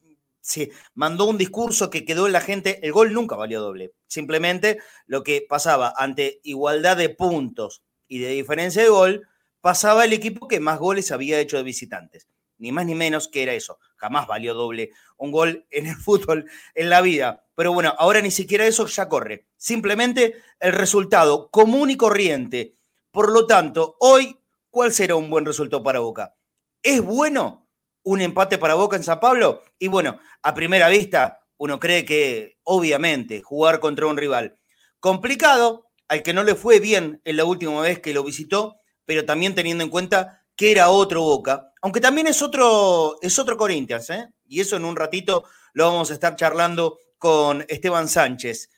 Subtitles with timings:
[0.47, 3.91] se mandó un discurso que quedó en la gente, el gol nunca valió doble.
[4.07, 9.27] Simplemente lo que pasaba ante igualdad de puntos y de diferencia de gol,
[9.59, 12.29] pasaba el equipo que más goles había hecho de visitantes.
[12.59, 13.77] Ni más ni menos que era eso.
[13.97, 17.45] Jamás valió doble un gol en el fútbol, en la vida.
[17.53, 19.47] Pero bueno, ahora ni siquiera eso ya corre.
[19.57, 22.77] Simplemente el resultado común y corriente.
[23.11, 26.37] Por lo tanto, hoy, ¿cuál será un buen resultado para Boca?
[26.81, 27.66] ¿Es bueno?
[28.07, 29.63] Un empate para Boca en San Pablo.
[29.77, 34.57] Y bueno, a primera vista, uno cree que obviamente jugar contra un rival
[35.01, 39.25] complicado, al que no le fue bien en la última vez que lo visitó, pero
[39.25, 44.09] también teniendo en cuenta que era otro Boca, aunque también es otro, es otro Corinthians,
[44.09, 44.29] ¿eh?
[44.47, 48.69] y eso en un ratito lo vamos a estar charlando con Esteban Sánchez.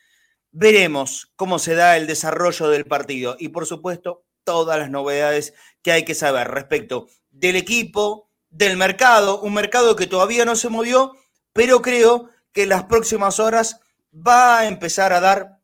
[0.49, 5.53] Veremos cómo se da el desarrollo del partido y por supuesto todas las novedades
[5.83, 10.69] que hay que saber respecto del equipo, del mercado, un mercado que todavía no se
[10.69, 11.15] movió,
[11.53, 13.79] pero creo que en las próximas horas
[14.13, 15.59] va a empezar a dar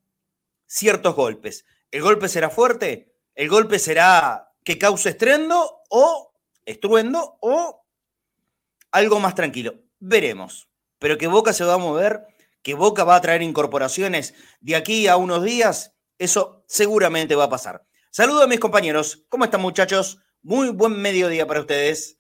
[0.68, 1.66] ciertos golpes.
[1.92, 3.14] ¿El golpe será fuerte?
[3.34, 6.34] ¿El golpe será que cause estruendo o
[6.66, 7.86] estruendo o
[8.92, 9.76] algo más tranquilo?
[10.00, 10.70] Veremos.
[11.00, 12.26] Pero que Boca se va a mover,
[12.62, 17.50] que Boca va a traer incorporaciones de aquí a unos días, eso seguramente va a
[17.50, 17.86] pasar.
[18.10, 19.26] Saludo a mis compañeros.
[19.30, 20.20] ¿Cómo están muchachos?
[20.42, 22.18] Muy buen mediodía para ustedes.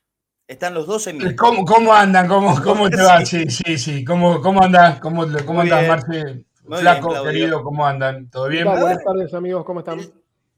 [0.47, 1.35] Están los dos en mi.
[1.35, 2.27] ¿Cómo, cómo andan?
[2.27, 3.25] ¿Cómo, cómo te va?
[3.25, 4.05] Sí, sí, sí.
[4.05, 4.99] ¿Cómo, cómo andas?
[4.99, 6.45] ¿Cómo, cómo andas, Marce?
[6.67, 8.29] Flaco, querido, ¿cómo andan?
[8.29, 8.65] ¿Todo bien?
[8.65, 10.01] Buenas tardes, amigos, ¿cómo están?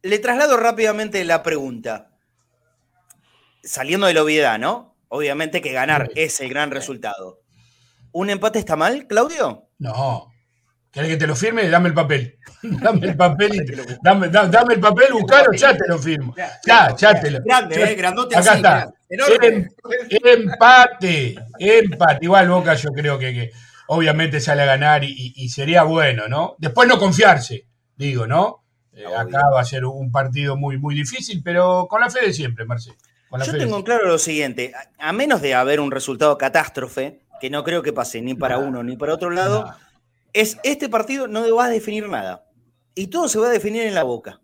[0.04, 2.12] Le traslado rápidamente la pregunta.
[3.62, 4.96] Saliendo de la obviedad, ¿no?
[5.10, 7.42] Obviamente que ganar es el gran resultado.
[8.14, 9.68] ¿Un empate está mal, Claudio?
[9.80, 10.32] No,
[10.92, 11.70] ¿Querés que te lo firme?
[11.70, 12.40] Dame el papel.
[12.64, 16.34] dame el papel y dame, dame, el papel, buscalo, ya te lo firmo.
[16.66, 17.44] Ya, ya te lo.
[17.44, 18.94] Grande, eh, grandote Acá está.
[19.10, 19.68] Em,
[20.24, 22.26] empate, empate.
[22.26, 23.52] Igual Boca yo creo que,
[23.88, 26.56] obviamente sale a ganar y, sería bueno, ¿no?
[26.58, 28.64] Después no confiarse, digo, ¿no?
[28.94, 32.34] Eh, acá va a ser un partido muy, muy difícil, pero con la fe de
[32.34, 32.98] siempre, Marcelo.
[33.46, 37.84] Yo tengo claro lo siguiente, a, menos de haber un resultado catástrofe, que no creo
[37.84, 39.76] que pase ni para uno ni para otro lado,
[40.34, 42.46] es este partido no va a definir nada.
[42.96, 44.42] Y todo se va a definir en la boca.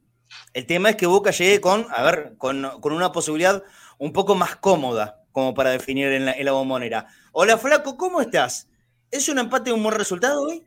[0.53, 3.63] El tema es que Boca llegue con, a ver, con, una posibilidad
[3.98, 7.08] un poco más cómoda como para definir en la, en la bombonera.
[7.31, 8.70] Hola Flaco, ¿cómo estás?
[9.09, 10.64] ¿Es un empate un buen resultado hoy?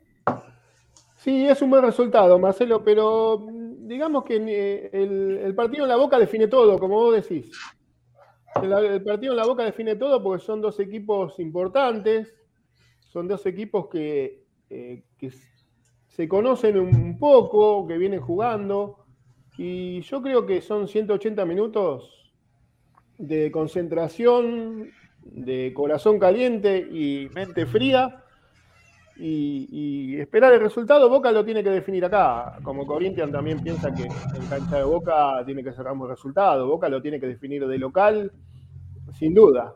[1.17, 5.97] Sí, es un buen resultado, Marcelo, pero mm, digamos que eh, el, partido en la
[5.97, 7.51] boca define todo, como vos decís.
[8.61, 12.33] El, partido en la boca define todo porque son dos equipos importantes,
[13.09, 15.03] son dos equipos que eh,
[16.07, 19.05] se conocen un poco, que vienen jugando,
[19.57, 22.16] y yo creo que son 180 minutos
[23.17, 24.91] de concentración,
[25.23, 28.23] de corazón caliente y mente fría.
[29.19, 32.59] Y, esperar el resultado, Boca lo tiene que definir acá.
[32.61, 36.67] Como Corinthians también piensa que en cancha de Boca tiene que cerrar un resultado.
[36.67, 38.31] Boca lo tiene que definir de local,
[39.17, 39.73] sin duda.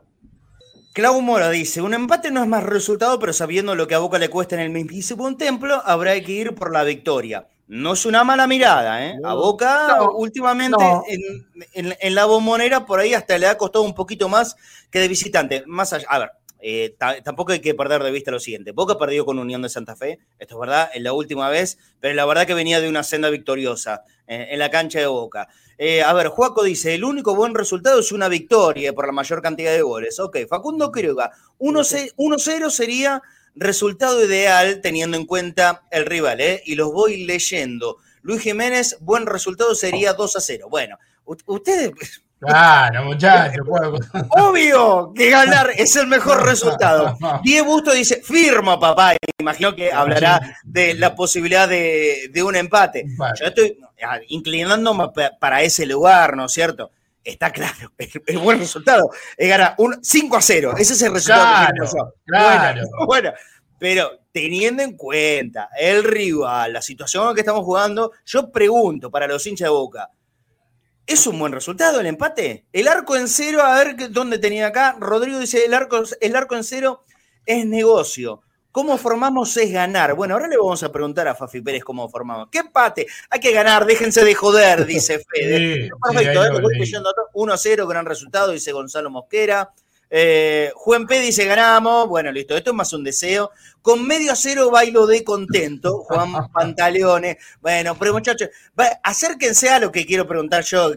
[0.92, 4.18] Clau Mora dice, un empate no es más resultado, pero sabiendo lo que a Boca
[4.18, 7.48] le cuesta en el mismísimo templo, habrá que ir por la victoria.
[7.72, 9.18] No es una mala mirada, ¿eh?
[9.24, 10.84] A Boca últimamente
[11.72, 14.56] En, la bombonera por ahí hasta le ha costado un poquito más
[14.90, 15.64] que de visitante.
[15.66, 18.72] Más allá, a ver, eh, tampoco hay que perder de vista lo siguiente.
[18.72, 22.12] Boca perdió con Unión de Santa Fe, esto es verdad, en la última vez, pero
[22.12, 25.48] la verdad que venía de una senda victoriosa eh, en la cancha de Boca.
[25.78, 29.40] Eh, a ver, Juaco dice, el único buen resultado es una victoria por la mayor
[29.40, 30.20] cantidad de goles.
[30.20, 33.22] Ok, Facundo Quiroga, 1-0 sería
[33.54, 36.62] resultado ideal teniendo en cuenta el rival, ¿eh?
[36.64, 37.98] Y los voy leyendo.
[38.22, 40.68] Luis Jiménez, buen resultado sería 2 0.
[40.70, 41.92] Bueno, ustedes
[42.42, 43.64] Claro, muchachos.
[44.30, 47.16] Obvio que ganar es el mejor resultado.
[47.44, 49.14] Diego Busto dice, firma papá.
[49.38, 53.06] Imagino que hablará de la posibilidad de, un empate.
[53.38, 53.78] Yo estoy
[54.28, 56.90] inclinándome para ese lugar, ¿no es cierto?
[57.24, 57.92] Está claro,
[58.26, 60.74] el, buen resultado es ganar un 5 a 0.
[60.78, 62.82] Ese es el resultado claro, Claro.
[63.06, 63.32] bueno,
[63.78, 69.26] pero teniendo en cuenta el rival, la situación en que estamos jugando, yo pregunto para
[69.26, 70.10] los hinchas de Boca,
[71.04, 72.64] ¿Es un buen resultado el empate?
[72.72, 74.96] El arco en cero, a ver dónde tenía acá.
[75.00, 77.04] Rodrigo dice, el arco, el arco en cero
[77.44, 78.42] es negocio.
[78.72, 80.14] ¿Cómo formamos es ganar?
[80.14, 82.48] Bueno, ahora le vamos a preguntar a Fafi Pérez cómo formamos.
[82.50, 83.06] ¿Qué empate?
[83.30, 85.90] Hay que ganar, déjense de joder, dice Fede.
[86.02, 86.42] Perfecto,
[86.82, 86.94] sí,
[87.34, 89.72] 1 0, gran resultado, dice Gonzalo Mosquera.
[90.14, 92.06] Eh, Juan P dice ganamos.
[92.06, 93.50] Bueno, listo, esto es más un deseo.
[93.80, 97.38] Con medio cero bailo de contento, Juan Pantaleones.
[97.62, 98.50] Bueno, pero muchachos,
[99.02, 100.92] acérquense a lo que quiero preguntar yo.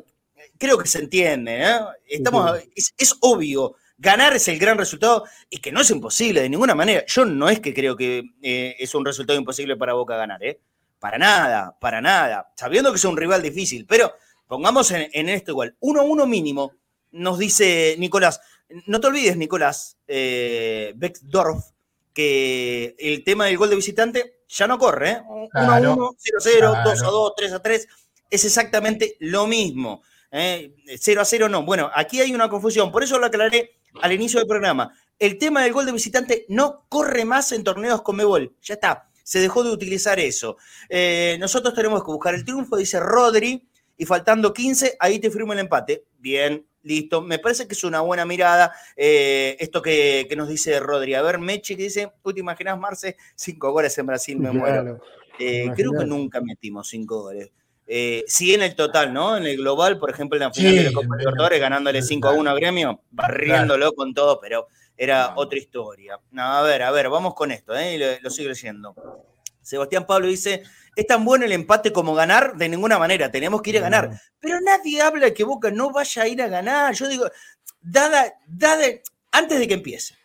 [0.58, 1.80] Creo que se entiende, ¿eh?
[2.08, 3.76] Estamos, es, obvio.
[3.98, 7.04] Ganar es el gran resultado y que no es imposible de ninguna manera.
[7.08, 10.60] Yo no es que creo que eh, es un resultado imposible para Boca ganar, ¿eh?
[11.00, 12.52] Para nada, para nada.
[12.58, 14.14] Sabiendo que es un rival difícil, pero
[14.48, 15.76] pongamos en, en esto igual.
[15.80, 16.74] 1-1 mínimo,
[17.12, 18.42] nos dice Nicolás.
[18.88, 21.66] No te olvides, Nicolás eh, Beckdorf,
[22.14, 25.22] que el tema del gol de visitante ya no corre.
[25.28, 27.88] 1 1, 0 0, 2 a 2, 3 a 3.
[28.30, 30.02] Es exactamente lo mismo.
[30.32, 31.18] 0 ¿eh?
[31.20, 31.64] a 0 no.
[31.64, 32.92] Bueno, aquí hay una confusión.
[32.92, 34.94] Por eso lo aclaré al inicio del programa.
[35.18, 38.56] El tema del gol de visitante no corre más en torneos con Mebol.
[38.62, 39.10] Ya está.
[39.24, 40.58] Se dejó de utilizar eso.
[40.90, 45.54] Eh, nosotros tenemos que buscar el triunfo, dice Rodri, y faltando 15, ahí te firmo
[45.54, 46.06] el empate.
[46.20, 51.16] Bien, Listo, me parece que es una buena mirada eh, esto que, nos dice Rodri.
[51.16, 53.18] A ver, Mechi que dice, ¿tú te imaginas, Marce?
[53.34, 55.00] Cinco goles en Brasil, me muero.
[55.40, 57.50] Eh, creo que nunca metimos cinco goles.
[57.88, 59.38] Eh, sí en el total, ¿no?
[59.38, 62.32] En el global, por ejemplo, en la final de la Copa Libertadores, ganándole 5 a
[62.32, 64.68] 1 a Gremio, barriéndolo con todo, pero
[64.98, 66.20] era otra historia.
[66.32, 67.98] No, a ver, a ver, vamos con esto, ¿eh?
[67.98, 68.96] Lo, lo sigo leyendo.
[69.62, 70.64] Sebastián Pablo dice,
[70.96, 74.12] es tan bueno el empate como ganar, de ninguna manera, tenemos que ir a ganar.
[74.40, 76.94] Pero nadie habla de que Boca no vaya a ir a ganar.
[76.94, 77.30] Yo digo,
[77.82, 78.86] dada, dada,
[79.32, 80.16] antes de que empiece,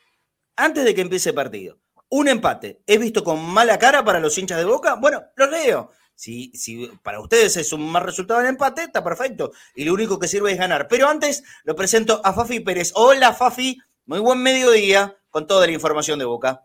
[0.57, 1.79] antes de que empiece el partido,
[2.11, 4.97] un empate, ¿es visto con mala cara para los hinchas de Boca?
[4.97, 5.91] Bueno, lo leo.
[6.21, 9.53] Si, si, para ustedes es un mal resultado el empate, está perfecto.
[9.75, 10.87] Y lo único que sirve es ganar.
[10.87, 12.93] Pero antes lo presento a Fafi Pérez.
[12.95, 16.63] Hola Fafi, muy buen mediodía con toda la información de Boca.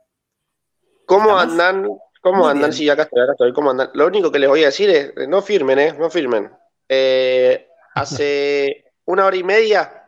[1.06, 1.88] ¿Cómo andan?
[2.20, 2.74] ¿Cómo andan?
[2.74, 3.54] Sí, acá estoy, acá estoy.
[3.54, 3.92] ¿Cómo andan?
[3.94, 5.96] Lo único que les voy a decir es, no firmen, ¿eh?
[5.98, 6.52] No firmen.
[6.90, 10.04] Eh, hace una hora y media,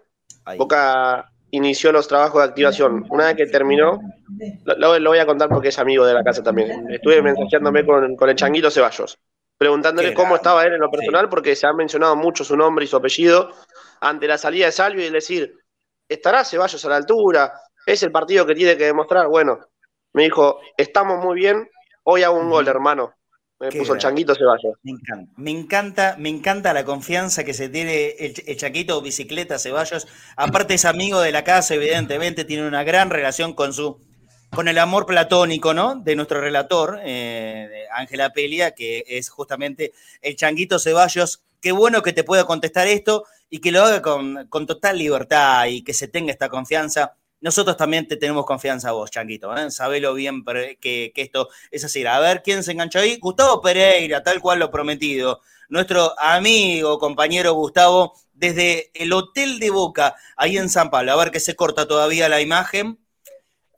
[0.58, 3.06] Boca inició los trabajos de activación.
[3.10, 4.02] Una vez que terminó,
[4.66, 6.92] lo, voy a contar porque es amigo de la casa también.
[6.92, 9.18] Estuve mensajeándome con, con el Changuito Ceballos,
[9.58, 12.88] preguntándole cómo estaba él en lo personal, porque se ha mencionado mucho su nombre y
[12.88, 13.52] su apellido
[14.02, 15.58] ante la salida de Salvio y decir,
[16.08, 17.54] ¿estará Ceballos a la altura?
[17.86, 19.28] ¿Es el partido que tiene que demostrar?
[19.28, 19.60] Bueno,
[20.14, 21.70] me dijo, estamos muy bien,
[22.10, 23.14] Hoy hago un gol, hermano.
[23.60, 24.78] Me puso el changuito Ceballos.
[24.82, 29.60] Me encanta, me encanta, me encanta la confianza que se tiene el, el changuito bicicleta
[29.60, 30.08] Ceballos.
[30.38, 34.00] Aparte es amigo de la casa, evidentemente, tiene una gran relación con su,
[34.50, 35.96] con el amor platónico, ¿no?
[35.96, 41.44] De nuestro relator, eh, Ángela Pelia, que es justamente el changuito Ceballos.
[41.62, 45.84] Qué bueno que te pueda contestar esto y que lo haga con, total libertad y
[45.84, 49.56] que se tenga esta confianza nosotros también te tenemos confianza a vos, Changuito.
[49.56, 49.70] ¿eh?
[49.70, 50.44] Sabelo bien
[50.82, 52.06] que, esto es así.
[52.06, 53.18] A ver quién se enganchó ahí.
[53.20, 55.42] Gustavo Pereira, tal cual lo prometido.
[55.70, 61.12] Nuestro amigo, compañero Gustavo, desde el Hotel de Boca, ahí en San Pablo.
[61.12, 62.98] A ver que se corta todavía la imagen.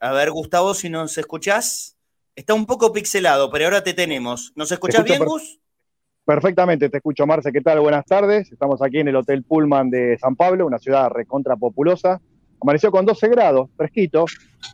[0.00, 1.96] A ver, Gustavo, si nos escuchás.
[2.34, 4.52] Está un poco pixelado, pero ahora te tenemos.
[4.56, 5.60] ¿Nos escuchás bien, Gus?
[6.24, 7.52] Perfectamente, te escucho, Marce.
[7.52, 7.80] ¿Qué tal?
[7.80, 8.50] Buenas tardes.
[8.50, 12.20] Estamos aquí en el Hotel Pullman de San Pablo, una ciudad recontra populosa
[12.62, 14.26] Amaneció con 12 grados, fresquito,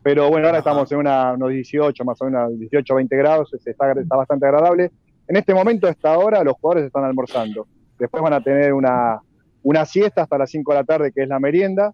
[0.03, 4.17] pero bueno, ahora estamos en unos 18, más o menos 18, 20 grados, está, está
[4.17, 4.91] bastante agradable.
[5.29, 7.69] En este momento, a esta hora, los jugadores están almorzando.
[7.97, 9.21] Después van a tener una,
[9.63, 11.93] una siesta hasta las 5 de la tarde, que es la merienda.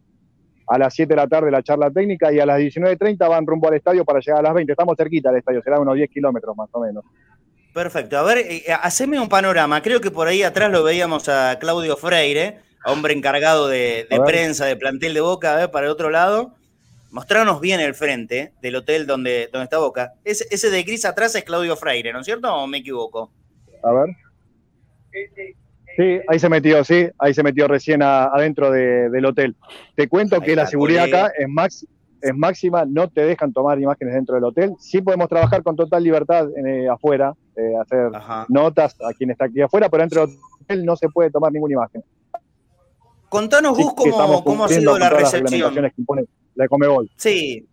[0.67, 3.69] A las 7 de la tarde la charla técnica y a las 19.30 van rumbo
[3.69, 4.73] al estadio para llegar a las 20.
[4.73, 7.05] Estamos cerquita del estadio, será unos 10 kilómetros más o menos.
[7.75, 8.19] Perfecto.
[8.19, 9.81] A ver, eh, haceme un panorama.
[9.83, 14.77] Creo que por ahí atrás lo veíamos a Claudio Freire hombre encargado de, prensa, de
[14.77, 16.55] plantel de boca, a ver, para el otro lado.
[17.11, 20.15] mostrarnos bien el frente del hotel donde, donde está Boca.
[20.25, 22.53] Ese, ese de gris atrás es Claudio Freire, ¿no es cierto?
[22.55, 23.31] ¿O me equivoco?
[23.83, 24.17] A ver.
[25.97, 29.57] Sí, ahí se metió, sí, ahí se metió recién adentro del hotel.
[29.95, 31.87] Te cuento que la seguridad acá es, max,
[32.21, 34.73] es máxima, no te dejan tomar imágenes dentro del hotel.
[34.79, 38.11] Sí podemos trabajar con total libertad eh, afuera, eh, hacer
[38.49, 41.75] notas a quien está aquí afuera, pero dentro del hotel no se puede tomar ninguna
[41.75, 42.03] imagen.
[43.29, 45.75] Contanos, Gus, cómo, cómo ha sido la recepción.
[46.55, 47.11] La Comebol.
[47.17, 47.67] Sí,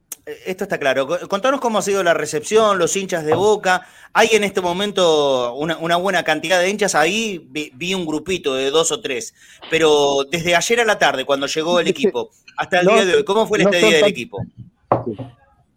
[0.46, 1.08] esto está claro.
[1.28, 3.86] Contanos cómo ha sido la recepción, los hinchas de Boca.
[4.14, 6.96] Hay en este momento una, buena cantidad de hinchas.
[6.96, 9.34] Ahí vi, un grupito de dos o tres.
[9.70, 13.24] Pero desde ayer a la tarde, cuando llegó el equipo, hasta el día de hoy,
[13.26, 14.44] ¿cómo fue la estadía del equipo?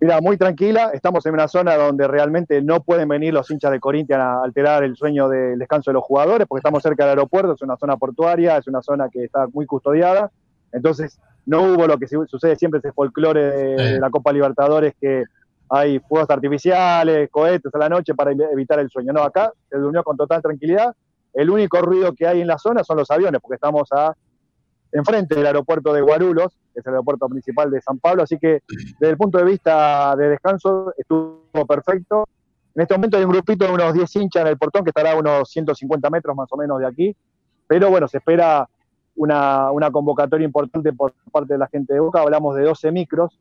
[0.00, 0.90] Mira, muy tranquila.
[0.92, 4.82] Estamos en una zona donde realmente no pueden venir los hinchas de Corinthians a alterar
[4.82, 7.96] el sueño del descanso de los jugadores, porque estamos cerca del aeropuerto, es una zona
[7.96, 10.32] portuaria, es una zona que está muy custodiada.
[10.72, 15.24] Entonces, no hubo lo que sucede siempre ese folclore de, la Copa Libertadores que
[15.68, 19.12] hay fuegos artificiales, cohetes a la noche para evitar el sueño.
[19.12, 20.94] No, acá se durmió con total tranquilidad.
[21.32, 24.14] El único ruido que hay en la zona son los aviones, porque estamos a
[24.92, 28.62] enfrente del aeropuerto de Guarulhos, que es el aeropuerto principal de San Pablo, así que
[29.00, 32.28] desde el punto de vista de descanso estuvo perfecto.
[32.74, 35.12] En este momento hay un grupito de unos 10 hinchas en el portón que estará
[35.12, 37.16] a unos 150 metros más o menos de aquí,
[37.66, 38.68] pero bueno, se espera
[39.16, 42.20] una, convocatoria importante por parte de la gente de Boca.
[42.20, 43.38] Hablamos de 12 micros,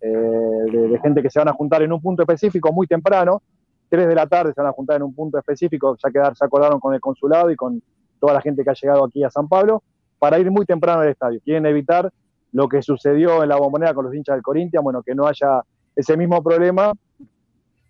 [0.00, 3.42] eh, de, gente que se van a juntar en un punto específico muy temprano.
[3.90, 6.44] 3 de la tarde se van a juntar en un punto específico, ya que se
[6.44, 7.82] acordaron con el consulado y con
[8.18, 9.82] toda la gente que ha llegado aquí a San Pablo,
[10.18, 11.40] para ir muy temprano al estadio.
[11.44, 12.10] Quieren evitar
[12.52, 15.62] lo que sucedió en la bombonera con los hinchas del Corinthians, bueno, que no haya
[15.94, 16.92] ese mismo problema,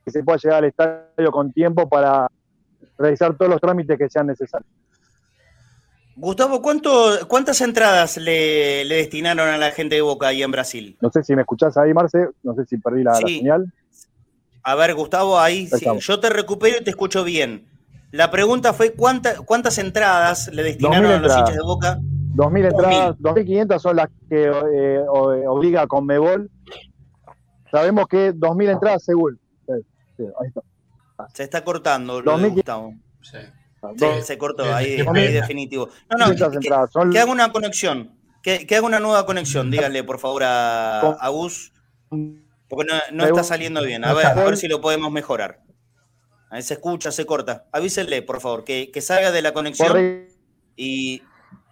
[0.05, 2.29] que se pueda llegar al estadio con tiempo para
[2.99, 4.71] realizar todos los trámites que sean necesarios.
[6.17, 10.97] Gustavo, ¿cuántas entradas le, destinaron a la gente de Boca ahí en Brasil?
[11.01, 13.73] No sé si me escuchás ahí, Marce, no sé si perdí la, señal.
[14.63, 15.85] A ver, Gustavo, ahí sí.
[15.99, 17.67] yo te recupero y te escucho bien.
[18.13, 21.99] La pregunta fue, ¿cuántas entradas le destinaron a los hinchas de Boca?
[22.37, 26.51] 2.000 entradas, 2.500 son las que eh, obliga con Mebol.
[27.71, 29.39] Sabemos que 2.000 entradas según.
[29.69, 30.61] ahí está.
[31.33, 32.95] Se está cortando, lo de Gustavo.
[33.21, 33.39] Sí
[34.23, 35.89] se cortó, ahí, ahí definitivo.
[36.11, 41.01] No, no, que, haga una conexión, que, haga una nueva conexión, díganle por favor a,
[41.01, 41.73] a Gus,
[42.69, 44.05] porque no, está saliendo bien.
[44.05, 45.61] A ver, a ver si lo podemos mejorar.
[46.51, 47.67] Ahí se escucha, se corta.
[47.73, 50.29] Avísenle, por favor, que, salga de la conexión
[50.77, 51.23] y,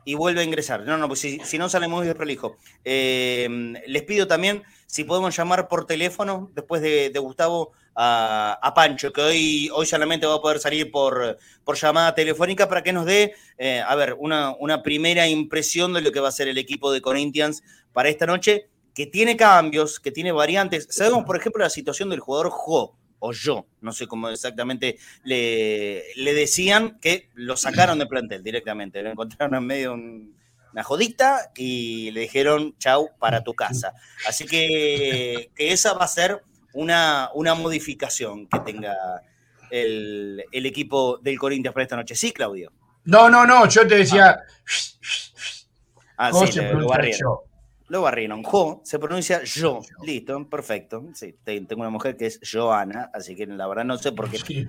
[0.04, 0.84] y vuelve a ingresar.
[0.84, 2.56] No, no, pues si, si no sale muy desprolijo.
[2.84, 9.12] Eh, les pido también si podemos llamar por teléfono después de, de Gustavo a, Pancho,
[9.12, 13.06] que hoy, hoy solamente va a poder salir por, por llamada telefónica para que nos
[13.06, 16.58] dé, eh, a ver, una, una primera impresión de lo que va a ser el
[16.58, 20.88] equipo de Corinthians para esta noche, que tiene cambios, que tiene variantes.
[20.90, 26.02] Sabemos, por ejemplo, la situación del jugador Jo, o yo, no sé cómo exactamente le,
[26.16, 30.32] le decían, que lo sacaron de plantel directamente, lo encontraron en medio de
[30.72, 33.94] una jodita y le dijeron chau para tu casa.
[34.26, 36.42] Así que, que esa va a ser
[36.74, 38.94] una, una modificación que tenga
[39.72, 42.14] el, equipo del Corinthians para esta noche.
[42.14, 42.72] Sí, Claudio.
[43.04, 44.38] No, no, no, yo te decía.
[46.16, 47.38] Ah, sí, lo barrieron.
[47.88, 48.42] Lo barrieron.
[48.42, 49.80] Jo se pronuncia yo.
[50.02, 51.04] Listo, perfecto.
[51.14, 54.68] Sí, tengo una mujer que es Joana, así que la verdad no sé por qué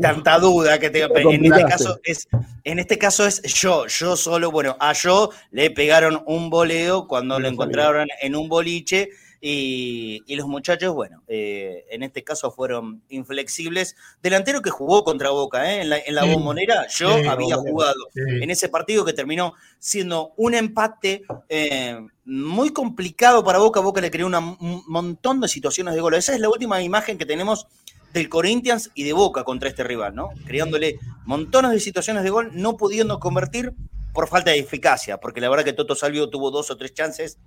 [0.00, 1.14] tanta duda que tengo.
[1.30, 2.28] En este caso es,
[2.64, 3.86] en este caso es yo.
[3.86, 9.10] Yo solo, bueno, a yo le pegaron un boleo cuando lo encontraron en un boliche
[9.40, 13.96] y, los muchachos, bueno, eh, en este caso fueron inflexibles.
[14.22, 15.82] Delantero que jugó contra Boca, ¿eh?
[15.82, 21.24] en la, en bombonera, yo había jugado en ese partido que terminó siendo un empate
[21.48, 23.80] eh, muy complicado para Boca.
[23.80, 26.14] Boca le creó un montón de situaciones de gol.
[26.14, 27.66] Esa es la última imagen que tenemos
[28.12, 30.30] del Corinthians y de Boca contra este rival, ¿no?
[30.46, 33.74] Creándole montones de situaciones de gol, no pudiendo convertir
[34.14, 37.38] por falta de eficacia, porque la verdad que Toto Salvio tuvo dos o tres chances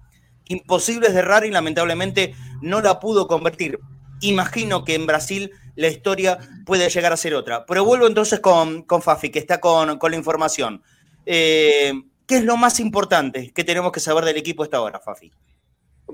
[0.49, 3.79] imposibles de errar y lamentablemente no la pudo convertir.
[4.19, 7.65] Imagino que en Brasil la historia puede llegar a ser otra.
[7.65, 10.83] Pero vuelvo entonces con, con Fafi, que está con, la información.
[11.25, 11.93] Eh,
[12.27, 15.31] ¿Qué es lo más importante que tenemos que saber del equipo esta hora, Fafi?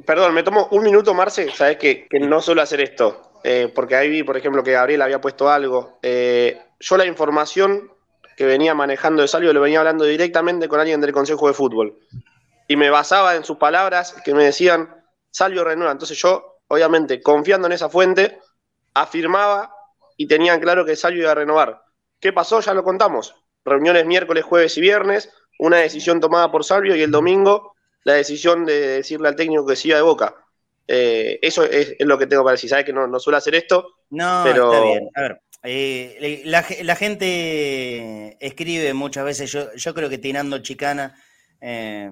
[0.06, 1.50] Perdón, me tomo un minuto, Marce.
[1.52, 5.22] Sabes que, no suelo hacer esto, eh, porque ahí vi, por ejemplo, que Gabriel había
[5.22, 5.98] puesto algo.
[6.04, 7.90] Eh, yo la información
[8.36, 11.98] que venía manejando de Salvio lo venía hablando directamente con alguien del Consejo de Fútbol
[12.68, 15.92] y me basaba en sus palabras que me decían, Salvio renueva.
[15.92, 18.40] Entonces yo, obviamente, confiando en esa fuente,
[18.94, 19.74] afirmaba
[20.18, 21.82] y tenían claro que Salvio iba a renovar.
[22.20, 22.60] ¿Qué pasó?
[22.62, 23.36] Ya lo contamos.
[23.64, 28.66] Reuniones miércoles, jueves y viernes, una decisión tomada por Salvio y el domingo la decisión
[28.66, 30.36] de decirle al técnico que se iba de boca.
[30.88, 32.70] Eh, eso es, lo que tengo para decir.
[32.70, 33.96] Sabes que no, no suelo hacer esto.
[34.12, 34.72] No, pero...
[34.72, 35.10] está bien.
[35.16, 41.20] A ver, eh, la, gente escribe muchas veces, yo, yo creo que tirando chicana,
[41.60, 42.12] eh,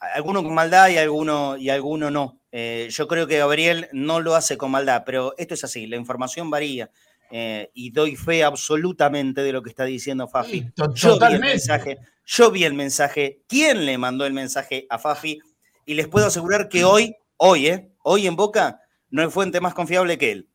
[0.00, 2.40] alguno con maldad y alguno, y alguno no.
[2.50, 5.96] Eh, yo creo que Gabriel no lo hace con maldad, pero esto es así, la
[5.96, 6.90] información varía.
[7.30, 10.66] y doy fe absolutamente de lo que está diciendo Fafi.
[10.94, 15.38] yo vi el mensaje, yo vi el mensaje, quién le mandó el mensaje a Fafi,
[15.86, 18.80] y les puedo asegurar que hoy, hoy, hoy en Boca,
[19.10, 20.48] no hay fuente más confiable que él.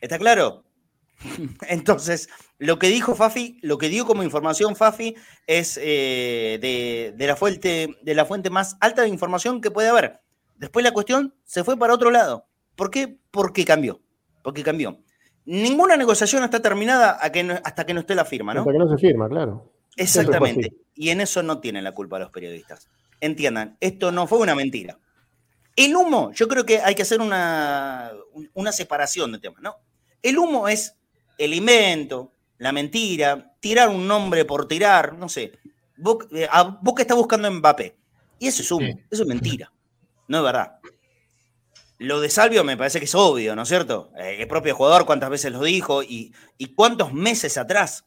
[0.00, 0.64] ¿Está claro?
[1.68, 5.14] Entonces, lo que dijo Fafi, lo que dio como información Fafi
[5.46, 6.58] es eh,
[7.16, 10.20] de, la fuente, de la fuente más alta de información que puede haber.
[10.56, 12.46] Después la cuestión se fue para otro lado.
[12.76, 13.18] ¿Por qué?
[13.30, 14.00] Porque cambió.
[14.42, 14.98] Porque cambió.
[15.44, 18.60] Ninguna negociación está terminada hasta que no esté la firma, ¿no?
[18.60, 19.72] Hasta que no se firma, claro.
[19.96, 20.72] Exactamente.
[20.94, 22.88] Y en eso no tienen la culpa los periodistas.
[23.20, 24.98] Entiendan, esto no fue una mentira.
[25.74, 28.12] El humo, yo creo que hay que hacer una,
[28.54, 29.76] una separación de temas, ¿no?
[30.22, 30.96] El humo es
[31.44, 35.52] el invento, la mentira, tirar un nombre por tirar, no sé.
[35.96, 36.48] Vos, eh,
[36.96, 37.96] que estás buscando Mbappé.
[38.38, 39.72] Y eso es humo, eso es mentira.
[40.28, 40.78] No es verdad.
[41.98, 44.10] Lo de Salvio me parece que es obvio, ¿no es cierto?
[44.18, 46.32] Eh, el propio jugador cuántas veces lo dijo y,
[46.74, 48.04] cuántos meses atrás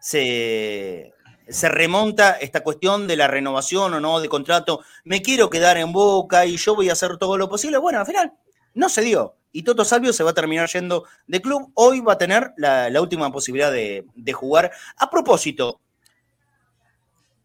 [0.00, 1.12] se,
[1.48, 4.80] se remonta esta cuestión de la renovación o no de contrato.
[5.04, 7.78] Me quiero quedar en boca y yo voy a hacer todo lo posible.
[7.78, 8.32] Bueno, al final
[8.76, 11.70] no se dio y Toto Salvio se va a terminar yendo de club.
[11.72, 14.70] Hoy va a tener la, última posibilidad de, jugar.
[14.98, 15.80] A propósito,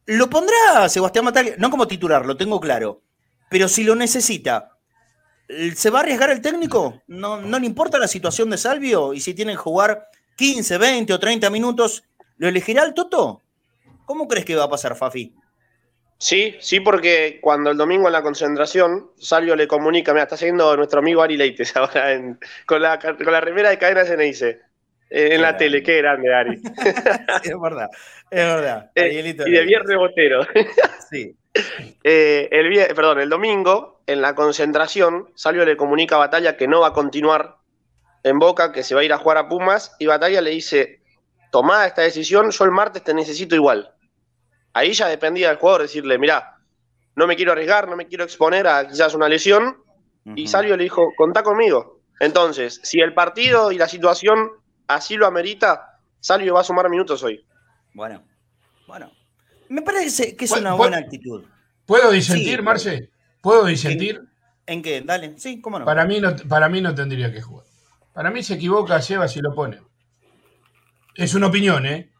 [0.07, 3.01] lo pondrá Sebastián Mataglia, no como titular, lo tengo claro,
[3.49, 4.77] pero si lo necesita,
[5.73, 7.01] ¿se va a arriesgar el técnico?
[7.07, 9.13] ¿No, no le importa la situación de Salvio?
[9.13, 12.03] Y si tiene que jugar 15, 20 o 30 minutos,
[12.35, 13.41] ¿lo elegirá el Toto?
[14.03, 15.33] ¿Cómo crees que va a pasar, Fafi?
[16.21, 20.77] Sí, sí, porque cuando el domingo en la concentración, Salvio le comunica, mira, está siguiendo
[20.77, 22.15] nuestro amigo Ari Leites ahora
[22.67, 24.61] con, la, con la remera de cadena se dice
[25.09, 26.61] en la tele, qué grande Ari.
[27.43, 27.89] es verdad,
[28.29, 28.91] es verdad.
[28.95, 30.45] Eh, y de viernes botero.
[31.09, 31.35] sí.
[32.03, 36.81] Eh, el, perdón, el domingo, en la concentración, Salvio le comunica a Batalla que no
[36.81, 37.57] va a continuar
[38.21, 41.01] en Boca, que se va a ir a jugar a Pumas, y Batalla le dice,
[41.51, 43.91] tomada esta decisión, yo el martes te necesito igual.
[44.73, 46.57] Ahí ya dependía del jugador decirle, mira,
[47.15, 49.77] no me quiero arriesgar, no me quiero exponer a quizás una lesión.
[50.35, 52.01] Y Salvio le dijo, contá conmigo.
[52.19, 54.51] Entonces, si el partido y la situación
[54.87, 57.43] así lo amerita, Salvio va a sumar minutos hoy.
[57.93, 58.23] Bueno,
[58.87, 59.11] bueno.
[59.69, 61.43] Me parece que es una buena actitud.
[61.85, 63.09] ¿Puedo disentir, Marce?
[63.41, 64.21] ¿Puedo disentir?
[64.67, 65.01] ¿En, qué?
[65.01, 65.85] Dale, sí, cómo no.
[65.85, 67.65] Para mí no, para mí no tendría que jugar.
[68.13, 69.79] Para mí se equivoca lleva si lo pone.
[71.15, 72.11] Es una opinión, ¿eh?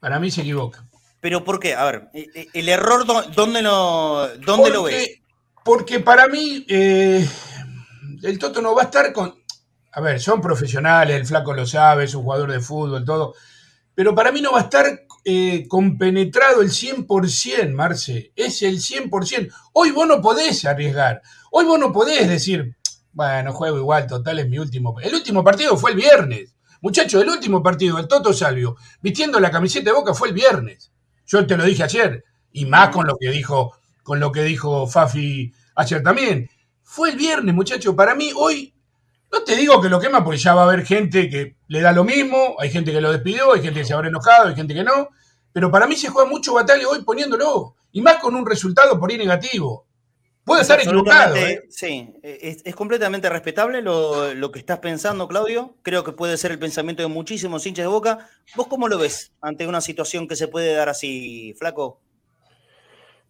[0.00, 0.84] Para mí se equivoca.
[1.22, 1.76] Pero ¿por qué?
[1.76, 5.20] A ver, eh, eh, el error, ¿dónde lo, dónde lo ves?
[5.64, 7.24] Porque para mí eh,
[8.24, 9.32] el Toto no va a estar con...
[9.92, 13.34] A ver, son profesionales, el flaco lo sabe, es un jugador de fútbol, todo.
[13.94, 15.06] Pero para mí no va a estar
[15.68, 18.32] compenetrado el 100%, Marce.
[18.34, 19.54] Es el 100%.
[19.74, 21.22] Hoy vos no podés arriesgar.
[21.52, 22.74] Hoy vos no podés decir,
[23.12, 24.98] bueno, juego igual, total es mi último.
[24.98, 26.52] El último partido fue el viernes.
[26.80, 30.91] Muchachos, el último partido del Toto Salvio, vistiendo la camiseta de boca, fue el viernes.
[31.26, 34.86] Yo te lo dije ayer, y más con lo que dijo, con lo que dijo
[34.86, 36.48] Fafi ayer también.
[36.82, 37.96] Fue el viernes, muchacho.
[37.96, 38.74] Para mí, hoy,
[39.32, 41.92] no te digo que lo quema, porque ya va a haber gente que le da
[41.92, 44.74] lo mismo, hay gente que lo despidió, hay gente que se habrá enojado, hay gente
[44.74, 45.08] que no.
[45.52, 47.74] Pero para mí se juega mucho batalla hoy poniéndolo.
[47.92, 49.86] Y más con un resultado por ahí negativo.
[50.44, 51.36] Puede estar equivocado.
[51.36, 51.64] ¿eh?
[51.68, 55.76] Sí, es, completamente respetable lo, que estás pensando, Claudio.
[55.82, 58.28] Creo que puede ser el pensamiento de muchísimos hinchas de boca.
[58.56, 62.00] ¿Vos cómo lo ves ante una situación que se puede dar así, flaco?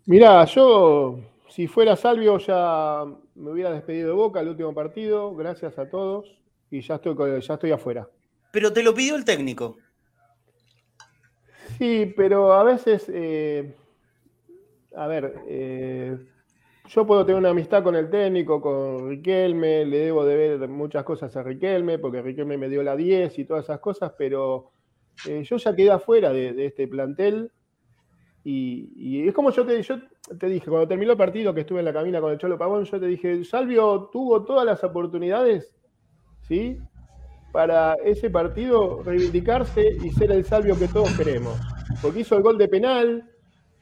[0.06, 1.20] Mirá, yo,
[1.50, 5.34] si fuera Salvio, ya me hubiera despedido de boca el último partido.
[5.34, 6.38] Gracias a todos.
[6.70, 8.08] Y ya estoy, ya estoy afuera.
[8.52, 9.76] Pero te lo pidió el técnico.
[11.76, 13.04] Sí, pero a veces.
[13.12, 13.76] Eh,
[14.96, 15.34] a ver.
[15.46, 16.18] Eh,
[16.88, 21.04] yo puedo tener una amistad con el técnico, con Riquelme, le debo de ver muchas
[21.04, 24.72] cosas a Riquelme, porque Riquelme me dio la 10 y todas esas cosas, pero
[25.28, 27.52] eh, yo ya quedé afuera de, este plantel.
[28.44, 30.00] Y, es como yo te, yo
[30.38, 32.84] te dije, cuando terminó el partido que estuve en la cabina con el Cholo Pavón,
[32.84, 35.76] yo te dije, Salvio tuvo todas las oportunidades,
[36.48, 36.78] ¿sí?
[37.52, 41.56] Para ese partido reivindicarse y ser el Salvio que todos queremos.
[42.00, 43.31] Porque hizo el gol de penal,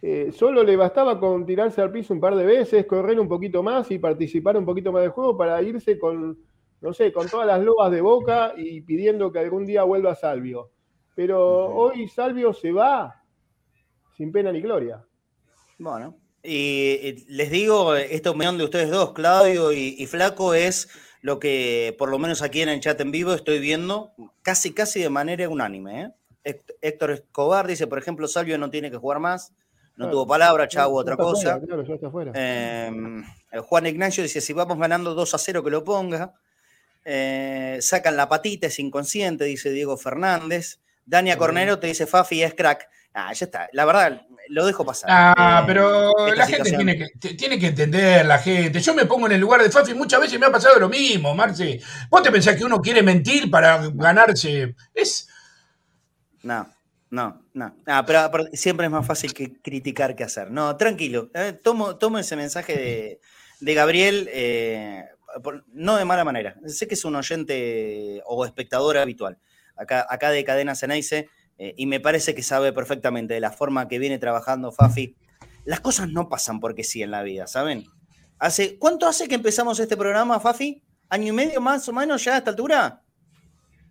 [0.02, 3.62] eh, solo le bastaba con tirarse al piso un par de veces, correr un poquito
[3.62, 6.38] más y participar un poquito más del juego para irse con,
[6.80, 10.70] no sé, con todas las lobas de boca y pidiendo que algún día vuelva Salvio.
[11.14, 13.22] Pero hoy Salvio se va
[14.16, 15.04] sin pena ni gloria.
[15.78, 20.88] Bueno, Y les digo, esta opinión de ustedes dos, Claudio y, Flaco, es
[21.20, 25.00] lo que por lo menos aquí en el chat en vivo estoy viendo casi casi
[25.00, 26.02] de manera unánime.
[26.02, 26.10] ¿eh?
[26.80, 29.54] Héctor Escobar dice, por ejemplo, Salvio no tiene que jugar más,
[30.00, 31.60] no tuvo palabra, Chavo otra cosa.
[32.32, 33.22] Em,
[33.64, 36.32] Juan Ignacio dice, si vamos ganando 2 a 0 que lo ponga.
[37.04, 40.78] Eh, sacan la patita, es inconsciente, dice Diego Fernández.
[41.04, 42.88] Dania Cornero te dice, Fafi es crack.
[43.12, 43.68] Ah, ya está.
[43.72, 45.10] La verdad, lo dejo pasar.
[45.12, 48.80] Ah, eh, pero la gente tiene que, tiene que entender, la gente.
[48.80, 51.34] Yo me pongo en el lugar de Fafi, muchas veces me ha pasado lo mismo,
[51.34, 51.78] Marce.
[52.08, 54.74] ¿Vos te pensás que uno quiere mentir para ganarse?
[54.94, 55.28] Es.
[56.42, 56.66] No,
[57.10, 57.74] no, no.
[57.86, 60.50] Ah, pero, siempre es más fácil que criticar que hacer.
[60.50, 61.30] No, tranquilo.
[61.34, 63.20] Eh, tomo, tomo ese mensaje
[63.60, 64.28] de, Gabriel.
[64.32, 65.04] Eh,
[65.72, 66.56] no de mala manera.
[66.66, 69.38] Sé que es un oyente o espectador habitual.
[69.76, 71.28] Acá, acá de Cadena Ceneice
[71.62, 75.14] eh, y me parece que sabe perfectamente de la forma que viene trabajando Fafi.
[75.64, 77.84] Las cosas no pasan porque sí en la vida, ¿saben?
[78.38, 80.82] ¿Hace, ¿Cuánto hace que empezamos este programa, Fafi?
[81.10, 83.02] ¿Año y medio más o menos ya a esta altura?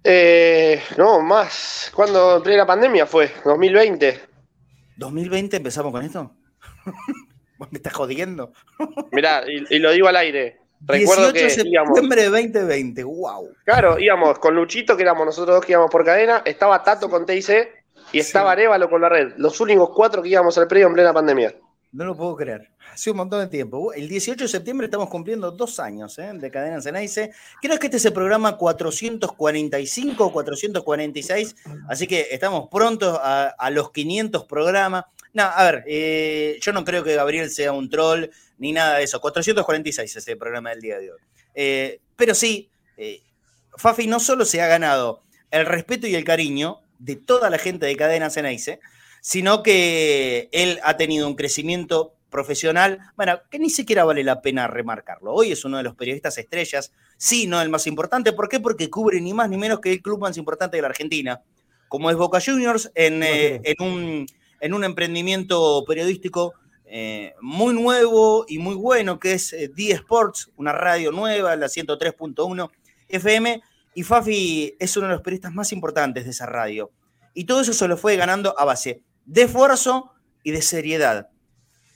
[0.03, 1.91] Eh, no, más.
[1.93, 3.31] ¿Cuándo entré la pandemia fue?
[3.43, 4.19] ¿2020?
[4.97, 6.31] ¿2020 empezamos con esto?
[7.71, 8.53] ¿Me estás jodiendo?
[9.11, 10.59] Mirá, y, lo digo al aire.
[10.81, 13.49] Recuerdo 18 que de septiembre de 2020, wow.
[13.65, 17.25] Claro, íbamos con Luchito, que éramos nosotros dos que íbamos por cadena, estaba Tato con
[17.25, 17.67] TIC
[18.13, 19.33] y estaba Arevalo con la red.
[19.35, 21.53] Los únicos cuatro que íbamos al predio en plena pandemia.
[21.91, 22.69] No lo puedo creer.
[22.93, 23.91] Hace un montón de tiempo.
[23.93, 26.31] El 18 de septiembre estamos cumpliendo dos años ¿eh?
[26.33, 27.31] de Cadena Ceneice.
[27.61, 31.55] Creo que este es el programa 445 o 446,
[31.87, 35.05] así que estamos prontos a, los 500 programas.
[35.33, 39.03] No, a ver, eh, yo no creo que Gabriel sea un troll ni nada de
[39.03, 39.19] eso.
[39.19, 41.19] 446 es el programa del día de hoy.
[41.55, 43.23] Eh, pero sí, eh,
[43.77, 47.87] Fafi no solo se ha ganado el respeto y el cariño de toda la gente
[47.87, 48.79] de Cadena Ceneice,
[49.21, 54.67] sino que él ha tenido un crecimiento profesional, bueno, que ni siquiera vale la pena
[54.67, 55.33] remarcarlo.
[55.33, 58.33] Hoy es uno de los periodistas estrellas, sí, no el más importante.
[58.33, 58.59] ¿Por qué?
[58.59, 61.41] Porque cubre ni más ni menos que el club más importante de la Argentina,
[61.87, 64.27] como es Boca Juniors, en, eh, un,
[64.59, 66.53] en un emprendimiento periodístico
[66.85, 71.67] eh, muy nuevo y muy bueno, que es eh, D Sports, una radio nueva, la
[71.67, 72.69] 103.1
[73.07, 73.61] FM,
[73.95, 76.91] y Fafi es uno de los periodistas más importantes de esa radio.
[77.33, 80.11] Y todo eso se lo fue ganando a base de esfuerzo
[80.43, 81.29] y de seriedad.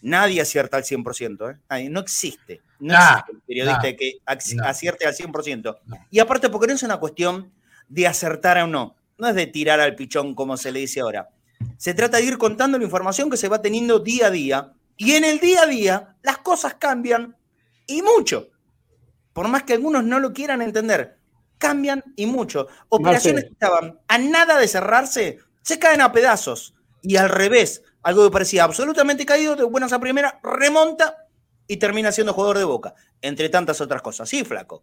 [0.01, 1.89] Nadie acierta al 100%, ¿eh?
[1.89, 2.61] no existe.
[2.79, 4.19] No existe el periodista que
[4.63, 5.77] acierte al 100%.
[6.11, 7.51] Y aparte, porque no es una cuestión
[7.87, 11.29] de acertar o no, no es de tirar al pichón como se le dice ahora.
[11.77, 15.13] Se trata de ir contando la información que se va teniendo día a día y
[15.13, 17.35] en el día a día las cosas cambian
[17.87, 18.49] y mucho.
[19.31, 21.17] Por más que algunos no lo quieran entender,
[21.57, 22.67] cambian y mucho.
[22.89, 26.75] Operaciones que estaban a nada de cerrarse se caen a pedazos.
[27.03, 31.27] Y al revés, algo que parecía absolutamente caído, de buenas a primera, remonta
[31.67, 34.27] y termina siendo jugador de Boca, entre tantas otras cosas.
[34.27, 34.81] Sí, flaco.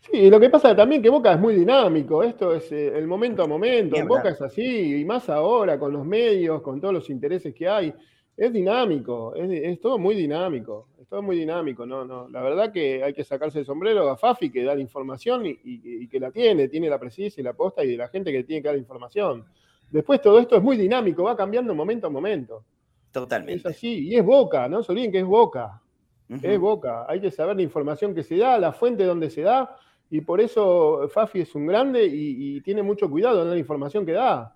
[0.00, 3.42] Sí, lo que pasa también que Boca es muy dinámico, esto es eh, el momento
[3.42, 7.54] a momento, Boca es así, y más ahora con los medios, con todos los intereses
[7.54, 7.94] que hay
[8.38, 13.02] es dinámico, es, todo muy dinámico, es todo muy dinámico, no, no, la verdad que
[13.02, 16.68] hay que sacarse el sombrero a Fafi que da la información y, que la tiene,
[16.68, 18.80] tiene la precisa y la posta y de la gente que tiene que dar la
[18.80, 19.44] información.
[19.90, 22.64] Después todo esto es muy dinámico, va cambiando momento a momento.
[23.10, 23.68] Totalmente.
[23.68, 25.80] Es así, y es Boca, no se olviden que es Boca,
[26.28, 29.76] es Boca, hay que saber la información que se da, la fuente donde se da,
[30.10, 34.12] y por eso Fafi es un grande y, tiene mucho cuidado en la información que
[34.12, 34.54] da.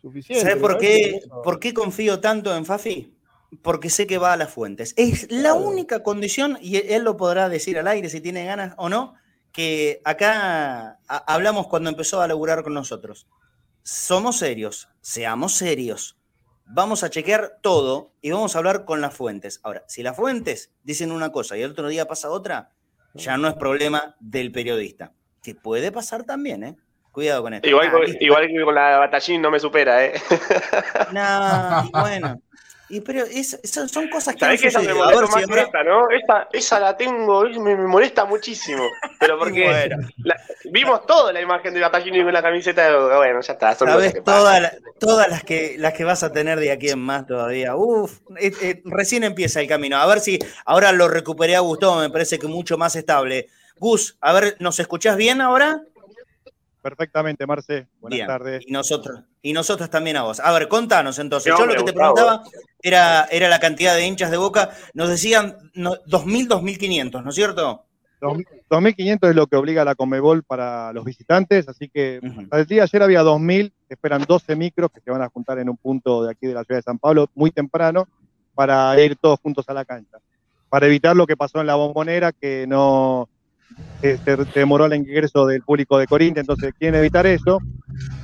[0.00, 0.42] Suficiente.
[0.42, 3.14] ¿Sabes por qué, por qué confío tanto en Fafi?
[3.62, 4.94] porque sé que va a las fuentes.
[4.96, 8.88] Es la única condición, y él lo podrá decir al aire si tiene ganas o
[8.88, 9.14] no,
[9.52, 13.26] que acá hablamos cuando empezó a laburar con nosotros.
[13.86, 16.16] Somos serios, seamos serios.
[16.64, 19.60] Vamos a chequear todo y vamos a hablar con las fuentes.
[19.62, 22.70] Ahora, si las fuentes dicen una cosa y el otro día pasa otra,
[23.12, 25.12] ya no es problema del periodista.
[25.42, 26.76] Que puede pasar también, ¿eh?
[27.12, 27.68] Cuidado con esto.
[27.68, 30.14] Igual, igual que con la batallín no me supera, ¿eh?
[31.12, 32.40] No, bueno.
[32.88, 33.24] Y pero
[33.66, 36.10] son cosas que ¿Sabés que esa me molesta más que esta, no?
[36.10, 38.84] Esta, esa la tengo, me, me molesta muchísimo.
[39.18, 39.90] Pero porque
[40.70, 43.74] vimos toda la imagen de Batallini con la camiseta de bueno, ya está.
[43.74, 47.74] Sabes todas todas las que las que vas a tener de aquí en más todavía.
[47.74, 49.96] Uf, eh, eh, recién empieza el camino.
[49.96, 53.48] A ver si ahora lo recuperé a Gustavo, me parece que mucho más estable.
[53.76, 55.82] Gus, a ver, ¿nos escuchás bien ahora?
[56.84, 57.88] Perfectamente, Marce.
[57.98, 58.62] Buenas tardes.
[58.66, 60.38] Y nosotros, y nosotros también a vos.
[60.38, 61.50] A ver, contanos entonces.
[61.58, 62.42] Yo lo que te preguntaba
[62.82, 64.68] era, era la cantidad de hinchas de Boca.
[64.92, 67.86] Nos decían 2.000, 2.500, ¿no es cierto?
[68.20, 72.20] 2.500 es lo que obliga la Comebol para los visitantes, así que
[72.50, 75.78] al día ayer había 2.000, esperan 12 micros que se van a juntar en un
[75.78, 78.06] punto de aquí de la ciudad de San Pablo muy temprano,
[78.54, 80.18] para ir todos juntos a la cancha,
[80.68, 83.30] para evitar lo que pasó en la bombonera, que no
[84.00, 84.18] se,
[84.54, 87.58] demoró el ingreso del público de Corintia, entonces quieren evitar eso.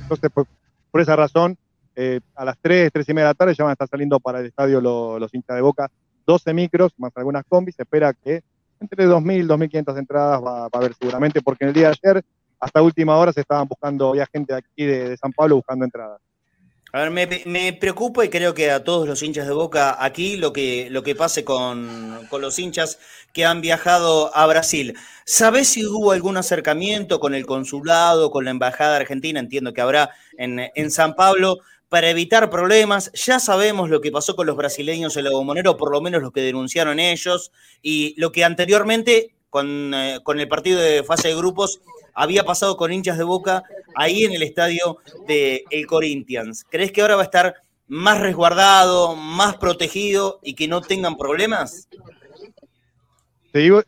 [0.03, 1.57] Entonces, por, esa razón,
[1.95, 4.19] eh, a las 3, 3 y media de la tarde ya van a estar saliendo
[4.19, 5.89] para el estadio los, los hinchas de Boca,
[6.25, 8.43] 12 micros, más algunas combis, se espera que
[8.81, 12.23] entre 2.000 2.500 entradas va, a haber seguramente, porque en el día de ayer,
[12.59, 16.19] hasta última hora, se estaban buscando, había gente aquí de, San Pablo buscando entradas.
[16.93, 20.51] A ver, me, preocupa y creo que a todos los hinchas de Boca aquí lo
[20.51, 22.99] que, lo que pase con, los hinchas
[23.31, 24.97] que han viajado a Brasil.
[25.25, 29.39] ¿Sabés si hubo algún acercamiento con el consulado, con la embajada argentina?
[29.39, 33.09] Entiendo que habrá en, en San Pablo para evitar problemas.
[33.13, 36.31] Ya sabemos lo que pasó con los brasileños en la Bombonera, por lo menos lo
[36.31, 41.35] que denunciaron ellos, y lo que anteriormente con, eh, con, el partido de fase de
[41.35, 41.79] grupos
[42.13, 43.63] había pasado con hinchas de boca
[43.95, 44.97] ahí en el estadio
[45.27, 46.65] de el Corinthians.
[46.69, 47.55] ¿Crees que ahora va a estar
[47.87, 51.87] más resguardado, más protegido y que no tengan problemas?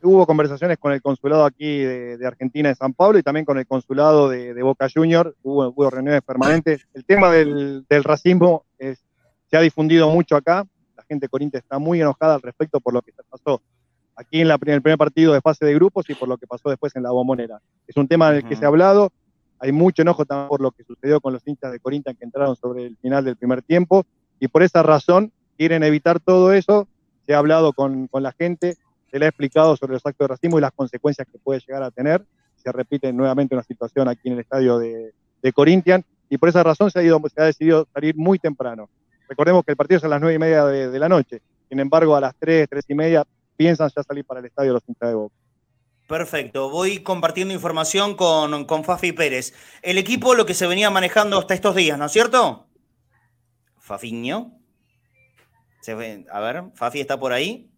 [0.02, 3.66] hubo conversaciones con el consulado aquí de, Argentina de San Pablo y también con el
[3.66, 6.86] consulado de, Boca Junior, hubo, reuniones permanentes.
[6.94, 10.66] El tema del, racismo se ha difundido mucho acá,
[10.98, 13.62] la gente corintia está muy enojada al respecto por lo que pasó
[14.16, 16.96] aquí en, el primer partido de fase de grupos y por lo que pasó después
[16.96, 17.60] en la bombonera.
[17.88, 19.12] Es un tema del que se ha hablado,
[19.60, 22.56] hay mucho enojo también por lo que sucedió con los hinchas de Corinthians que entraron
[22.56, 24.06] sobre el final del primer tiempo
[24.40, 26.88] y por esa razón quieren evitar todo eso,
[27.26, 28.76] se ha hablado con, con la gente,
[29.10, 31.84] se le ha explicado sobre los actos de racismo y las consecuencias que puede llegar
[31.84, 32.26] a tener.
[32.56, 36.64] Se repite nuevamente una situación aquí en el estadio de, de Corinthians y por esa
[36.64, 38.90] razón se ha, ido, se ha decidido salir muy temprano.
[39.30, 41.42] Recordemos que el partido es a las nueve y media de, la noche.
[41.70, 43.24] Sin embargo, a las tres, tres y media
[43.56, 45.36] piensan ya salir para el estadio de los hinchas de Boca.
[46.08, 49.54] Perfecto, voy compartiendo información con, con Fafi Pérez.
[49.82, 52.68] El equipo, lo que se venía manejando hasta estos días, ¿no es cierto?
[53.80, 54.52] Fafiño.
[56.32, 57.74] a ver, Fafi está por ahí.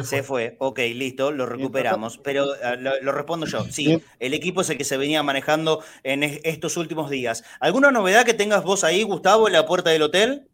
[0.00, 0.56] Se fue.
[0.58, 2.16] ok, listo, lo recuperamos.
[2.18, 3.64] Pero ah, lo, respondo yo.
[3.70, 7.44] Sí, el equipo es el que se venía manejando en estos últimos días.
[7.60, 10.48] ¿Alguna novedad que tengas vos ahí, Gustavo, en la puerta del hotel?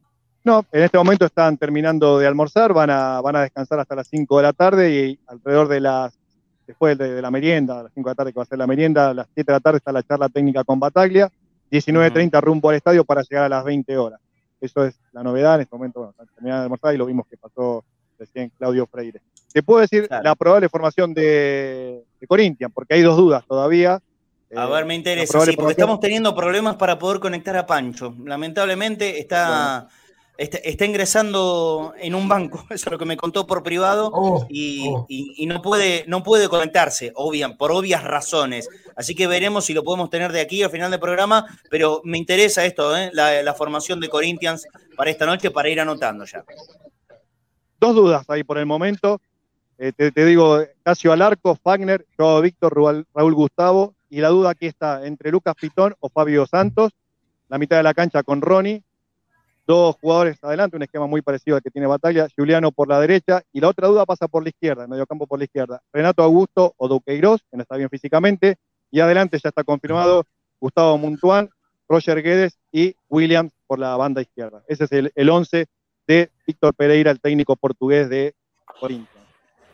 [0.48, 4.08] No, en este momento están terminando de almorzar, van a, van a descansar hasta las
[4.08, 6.18] 5 de la tarde y alrededor de las,
[6.66, 8.66] después de, la merienda, a las 5 de la tarde que va a ser la
[8.66, 11.30] merienda, a las 7 de la tarde está la charla técnica con Bataglia,
[11.70, 14.20] 19.30 rumbo al estadio para llegar a las 20 horas.
[14.58, 17.36] Eso es la novedad en este momento, bueno, terminando de almorzar y lo vimos que
[17.36, 17.84] pasó
[18.18, 19.20] recién Claudio Freire.
[19.52, 24.00] Te puedo decir la probable formación de, de, Corinthians, porque hay dos dudas todavía.
[24.56, 28.14] A ver, me interesa, sí, porque estamos teniendo problemas para poder conectar a Pancho.
[28.24, 29.88] Lamentablemente está,
[30.38, 34.88] está, ingresando en un banco, eso es lo que me contó por privado, oh, y,
[34.88, 35.04] oh.
[35.08, 37.12] y, no, puede, no puede conectarse,
[37.58, 38.68] por obvias razones.
[38.96, 42.16] Así que veremos si lo podemos tener de aquí al final del programa, pero me
[42.16, 43.10] interesa esto, ¿eh?
[43.12, 46.42] la, la formación de Corinthians para esta noche, para ir anotando ya
[47.78, 49.20] dos dudas ahí por el momento.
[49.78, 52.74] Eh, te, digo, Casio Alarco, Fagner, Joao Víctor,
[53.14, 53.94] Raúl, Gustavo.
[54.10, 56.92] Y la duda aquí está entre Lucas Pitón o Fabio Santos.
[57.48, 58.82] La mitad de la cancha con Ronnie.
[59.68, 62.26] Dos jugadores adelante, un esquema muy parecido al que tiene Batalla.
[62.34, 63.42] Juliano por la derecha.
[63.52, 65.82] Y la otra duda pasa por la izquierda, el medio campo por la izquierda.
[65.92, 68.56] Renato Augusto o Duqueiroz, que no está bien físicamente.
[68.90, 70.24] Y adelante ya está confirmado
[70.58, 71.50] Gustavo Muntuán,
[71.86, 74.62] Roger Guedes y Williams por la banda izquierda.
[74.68, 75.66] Ese es el, el once
[76.06, 78.34] de Víctor Pereira, el técnico portugués de
[78.80, 79.17] Corinthians.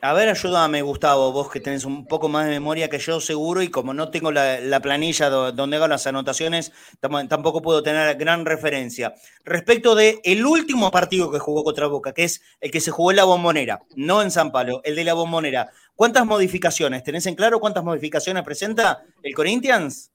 [0.07, 3.63] A ver, ayúdame, Gustavo, vos que tenés un poco más de memoria que yo, seguro,
[3.63, 9.15] y como no tengo la, planilla donde hago las anotaciones, tampoco puedo tener gran referencia.
[9.47, 13.13] Respecto del el último partido que jugó contra Boca, que es el que se jugó
[13.13, 17.03] en la Bombonera, no en San Pablo, el de la Bombonera, ¿cuántas modificaciones?
[17.03, 20.13] ¿Tenés en claro cuántas modificaciones presenta el Corinthians?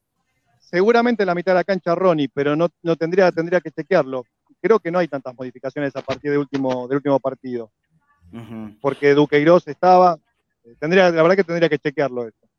[0.59, 4.23] Seguramente la mitad de la cancha Ronnie, pero no, no tendría, tendría que chequearlo
[4.61, 7.71] creo que no hay tantas modificaciones a partir último, del último partido.
[8.81, 10.17] Porque Duqueiroz estaba,
[10.63, 12.49] eh, tendría, la verdad que tendría que chequearlo eso.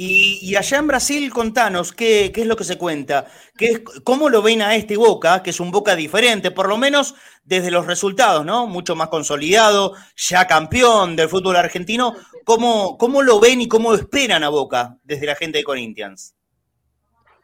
[0.00, 3.26] Y, allá en Brasil, contanos, ¿qué, ¿qué, es lo que se cuenta?
[3.56, 7.16] ¿Qué ¿Cómo lo ven a este Boca, que es un Boca diferente, por lo menos
[7.42, 8.68] desde los resultados, ¿no?
[8.68, 12.14] Mucho más consolidado, ya campeón del fútbol argentino.
[12.44, 16.32] ¿Cómo, cómo lo ven y cómo esperan a Boca desde la gente de Corinthians?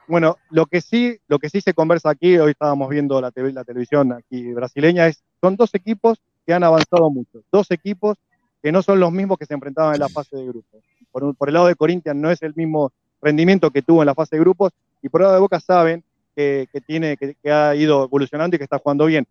[0.06, 3.64] Bueno, lo que sí, lo que sí se conversa aquí, hoy estábamos viendo la, la
[3.64, 8.16] televisión aquí brasileña, es son dos equipos que han avanzado mucho, dos equipos
[8.62, 10.82] que no son los mismos que se enfrentaban en la fase de grupos.
[11.10, 14.36] Por, el lado de Corinthians no es el mismo rendimiento que tuvo en la fase
[14.36, 16.02] de grupos y por el lado de Boca saben
[16.34, 19.26] que, tiene, que, ha ido evolucionando y que está jugando bien.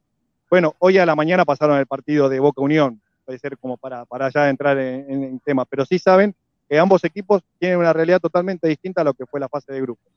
[0.49, 4.06] Bueno, hoy a la mañana pasaron el partido de Boca Unión, puede ser como para,
[4.06, 6.36] para ya entrar en, en tema, pero sí saben
[6.69, 9.82] que ambos equipos tienen una realidad totalmente distinta a lo que fue la fase de
[9.82, 10.13] grupos.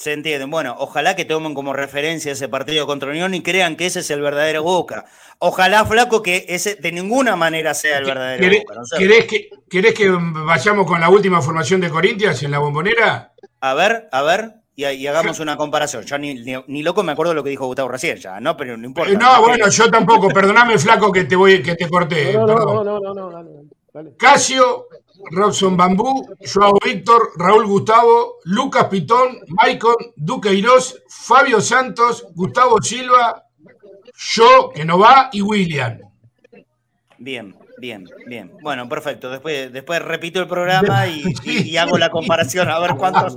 [0.00, 0.50] Se entienden.
[0.50, 4.08] Bueno, ojalá que tomen como referencia ese partido contra Unión y crean que ese es
[4.08, 5.04] el verdadero Boca.
[5.38, 8.74] Ojalá, Flaco, que ese de ninguna manera sea el verdadero Boca.
[8.76, 8.98] ¿no?
[8.98, 13.34] ¿querés, que, ¿Querés que vayamos con la última formación de Corintias en la bombonera?
[13.60, 16.04] A ver, a ver, y, hagamos una comparación.
[16.04, 16.34] Yo ni,
[16.66, 18.56] ni, loco me acuerdo lo que dijo Gustavo recién, ya, ¿no?
[18.56, 19.12] Pero no importa.
[19.12, 20.28] Eh, no, bueno, yo tampoco.
[20.28, 22.32] Perdóname, Flaco, que te voy, que te corté.
[22.32, 23.30] No, no, no, no, no,
[23.92, 24.16] dale.
[24.16, 24.86] Casio,
[25.30, 33.44] Robson Bambú, Joao Víctor, Raúl Gustavo, Lucas Pitón, Maicon, Duque Irós, Fabio Santos, Gustavo Silva,
[34.14, 35.98] yo, que no va, y William.
[37.18, 38.52] Bien, bien, bien.
[38.60, 39.30] Bueno, perfecto.
[39.30, 43.36] Después, después repito el programa y, hago la comparación a ver cuántos,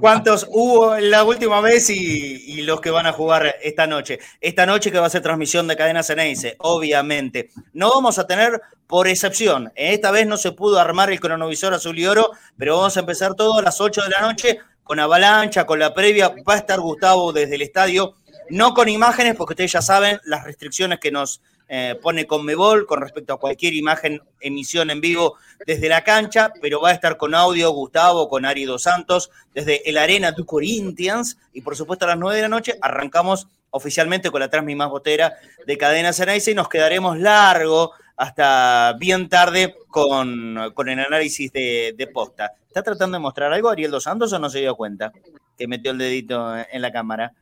[0.00, 4.18] cuántos hubo la última vez y, los que van a jugar esta noche.
[4.40, 7.50] Esta noche que va a ser transmisión de Cadena Ceneice, obviamente.
[7.72, 9.72] No vamos a tener por excepción.
[9.76, 13.34] Esta vez no se pudo armar el cronovisor azul y oro, pero vamos a empezar
[13.34, 16.34] todo a las 8 de la noche con avalancha, con la previa.
[16.48, 18.14] Va a estar Gustavo desde el estadio,
[18.50, 23.00] no con imágenes, porque ustedes ya saben las restricciones que nos eh, pone Conmebol con
[23.00, 27.34] respecto a cualquier imagen, emisión en vivo desde la cancha, pero va a estar con
[27.34, 32.08] audio Gustavo, con Ari Dos Santos, desde el Arena du Corinthians, y por supuesto a
[32.08, 35.34] las 9 de la noche arrancamos oficialmente con la transmisión más botera
[35.66, 42.06] de Cadena Ceneice y nos quedaremos largo hasta bien tarde con, el análisis de, de,
[42.06, 42.52] posta.
[42.68, 45.12] ¿Está tratando de mostrar algo Ariel Dos Santos o no se dio cuenta
[45.58, 47.32] que metió el dedito en la cámara?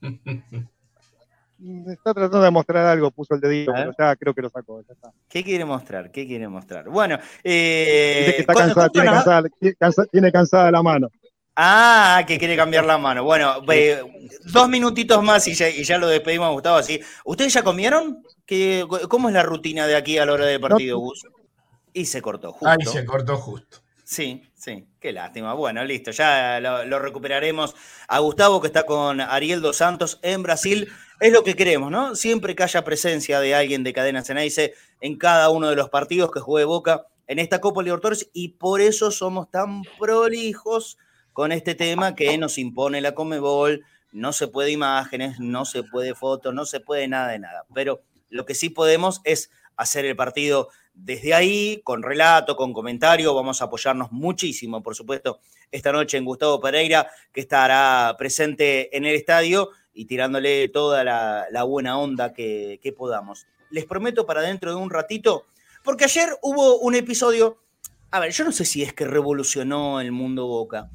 [1.86, 4.82] Está tratando de mostrar algo, puso el dedito, pero ya creo que lo sacó.
[5.28, 6.10] ¿Qué quiere mostrar?
[6.10, 6.88] ¿Qué quiere mostrar?
[6.88, 11.08] Bueno, eh, está cansada, tiene, cansada, la mano.
[11.54, 13.22] Ah, que quiere cambiar la mano.
[13.22, 13.62] Bueno,
[14.52, 17.00] dos minutitos más y ya, lo despedimos Gustavo así.
[17.24, 18.24] ¿Ustedes ya comieron?
[18.44, 21.26] ¿Qué, ¿Cómo es la rutina de aquí a la hora del partido, Gus?
[21.92, 22.68] Y se cortó justo.
[22.68, 23.78] Ahí se cortó justo.
[24.02, 25.52] Sí, sí, qué lástima.
[25.52, 27.74] Bueno, listo, ya lo, recuperaremos
[28.08, 30.88] a Gustavo que está con Ariel Dos Santos en Brasil
[31.20, 32.14] es lo que queremos, ¿no?
[32.14, 36.30] Siempre que haya presencia de alguien de Cadena Ceneice en cada uno de los partidos
[36.30, 40.98] que juegue Boca en esta Copa Libertadores y por eso somos tan prolijos
[41.32, 43.84] con este tema que nos impone la Comebol.
[44.12, 47.64] No se puede imágenes, no se puede fotos, no se puede nada de nada.
[47.74, 53.34] Pero lo que sí podemos es hacer el partido desde ahí, con relato, con comentario.
[53.34, 59.04] Vamos a apoyarnos muchísimo, por supuesto, esta noche en Gustavo Pereira, que estará presente en
[59.04, 63.46] el estadio y tirándole toda la, buena onda que, podamos.
[63.70, 65.46] Les prometo para dentro de un ratito,
[65.82, 67.58] porque ayer hubo un episodio,
[68.10, 70.90] a ver, yo no sé si es que revolucionó el mundo Boca,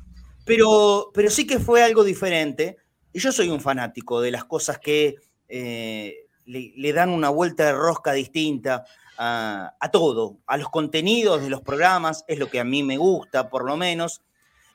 [0.45, 2.77] pero, pero sí que fue algo diferente.
[3.13, 5.15] Y yo soy un fanático de las cosas que
[5.49, 8.85] eh, le, dan una vuelta de rosca distinta
[9.17, 13.49] a, todo, a los contenidos de los programas, es lo que a mí me gusta,
[13.49, 14.21] por lo menos,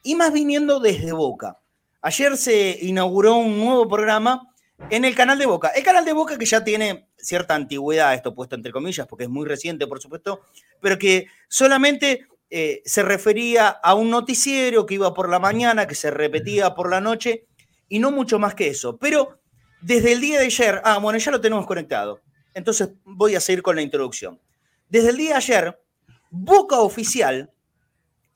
[0.02, 1.58] y más viniendo desde Boca.
[2.00, 4.48] Ayer se inauguró un nuevo programa
[4.90, 5.68] en el canal de Boca.
[5.68, 9.30] El canal de Boca que ya tiene cierta antigüedad, esto puesto entre comillas, porque es
[9.30, 10.40] muy reciente, por supuesto,
[10.80, 15.94] pero que solamente eh, se refería a un noticiero que iba por la mañana, que
[15.94, 17.46] se repetía por la noche,
[17.88, 18.96] y no mucho más que eso.
[18.96, 19.38] Pero
[19.80, 22.20] desde el día de ayer, ah, bueno, ya lo tenemos conectado.
[22.54, 24.40] Entonces voy a seguir con la introducción.
[24.88, 25.82] Desde el día de ayer,
[26.30, 27.52] Boca Oficial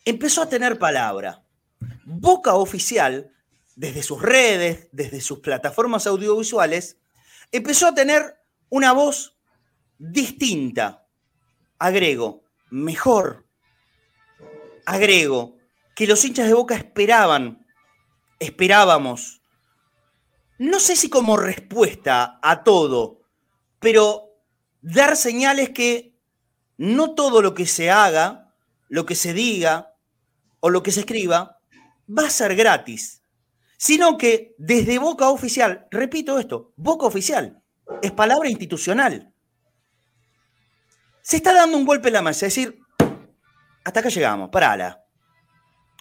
[0.05, 1.43] empezó a tener palabra.
[2.05, 3.33] Boca Oficial
[3.75, 6.99] desde sus redes, desde sus plataformas audiovisuales,
[7.53, 8.37] empezó a tener
[8.71, 9.37] una voz
[9.99, 11.07] distinta.
[11.79, 13.47] Agrego, mejor.
[14.87, 15.57] Agrego,
[15.95, 17.67] que los hinchas de Boca esperaban,
[18.39, 19.43] esperábamos.
[20.59, 23.26] No sé si como respuesta a todo,
[23.87, 24.33] pero
[24.83, 26.19] dar señales que
[26.77, 28.53] no todo lo que se haga,
[28.89, 29.95] lo que se diga
[30.59, 31.61] o lo que se escriba
[32.09, 33.23] va a ser gratis
[33.77, 37.63] sino que desde Boca Oficial, repito esto, Boca Oficial,
[38.03, 39.33] es palabra institucional.
[41.23, 42.81] Se está dando un golpe en la mesa, es decir,
[43.85, 45.05] hasta acá llegamos, parala.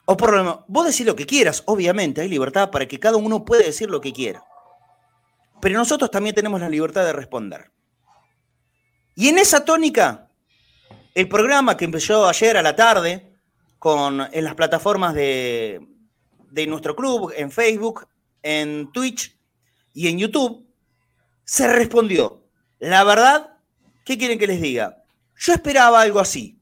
[0.06, 3.17] O por lo menos, vos decís lo que quieras, obviamente, hay libertad para que cada
[3.17, 4.43] uno pueda decir lo que quiera.
[5.62, 7.71] Pero nosotros también tenemos la libertad de responder.
[9.15, 10.30] Y en esa tónica,
[11.13, 13.32] el programa que empezó ayer a la tarde,
[13.80, 15.88] con, en las plataformas de,
[16.51, 18.08] de nuestro club en Facebook,
[18.43, 19.38] en Twitch
[19.93, 20.68] y en YouTube,
[21.45, 22.43] se respondió.
[22.80, 23.57] La verdad,
[24.03, 25.03] ¿qué quieren que les diga?
[25.38, 26.59] Yo esperaba algo así,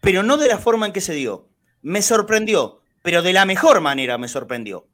[0.00, 1.48] pero no de la forma en que se dio.
[1.82, 4.88] Me sorprendió, pero de la mejor manera me sorprendió.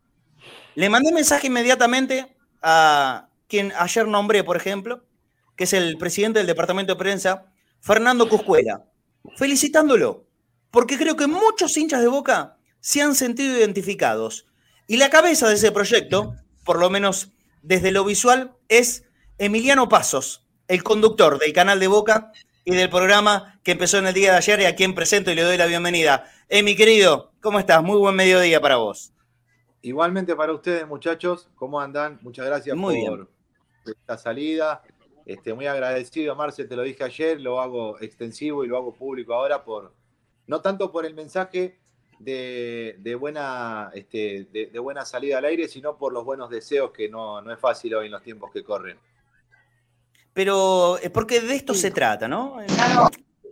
[0.74, 5.04] Le mandé mensaje inmediatamente a quien ayer nombré, por ejemplo,
[5.60, 7.44] que es el presidente del departamento de prensa,
[7.80, 8.86] Fernando Cuscuela,
[9.36, 10.24] felicitándolo,
[10.70, 14.46] porque creo que muchos hinchas de Boca se han sentido identificados
[14.86, 16.34] Y la cabeza de ese proyecto,
[16.64, 19.04] por lo menos desde lo visual, es
[19.36, 22.32] Emiliano Pasos, el conductor del canal de Boca
[22.64, 25.34] y del programa que empezó en el día de ayer y a quien presento y
[25.34, 26.24] le doy la bienvenida.
[26.48, 27.82] Eh, mi querido, ¿cómo estás?
[27.82, 29.12] Muy buen mediodía para vos.
[29.82, 32.18] Igualmente para ustedes, muchachos, ¿cómo andan?
[32.22, 33.28] Muchas gracias por
[33.84, 34.82] esta salida.
[35.30, 39.32] Este, muy agradecido, Marce, te lo dije ayer, lo hago extensivo y lo hago público
[39.32, 39.94] ahora por,
[40.48, 41.78] no tanto por el mensaje
[42.18, 47.40] de, buena, este, de, buena salida al aire, sino por los buenos deseos que no,
[47.42, 48.98] no es fácil hoy en los tiempos que corren.
[50.32, 52.56] Pero es porque de esto se trata, ¿no?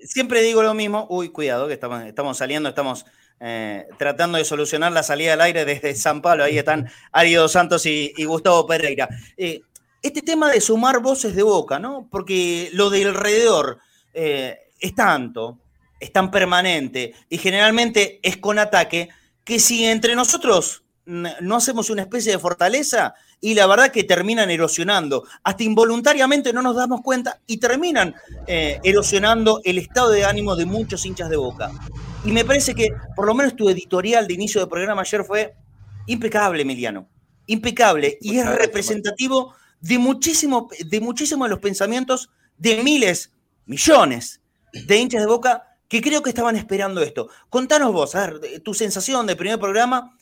[0.01, 3.07] Siempre digo lo mismo, uy, cuidado, que estamos, estamos saliendo, estamos
[3.41, 7.87] eh, tratando de solucionar la salida al aire desde San Pablo, ahí están Arido Santos
[7.87, 9.09] y, Gustavo Pereira.
[9.37, 9.63] Eh,
[10.03, 12.09] este tema de sumar voces de boca, ¿no?
[12.11, 13.79] Porque lo de alrededor
[14.15, 15.59] eh, es tanto,
[15.99, 19.09] es tan permanente y generalmente es con ataque
[19.45, 24.51] que si entre nosotros no hacemos una especie de fortaleza y la verdad que terminan
[24.51, 28.15] erosionando, hasta involuntariamente no nos damos cuenta y terminan
[28.47, 31.71] eh, erosionando el estado de ánimo de muchos hinchas de boca.
[32.25, 35.55] Y me parece que por lo menos tu editorial de inicio del programa ayer fue
[36.07, 37.09] impecable, Emiliano,
[37.47, 43.33] impecable y es representativo de muchísimo, de muchísimo de los pensamientos de miles,
[43.67, 44.41] millones
[44.73, 47.29] de hinchas de boca que creo que estaban esperando esto.
[47.49, 50.15] Contanos vos, a ver, tu sensación del primer programa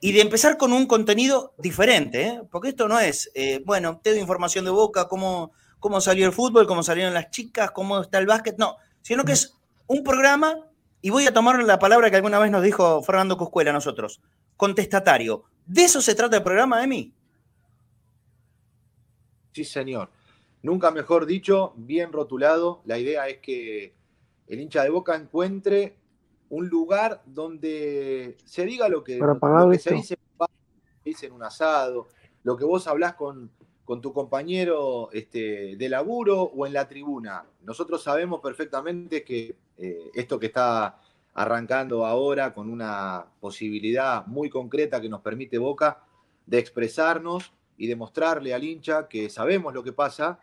[0.00, 2.40] y de empezar con un contenido diferente, ¿eh?
[2.50, 5.50] porque esto no es, eh, bueno, te doy información de boca, cómo,
[5.80, 9.32] cómo salió el fútbol, cómo salieron las chicas, cómo está el básquet, no, sino que
[9.32, 9.54] es
[9.88, 10.54] un programa,
[11.00, 14.20] y voy a tomar la palabra que alguna vez nos dijo Fernando Cuscuela a nosotros,
[14.56, 15.44] contestatario.
[15.66, 17.12] ¿De eso se trata el programa, Emi?
[19.52, 20.10] Sí, señor.
[20.62, 22.82] Nunca mejor dicho, bien rotulado.
[22.84, 23.94] La idea es que
[24.46, 25.96] el hincha de Boca encuentre
[26.50, 29.20] un lugar donde se diga lo que,
[29.78, 29.94] se
[31.04, 32.08] dice, en un asado,
[32.42, 33.50] lo que vos hablás con,
[33.84, 37.44] con tu compañero este, de laburo o en la tribuna.
[37.62, 41.00] Nosotros sabemos perfectamente que eh, esto que está
[41.34, 46.02] arrancando ahora con una posibilidad muy concreta que nos permite Boca
[46.46, 50.38] de expresarnos y demostrarle al hincha que sabemos lo que pasa,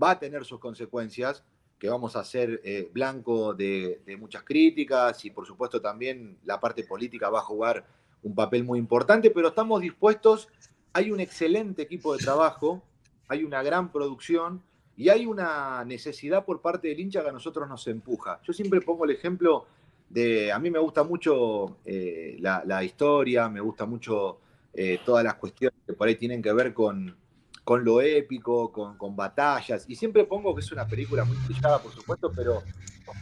[0.00, 1.44] va a tener sus consecuencias,
[1.78, 6.84] que vamos a ser eh, blanco de, muchas críticas y por supuesto también la parte
[6.84, 7.86] política va a jugar
[8.22, 10.48] un papel muy importante, pero estamos dispuestos,
[10.92, 12.82] hay un excelente equipo de trabajo,
[13.28, 14.62] hay una gran producción
[14.96, 18.40] y hay una necesidad por parte del hincha que a nosotros nos empuja.
[18.42, 19.66] Yo siempre pongo el ejemplo
[20.10, 24.40] de, a mí me gusta mucho eh, la, historia, me gusta mucho
[24.72, 27.16] eh, todas las cuestiones que por ahí tienen que ver con,
[27.64, 29.84] con lo épico, con, batallas.
[29.88, 32.62] Y siempre pongo que es una película muy trillada, por supuesto, pero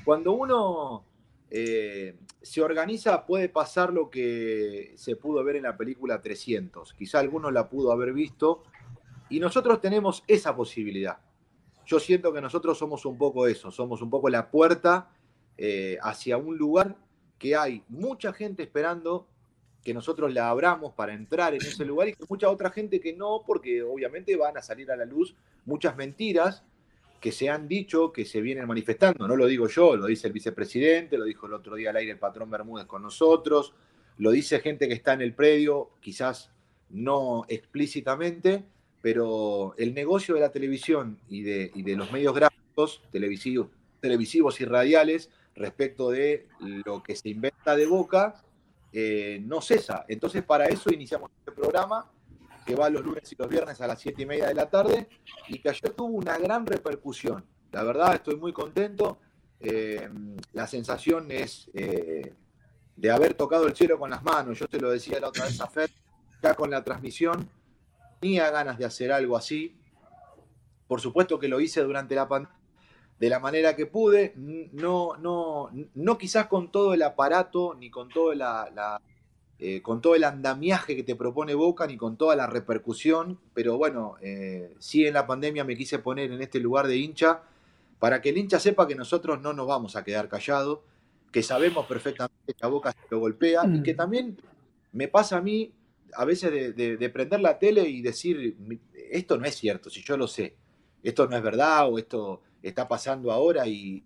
[0.04, 1.04] cuando uno
[1.50, 6.92] eh, se organiza puede pasar lo que se pudo ver en la película 300.
[6.94, 8.62] Quizá algunos la pudo haber visto.
[9.30, 11.18] Y nosotros tenemos esa posibilidad.
[11.84, 15.10] Yo siento que nosotros somos un poco eso, somos un poco la puerta
[15.56, 16.96] eh, hacia un lugar
[17.38, 19.26] que hay mucha gente esperando
[19.88, 23.14] que nosotros la abramos para entrar en ese lugar y que mucha otra gente que
[23.14, 25.34] no, porque obviamente van a salir a la luz
[25.64, 26.62] muchas mentiras
[27.22, 29.26] que se han dicho, que se vienen manifestando.
[29.26, 32.12] No lo digo yo, lo dice el vicepresidente, lo dijo el otro día al aire
[32.12, 33.72] el patrón Bermúdez con nosotros,
[34.18, 36.50] lo dice gente que está en el predio, quizás
[36.90, 38.64] no explícitamente,
[39.00, 43.68] pero el negocio de la televisión y de, y de los medios gráficos, televisivos,
[44.02, 46.46] televisivos y radiales, respecto de
[46.84, 48.42] lo que se inventa de boca,
[48.92, 50.04] eh, no cesa.
[50.08, 52.10] Entonces, para eso iniciamos este programa
[52.64, 55.08] que va los lunes y los viernes a las 7 y media de la tarde
[55.48, 57.44] y que ayer tuvo una gran repercusión.
[57.72, 59.18] La verdad, estoy muy contento.
[59.60, 60.08] Eh,
[60.52, 62.34] la sensación es eh,
[62.96, 64.58] de haber tocado el cielo con las manos.
[64.58, 65.90] Yo te lo decía la otra vez a Fer,
[66.42, 67.48] ya con la transmisión,
[68.20, 69.76] tenía ganas de hacer algo así.
[70.86, 72.57] Por supuesto que lo hice durante la pandemia
[73.18, 78.08] de la manera que pude, no, no, no quizás con todo el aparato, ni con
[78.08, 79.00] todo, la,
[79.58, 83.76] eh, con todo el andamiaje que te propone Boca, ni con toda la repercusión, pero
[83.76, 87.42] bueno, eh, sí en la pandemia me quise poner en este lugar de hincha,
[87.98, 90.78] para que el hincha sepa que nosotros no nos vamos a quedar callados,
[91.32, 93.96] que sabemos perfectamente que a Boca se lo golpea, y que mm.
[93.96, 94.40] también
[94.92, 95.72] me pasa a mí
[96.14, 98.56] a veces de, de prender la tele y decir,
[99.10, 100.54] esto no es cierto, si yo lo sé,
[101.02, 104.04] esto no es verdad, o esto está pasando ahora y,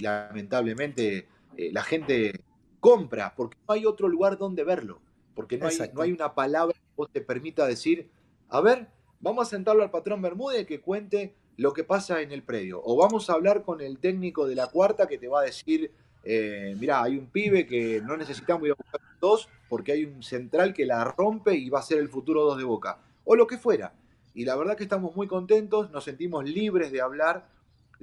[0.00, 1.26] lamentablemente
[1.56, 2.40] eh, la gente
[2.78, 5.00] compra porque no hay otro lugar donde verlo,
[5.34, 8.08] porque no hay, no hay, una palabra que vos te permita decir,
[8.48, 8.86] a ver,
[9.20, 12.96] vamos a sentarlo al patrón Bermúdez que cuente lo que pasa en el predio, o
[12.96, 15.90] vamos a hablar con el técnico de la cuarta que te va a decir,
[16.22, 20.22] eh, mira, hay un pibe que no necesitamos ir a buscar dos, porque hay un
[20.22, 23.46] central que la rompe y va a ser el futuro 2 de Boca, o lo
[23.46, 23.94] que fuera.
[24.34, 27.48] Y la verdad que estamos muy contentos, nos sentimos libres de hablar.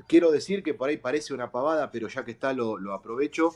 [0.07, 3.51] Quiero decir que por ahí parece una pavada, pero ya que está lo, aprovecho.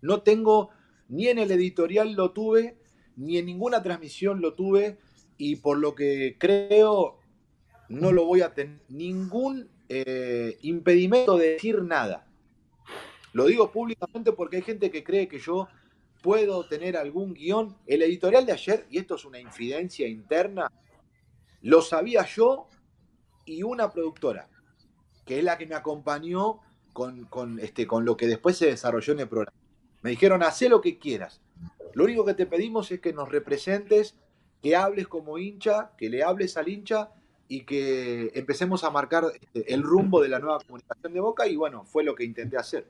[0.00, 0.70] No tengo,
[1.08, 2.78] ni en el editorial lo tuve,
[3.16, 4.98] ni en ninguna transmisión lo tuve,
[5.36, 7.18] y por lo que creo,
[7.88, 12.26] no lo voy a tener ningún eh, impedimento de decir nada.
[13.32, 15.68] Lo digo públicamente porque hay gente que cree que yo
[16.22, 17.76] puedo tener algún guion.
[17.86, 20.72] El editorial de ayer, y esto es una infidencia interna,
[21.62, 22.68] lo sabía yo
[23.44, 24.48] y una productora,
[25.28, 26.60] que es la que me acompañó
[26.94, 29.52] con, con, este, con lo que después se desarrolló en el programa.
[30.00, 31.42] Me dijeron, haz lo que quieras.
[31.92, 34.14] Lo único que te pedimos es que nos representes,
[34.62, 37.10] que hables como hincha, que le hables al hincha
[37.46, 41.56] y que empecemos a marcar este, el rumbo de la nueva comunicación de Boca y
[41.56, 42.86] bueno, fue lo que intenté hacer.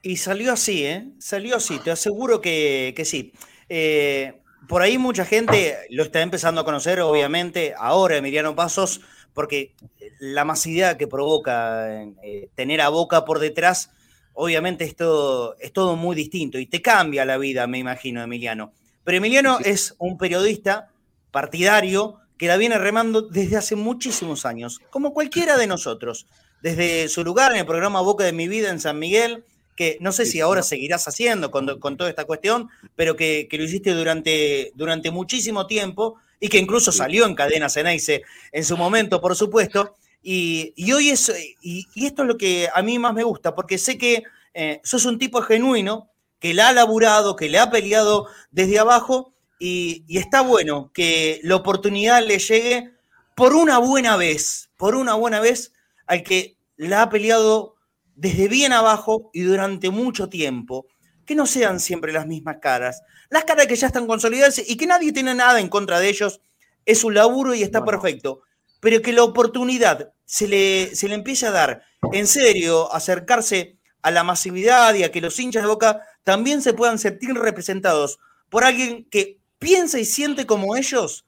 [0.00, 1.08] Y salió así, ¿eh?
[1.18, 3.32] Salió así, te aseguro que, sí.
[3.68, 9.00] Eh, por ahí mucha gente lo está empezando a conocer, obviamente, ahora Emiliano Pasos,
[9.34, 9.74] porque
[10.20, 13.90] la masividad que provoca eh, tener a Boca por detrás,
[14.32, 18.72] obviamente es todo, es todo muy distinto y te cambia la vida, me imagino, Emiliano.
[19.02, 20.90] Pero Emiliano es un periodista
[21.30, 26.26] partidario que la viene remando desde hace muchísimos años, como cualquiera de nosotros.
[26.62, 29.44] Desde su lugar en el programa Boca de mi vida en San Miguel,
[29.76, 33.92] que no sé si ahora seguirás haciendo con, toda esta cuestión, pero que, lo hiciste
[33.92, 38.22] durante, durante muchísimo tiempo y que incluso salió en cadena Ceneice
[38.52, 39.96] en su momento, por supuesto.
[40.22, 41.32] Y, hoy es,
[41.62, 45.06] y, esto es lo que a mí más me gusta, porque sé que eh, sos
[45.06, 50.42] un tipo genuino, que la ha laburado, que le ha peleado desde abajo y, está
[50.42, 52.92] bueno que la oportunidad le llegue
[53.34, 55.72] por una buena vez, por una buena vez
[56.06, 57.76] al que la ha peleado
[58.16, 60.84] desde bien abajo y durante mucho tiempo.
[61.26, 63.02] Que no sean siempre las mismas caras.
[63.30, 66.40] Las caras que ya están consolidadas y que nadie tiene nada en contra de ellos.
[66.84, 68.42] Es un laburo y está perfecto.
[68.80, 74.10] Pero que la oportunidad se le, se le empiece a dar en serio, acercarse a
[74.10, 78.18] la masividad y a que los hinchas de boca también se puedan sentir representados
[78.50, 81.26] por alguien que piensa y siente como ellos,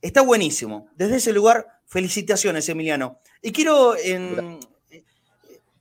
[0.00, 0.88] está buenísimo.
[0.94, 3.18] Desde ese lugar, felicitaciones, Emiliano.
[3.42, 3.96] Y quiero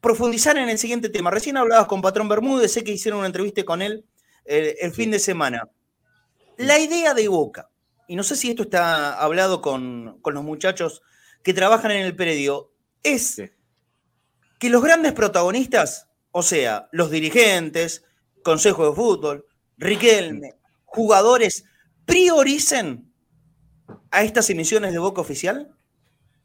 [0.02, 1.32] profundizar en el siguiente tema.
[1.32, 4.04] Recién hablabas con Patrón Bermúdez, sé que hicieron una entrevista con él
[4.46, 5.70] eh, el, fin de semana.
[6.58, 7.70] La idea de Boca,
[8.08, 11.02] y no sé si esto está hablado con, los muchachos
[11.44, 12.74] que trabajan en el predio,
[13.04, 13.42] es
[14.60, 18.04] que los grandes protagonistas, o sea, los dirigentes,
[18.44, 19.46] Consejo de Fútbol,
[19.78, 21.66] Riquelme, jugadores,
[22.06, 23.12] prioricen
[24.12, 25.74] a estas emisiones de Boca Oficial?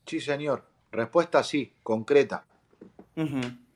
[0.07, 0.71] Sí, señor.
[0.91, 2.47] Respuesta sí, concreta.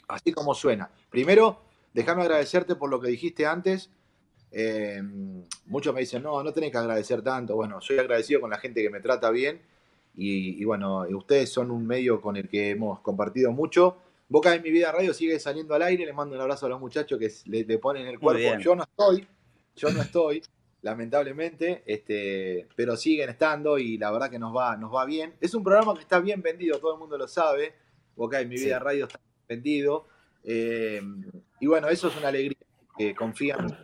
[0.08, 0.90] Así como suena.
[1.08, 1.62] Primero,
[1.92, 3.90] déjame agradecerte por lo que dijiste antes.
[4.52, 5.00] Eh,
[5.66, 7.54] muchos me dicen, no, no tenés que agradecer tanto.
[7.54, 9.60] Bueno, soy agradecido con la gente que me trata bien.
[10.16, 13.96] Y, bueno, ustedes son un medio con el que hemos compartido mucho.
[14.28, 16.04] Boca de mi vida radio sigue saliendo al aire.
[16.04, 18.58] Les mando un abrazo a los muchachos que le, le ponen el cuerpo.
[18.58, 19.26] Yo no estoy,
[19.76, 20.42] yo no estoy
[20.82, 25.34] lamentablemente, este, pero siguen estando y la verdad que nos va, nos va bien.
[25.40, 27.74] Es un programa que está bien vendido, todo el mundo lo sabe.
[28.16, 29.20] Boca en mi vida radio está
[30.44, 31.02] Eh,
[31.60, 32.58] y bueno, eso es una alegría,
[32.96, 33.76] que confían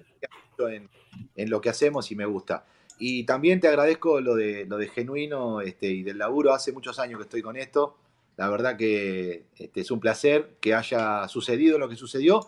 [0.58, 0.88] en,
[1.34, 2.64] en, lo que hacemos y me gusta.
[2.98, 6.54] Y también te agradezco lo de, lo de genuino este, y del laburo.
[6.54, 7.96] Hace muchos años que estoy con esto.
[8.36, 12.40] La verdad que este, es un placer que haya sucedido lo que sucedió.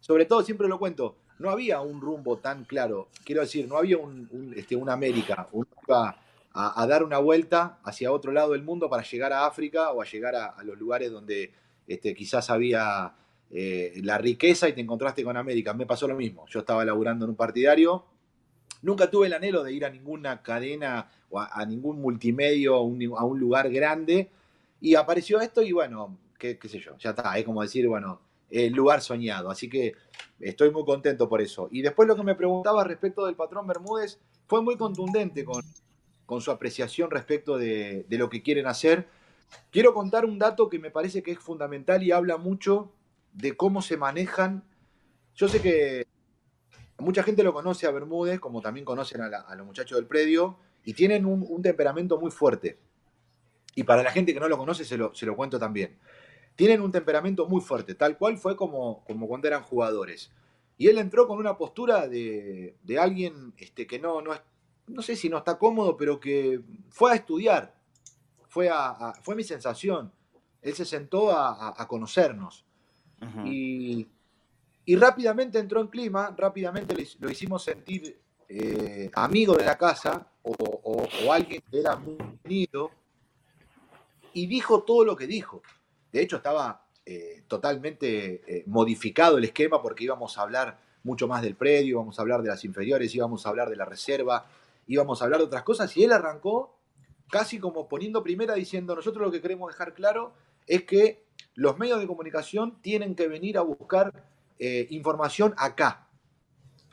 [0.00, 3.08] Sobre todo, siempre lo cuento, no había un rumbo tan claro.
[3.24, 5.48] Quiero decir, no había un, este, una América.
[5.52, 6.18] Uno iba
[6.52, 10.04] a, dar una vuelta hacia otro lado del mundo para llegar a África o a
[10.04, 11.52] llegar a, los lugares donde
[11.86, 13.14] este, quizás había
[13.50, 15.74] eh, la riqueza y te encontraste con América.
[15.74, 16.46] Me pasó lo mismo.
[16.48, 18.04] Yo estaba laburando en un partidario.
[18.82, 23.40] Nunca tuve el anhelo de ir a ninguna cadena o a, ningún multimedio, a un,
[23.40, 24.30] lugar grande.
[24.80, 27.38] Y apareció esto y bueno, qué, qué sé yo, ya está.
[27.38, 28.20] Es como decir, bueno,
[28.50, 29.50] el lugar soñado.
[29.50, 29.94] Así que
[30.40, 31.68] estoy muy contento por eso.
[31.70, 35.62] Y después lo que me preguntaba respecto del patrón Bermúdez fue muy contundente con,
[36.26, 39.06] con su apreciación respecto de, lo que quieren hacer.
[39.70, 42.92] Quiero contar un dato que me parece que es fundamental y habla mucho
[43.32, 44.64] de cómo se manejan.
[45.34, 46.06] Yo sé que
[46.98, 50.94] mucha gente lo conoce a Bermúdez, como también conocen a, los muchachos del predio, y
[50.94, 52.78] tienen un, temperamento muy fuerte.
[53.74, 55.98] Y para la gente que no lo conoce, se lo, se lo cuento también
[56.56, 60.30] tienen un temperamento muy fuerte, tal cual fue como, como cuando eran jugadores.
[60.76, 64.32] Y él entró con una postura de, alguien este, que no, no,
[64.86, 67.74] no sé si no está cómodo, pero que fue a estudiar.
[68.54, 70.12] Fue, a, fue mi sensación.
[70.62, 72.64] Él se sentó a, conocernos.
[73.44, 74.06] y,
[74.96, 78.16] rápidamente entró en clima, rápidamente lo hicimos sentir
[78.48, 82.92] eh, amigo de la casa o, alguien que era muy unido
[84.32, 85.60] y dijo todo lo que dijo.
[86.12, 91.42] De hecho, estaba eh, totalmente eh, modificado el esquema porque íbamos a hablar mucho más
[91.42, 94.46] del predio, íbamos a hablar de las inferiores, íbamos a hablar de la reserva,
[94.86, 96.78] íbamos a hablar de otras cosas y él arrancó
[97.30, 100.32] casi como poniendo primera diciendo nosotros lo que queremos dejar claro
[100.66, 104.12] es que los medios de comunicación tienen que venir a buscar
[104.58, 106.08] eh, información acá,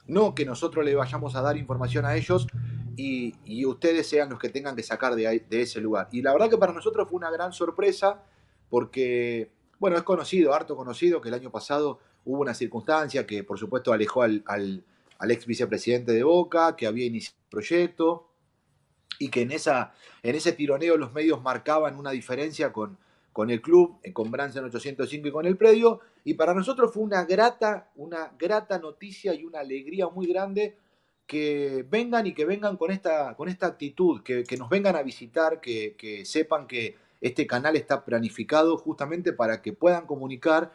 [0.07, 2.47] no que nosotros le vayamos a dar información a ellos
[2.95, 6.07] y, ustedes sean los que tengan que sacar de, ese lugar.
[6.11, 8.23] Y la verdad que para nosotros fue una gran sorpresa
[8.69, 13.57] porque, bueno, es conocido, harto conocido, que el año pasado hubo una circunstancia que por
[13.57, 18.30] supuesto alejó al, al ex vicepresidente de Boca, que había iniciado el proyecto
[19.21, 19.93] y que en, esa,
[20.23, 22.97] en ese tironeo los medios marcaban una diferencia con,
[23.31, 25.99] con el club, eh, con Branson 805 y con el predio.
[26.23, 30.75] Y para nosotros fue una grata, una grata noticia y una alegría muy grande
[31.27, 35.61] que vengan y que vengan con esta, con esta actitud, que, nos vengan a visitar,
[35.61, 40.73] que, sepan que este canal está planificado justamente para que puedan comunicar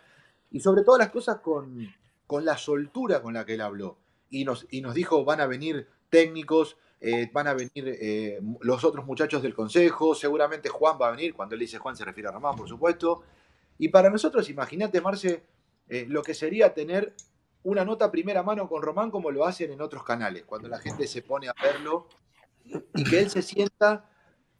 [0.52, 1.92] y sobre todas las cosas con,
[2.28, 3.98] con la soltura con la que él habló.
[4.30, 7.70] Y nos, y nos dijo, van a venir técnicos, eh, van a venir
[8.00, 11.94] eh, los otros muchachos del consejo, seguramente Juan va a venir, cuando él dice Juan
[11.94, 13.22] se refiere a Román, por supuesto.
[13.78, 15.44] Y para nosotros, imagínate, Marce,
[15.88, 17.14] eh, lo que sería tener
[17.64, 21.06] una nota primera mano con Román como lo hacen en otros canales, cuando la gente
[21.06, 22.08] se pone a verlo
[22.94, 24.08] y que él se sienta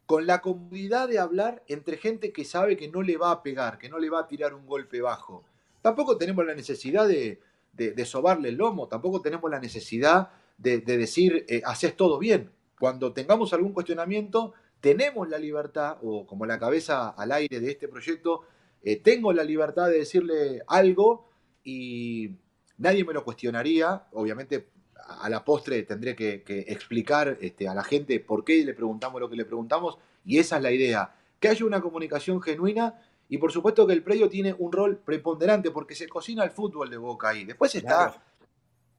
[0.05, 3.79] con la comodidad de hablar entre gente que sabe que no le va a pegar,
[3.79, 5.45] que no le va a tirar un golpe bajo.
[5.81, 7.41] Tampoco tenemos la necesidad de,
[7.73, 12.51] de sobarle el lomo, tampoco tenemos la necesidad de, decir, eh, haces todo bien.
[12.79, 17.89] Cuando tengamos algún cuestionamiento, tenemos la libertad, o como la cabeza al aire de este
[17.89, 18.43] proyecto,
[18.83, 21.29] eh, tengo la libertad de decirle algo
[21.65, 22.37] y
[22.79, 24.07] nadie me lo cuestionaría.
[24.13, 24.69] Obviamente,
[25.09, 29.31] a la postre tendré que, explicar este, a la gente por qué le preguntamos lo
[29.31, 33.53] que le preguntamos, y esa es la idea, que haya una comunicación genuina y por
[33.53, 37.31] supuesto que el predio tiene un rol preponderante porque se cocina el fútbol de Boca
[37.31, 37.45] ahí.
[37.45, 38.23] Después está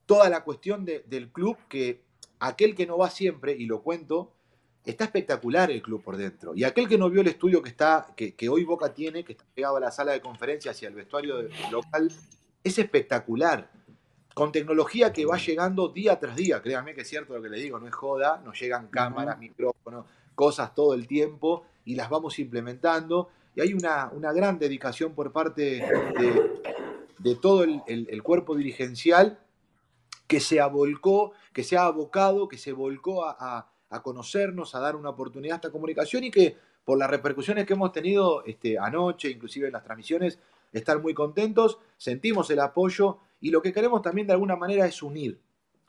[0.08, 2.00] toda la cuestión del club que
[2.40, 4.32] aquel que no va siempre, y lo cuento,
[4.82, 6.54] está espectacular el club por dentro.
[6.54, 9.44] Y aquel que no vio el estudio que, está, que, hoy Boca tiene, que está
[9.54, 12.10] pegado a la sala de conferencias y al vestuario local,
[12.64, 13.70] es espectacular.
[14.32, 16.62] Con tecnología que va llegando día tras día.
[16.62, 20.06] Créanme que es cierto lo que le digo, no es joda, nos llegan cámaras, micrófonos,
[20.34, 23.28] cosas todo el tiempo y las vamos implementando.
[23.54, 25.84] Y hay una, una gran dedicación por parte
[27.18, 29.38] de, todo el cuerpo dirigencial
[30.28, 33.72] que se abolcó, que se ha abocado, que se volcó a,
[34.02, 37.90] conocernos, a dar una oportunidad a esta comunicación y que por las repercusiones que hemos
[37.92, 40.38] tenido este, anoche, inclusive en las transmisiones,
[40.72, 45.02] estar muy contentos, sentimos el apoyo y lo que queremos también de alguna manera es
[45.02, 45.40] unir.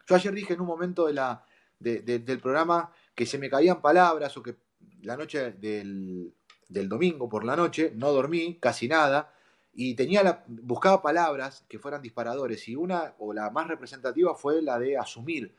[0.08, 1.44] Yo ayer dije en un momento de la,
[1.78, 4.56] del programa que se me caían palabras o que
[5.02, 6.34] la noche del,
[6.70, 9.34] del domingo por la noche no dormí casi nada
[9.74, 14.61] y tenía la, buscaba palabras que fueran disparadores y una o la más representativa fue
[14.61, 15.55] la de asumir.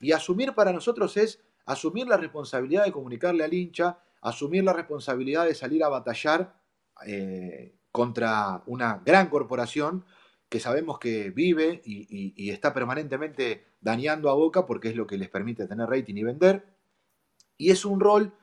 [0.00, 5.44] Y asumir para nosotros es asumir la responsabilidad de comunicarle al hincha, asumir la responsabilidad
[5.44, 6.54] de salir a batallar
[7.06, 10.04] eh, contra una gran corporación
[10.48, 15.16] que sabemos que vive y, y, está permanentemente dañando a Boca porque es lo que
[15.16, 16.66] les permite tener rating y vender.
[17.56, 18.34] Y es un rol,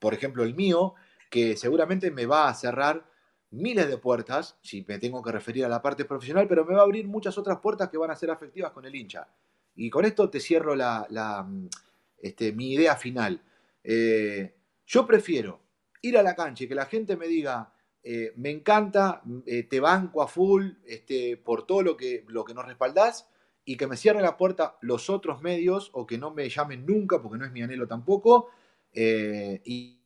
[0.00, 0.94] por ejemplo el mío,
[1.30, 3.11] que seguramente me va a cerrar
[3.52, 6.80] miles de puertas, si me tengo que referir a la parte profesional, pero me va
[6.80, 9.28] a abrir muchas otras puertas que van a ser afectivas con el hincha.
[9.74, 11.46] Y con esto te cierro la,
[12.18, 13.42] este, mi idea final.
[13.84, 14.54] Eh,
[14.86, 15.60] yo prefiero
[16.02, 17.72] ir a la cancha y que la gente me diga,
[18.02, 22.54] eh, me encanta, eh, te banco a full este, por todo lo que, lo que
[22.54, 23.28] nos respaldás
[23.64, 27.22] y que me cierren la puerta los otros medios o que no me llamen nunca
[27.22, 28.48] porque no es mi anhelo tampoco.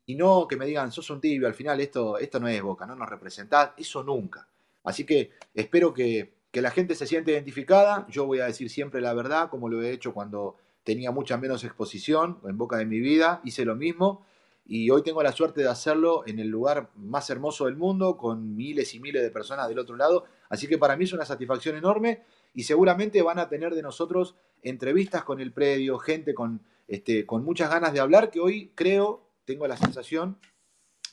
[0.07, 2.87] Y no que me digan, sos un tibio, al final esto, esto no es Boca,
[2.87, 4.49] no nos representás, eso nunca.
[4.85, 9.13] Así que espero que, la gente se siente identificada, yo voy a decir siempre la
[9.13, 13.43] verdad, como lo he hecho cuando tenía mucha menos exposición en Boca de mi vida,
[13.45, 14.25] hice lo mismo.
[14.65, 18.57] Y hoy tengo la suerte de hacerlo en el lugar más hermoso del mundo, con
[18.57, 21.77] miles y miles de personas del otro lado, así que para mí es una satisfacción
[21.77, 22.23] enorme
[22.55, 27.45] y seguramente van a tener de nosotros entrevistas con el predio, gente con, este, con
[27.45, 30.39] muchas ganas de hablar, que hoy creo tengo la sensación,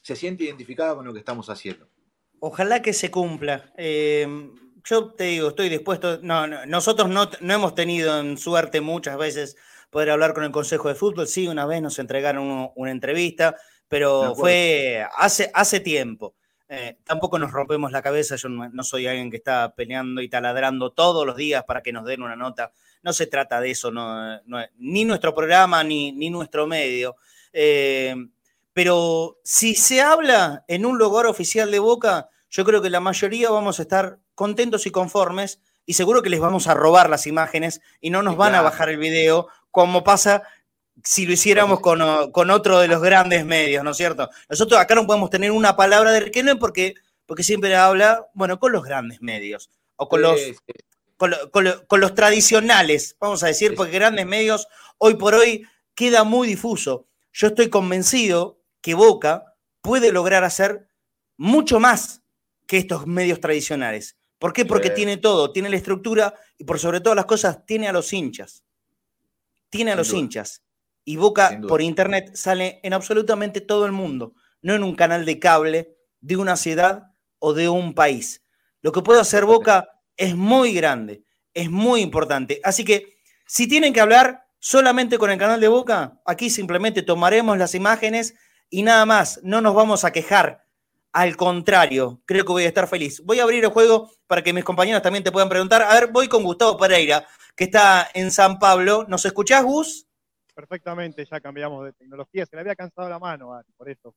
[0.02, 1.88] se siente identificada con lo que estamos haciendo.
[2.40, 3.72] Ojalá que se cumpla.
[3.78, 4.28] Eh,
[4.84, 6.20] yo te digo, estoy dispuesto.
[6.22, 9.56] No, nosotros no, hemos tenido en suerte muchas veces
[9.90, 11.28] poder hablar con el Consejo de Fútbol.
[11.28, 13.56] Sí, una vez nos entregaron una entrevista,
[13.88, 16.36] pero fue hace, hace tiempo.
[16.68, 20.92] Eh, tampoco nos rompemos la cabeza, yo no, soy alguien que está peleando y taladrando
[20.92, 22.74] todos los días para que nos den una nota.
[23.04, 23.92] No se trata de eso,
[24.78, 27.16] ni nuestro programa ni, ni nuestro medio.
[27.54, 28.16] Eh,
[28.74, 33.50] pero si se habla en un lugar oficial de Boca, yo creo que la mayoría
[33.50, 37.82] vamos a estar contentos y conformes y seguro que les vamos a robar las imágenes
[38.02, 40.44] y no nos van a bajar el video como pasa
[41.04, 44.30] si lo hiciéramos con, otro de los grandes medios, ¿no es cierto?
[44.50, 46.96] Nosotros acá no podemos tener una palabra de Riquelme porque,
[47.26, 50.40] porque siempre habla, bueno, con los grandes medios o con los,
[51.18, 57.08] con, los tradicionales, vamos a decir, porque grandes medios hoy por hoy queda muy difuso.
[57.34, 60.88] Yo estoy convencido que Boca puede lograr hacer
[61.36, 62.22] mucho más
[62.68, 64.18] que estos medios tradicionales.
[64.38, 64.66] ¿Por qué?
[64.66, 68.14] Porque tiene todo, tiene la estructura y por sobre todas las cosas tiene a los
[68.14, 68.64] hinchas.
[69.70, 70.64] Tiene a los hinchas.
[71.06, 75.40] Y Boca por internet sale en absolutamente todo el mundo, no en un canal de
[75.40, 78.44] cable de una ciudad o de un país.
[78.82, 81.24] Lo que puede hacer Boca es muy grande,
[81.54, 82.62] es muy importante.
[82.64, 83.18] Así que
[83.48, 88.34] si tienen que hablar solamente con el canal de Boca, aquí simplemente tomaremos las imágenes
[88.70, 90.64] y nada más, no nos vamos a quejar.
[91.12, 93.22] Al contrario, creo que voy a estar feliz.
[93.26, 95.82] Voy a abrir el juego para que mis compañeros también te puedan preguntar.
[95.82, 99.06] A ver, voy con Gustavo Pereira, que está en San Pablo.
[99.10, 100.08] ¿Nos escuchás, Gus?
[100.54, 102.46] Perfectamente ya cambiamos de tecnología.
[102.46, 104.14] Se le había cansado la mano, por eso.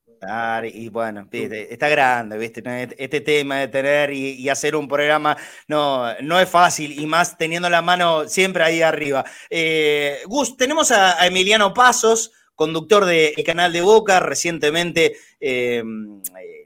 [0.64, 2.62] y bueno, está grande, ¿viste?
[2.98, 5.36] Este tema de tener y, hacer un programa
[5.68, 9.24] no, no es fácil, y más teniendo la mano siempre ahí arriba.
[9.50, 16.22] Eh, Gus, tenemos a, Emiliano Pasos, conductor del canal de Boca, recientemente em,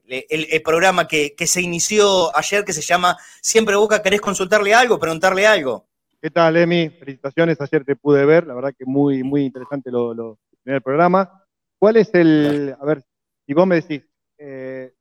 [0.06, 4.98] el, programa que, que se inició ayer, que se llama Siempre Boca, ¿querés consultarle algo,
[4.98, 5.89] preguntarle algo?
[6.22, 6.90] ¿Qué tal, Emi?
[6.90, 11.46] Felicitaciones, ayer te pude ver, la verdad que muy, muy interesante lo, lo el programa.
[11.78, 13.02] ¿Cuál es el, a ver,
[13.46, 14.02] si vos me decís,
[14.36, 14.92] eh,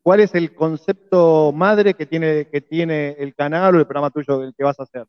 [0.00, 4.44] ¿cuál es el concepto madre que tiene, que tiene el canal o el programa tuyo
[4.44, 5.06] el que vas a hacer?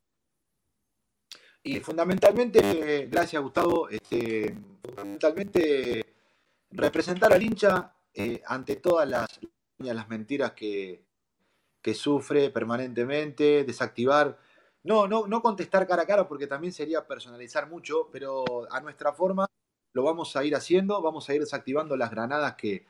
[1.62, 4.52] Y fundamentalmente, gracias Gustavo, este,
[4.82, 6.06] fundamentalmente
[6.72, 9.28] representar al hincha eh, ante todas las,
[9.78, 11.04] las mentiras que,
[11.80, 14.36] que sufre permanentemente, desactivar
[14.82, 19.12] no, no, no contestar cara a cara porque también sería personalizar mucho, pero a nuestra
[19.12, 19.46] forma
[19.92, 22.86] lo vamos a ir haciendo, vamos a ir desactivando las granadas que,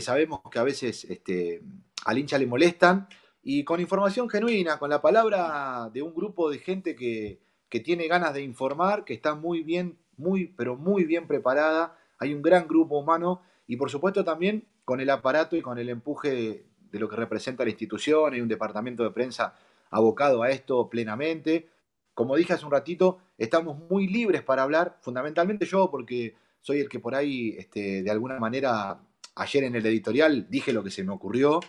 [0.00, 1.62] sabemos que a veces este,
[2.04, 3.08] al hincha le molestan.
[3.42, 7.42] Y con información genuina, con la palabra de un grupo de gente que,
[7.84, 12.40] tiene ganas de informar, que está muy bien, muy, pero muy bien preparada, hay un
[12.40, 16.66] gran grupo humano y por supuesto también con el aparato y con el empuje de,
[16.92, 19.56] de lo que representa la institución, hay un departamento de prensa
[19.94, 21.68] abocado a esto plenamente.
[22.14, 26.88] Como dije hace un ratito, estamos muy libres para hablar, fundamentalmente yo, porque soy el
[26.88, 29.00] que por ahí, este, de alguna manera,
[29.36, 31.60] ayer en el editorial dije lo que se me ocurrió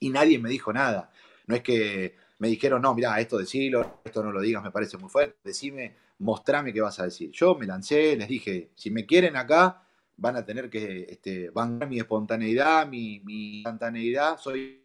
[0.00, 1.10] y nadie me dijo nada.
[1.46, 4.96] No es que me dijeron, no, mira, esto decilo, esto no lo digas, me parece
[4.98, 7.30] muy fuerte, decime, mostrame qué vas a decir.
[7.30, 9.84] Yo me lancé, les dije, si me quieren acá,
[10.16, 14.80] van a tener que este, bancar mi espontaneidad, mi, mi instantaneidad, soy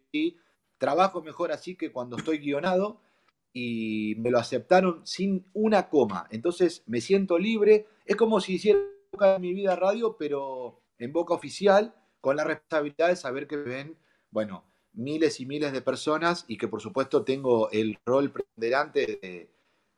[0.78, 3.00] trabajo mejor así que cuando estoy guionado
[3.52, 6.26] y me lo aceptaron sin una coma.
[6.30, 7.86] Entonces me siento libre.
[8.04, 8.80] Es como si hiciera
[9.40, 13.96] mi vida radio, pero en boca oficial, con la responsabilidad de saber que ven,
[14.30, 19.50] bueno, miles y miles de personas y que por supuesto tengo el rol preponderante de,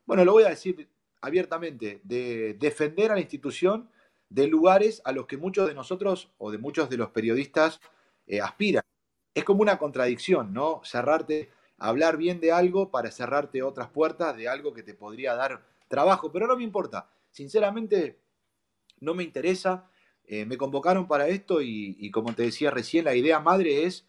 [0.06, 0.88] bueno, lo voy a decir
[1.20, 3.90] abiertamente, de defender a la institución
[4.28, 7.80] de lugares a los que muchos de nosotros o de muchos de los periodistas
[8.26, 8.84] eh, aspiran
[9.38, 10.80] es como una contradicción, ¿no?
[10.84, 15.64] Cerrarte, hablar bien de algo para cerrarte otras puertas de algo que te podría dar
[15.88, 17.08] trabajo, pero no me importa.
[17.30, 18.18] Sinceramente,
[19.00, 19.88] no me interesa.
[20.24, 24.06] Eh, me convocaron para esto y, como te decía recién, la idea madre es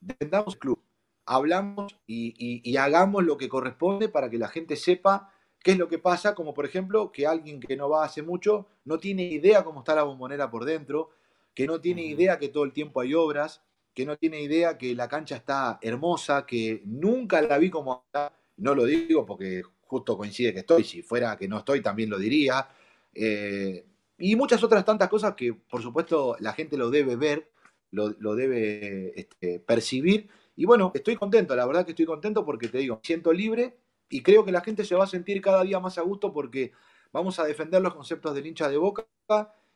[0.00, 0.82] defendamos el club,
[1.24, 5.32] hablamos y, hagamos lo que corresponde para que la gente sepa
[5.62, 8.66] qué es lo que pasa, como por ejemplo que alguien que no va hace mucho
[8.84, 11.10] no tiene idea cómo está la bombonera por dentro,
[11.54, 13.62] que no tiene idea que todo el tiempo hay obras,
[13.96, 18.30] que no tiene idea que la cancha está hermosa, que nunca la vi como está.
[18.58, 22.18] No lo digo porque justo coincide que estoy, si fuera que no estoy también lo
[22.18, 22.68] diría.
[23.14, 23.86] Eh,
[24.18, 27.50] y muchas otras tantas cosas que por supuesto la gente lo debe ver,
[27.90, 30.28] lo, debe este, percibir.
[30.56, 33.78] Y bueno, estoy contento, la verdad que estoy contento porque te digo, siento libre
[34.10, 36.72] y creo que la gente se va a sentir cada día más a gusto porque
[37.12, 39.06] vamos a defender los conceptos del hincha de boca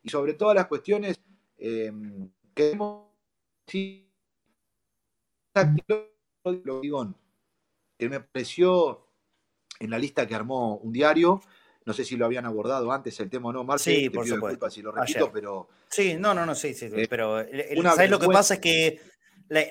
[0.02, 1.18] y sobre todas las cuestiones
[1.56, 1.90] eh,
[2.54, 3.08] que hemos
[7.98, 9.06] que me pareció
[9.78, 11.40] en la lista que armó un diario.
[11.84, 13.94] No sé si lo habían abordado antes el tema o no, Marce.
[13.94, 14.70] Sí, por supuesto.
[14.70, 15.68] si lo repito, pero.
[15.88, 16.88] Sí, no, no, no, sí, sí.
[16.92, 17.44] Eh, pero
[17.82, 18.54] ¿sabes lo que pasa?
[18.54, 19.00] Es que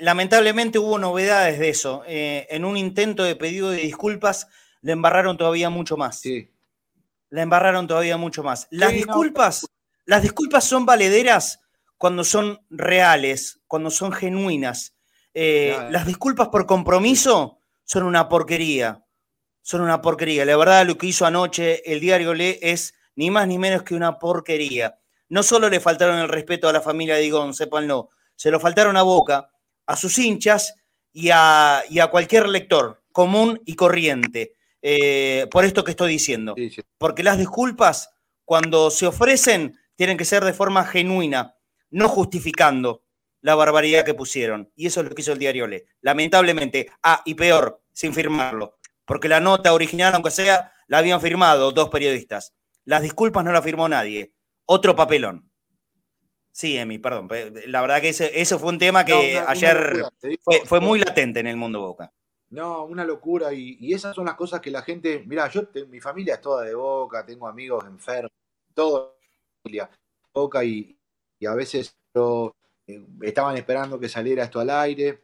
[0.02, 2.04] Lamentablemente hubo novedades de eso.
[2.06, 4.48] Eh, en un intento de pedido de disculpas,
[4.82, 6.20] le embarraron todavía mucho más.
[6.20, 6.52] Sí.
[7.30, 8.68] Le embarraron todavía mucho más.
[8.72, 9.68] Las disculpas,
[10.04, 11.62] las disculpas son valederas
[11.98, 14.98] cuando son reales, cuando son genuinas.
[15.34, 19.06] Eh, las disculpas por compromiso son una porquería.
[19.62, 20.46] Son una porquería.
[20.46, 23.96] La verdad, lo que hizo anoche el diario Le es ni más ni menos que
[23.96, 25.00] una porquería.
[25.28, 27.52] No solo le faltaron el respeto a la familia de Digón,
[27.86, 29.52] no, se lo faltaron a Boca,
[29.86, 30.74] a sus hinchas
[31.12, 34.56] y a, cualquier lector común y corriente.
[34.82, 36.56] Eh, por esto que estoy diciendo.
[36.98, 38.10] Porque las disculpas,
[38.46, 41.56] cuando se ofrecen, tienen que ser de forma genuina,
[41.90, 43.04] no justificando
[43.42, 44.72] la barbaridad que pusieron.
[44.76, 45.86] Y eso es lo que hizo el diario Le.
[46.02, 48.78] Lamentablemente, ah, y peor, sin firmarlo.
[49.06, 52.54] Porque la nota original, aunque sea, la habían firmado dos periodistas.
[52.86, 54.34] Las disculpas no la firmó nadie.
[54.66, 55.50] Otro papelón.
[56.52, 57.30] Sí, Emi, perdón.
[57.68, 60.04] La verdad que ese, eso fue un tema que ayer
[60.66, 62.12] fue, muy latente en el mundo Boca.
[62.50, 63.54] No, una locura.
[63.54, 65.24] Y, esas son las cosas que la gente.
[65.26, 68.32] Mira, yo, mi familia es toda de Boca, tengo amigos enfermos,
[68.74, 69.18] todo
[69.64, 69.90] familia
[70.34, 70.98] Boca y,
[71.48, 72.50] a veces eh,
[73.22, 75.24] estaban esperando que saliera esto al aire.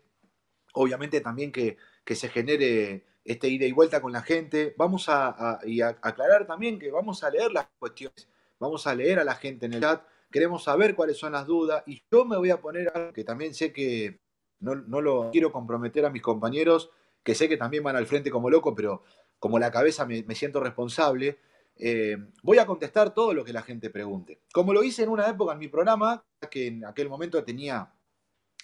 [0.74, 4.76] Obviamente también que, se genere este ida y vuelta con la gente.
[4.78, 5.59] Vamos a,
[6.01, 8.28] aclarar también que vamos a leer las cuestiones,
[8.59, 10.03] vamos a leer a la gente en el chat
[10.36, 13.53] queremos saber cuáles son las dudas y yo me voy a poner algo que también
[13.53, 14.20] sé que
[14.59, 16.89] no, lo quiero comprometer a mis compañeros,
[17.24, 19.03] que sé que también van al frente como loco, pero
[19.39, 21.39] como la cabeza me, siento responsable,
[21.78, 24.41] eh, voy a contestar todo lo que la gente pregunte.
[24.53, 27.93] Como lo hice en una época en mi programa, que en aquel momento tenía,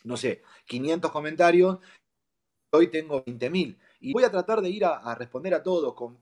[0.04, 1.80] no sé, 500 comentarios,
[2.74, 6.18] hoy tengo 20.000 y voy a tratar de ir a, responder a todos con,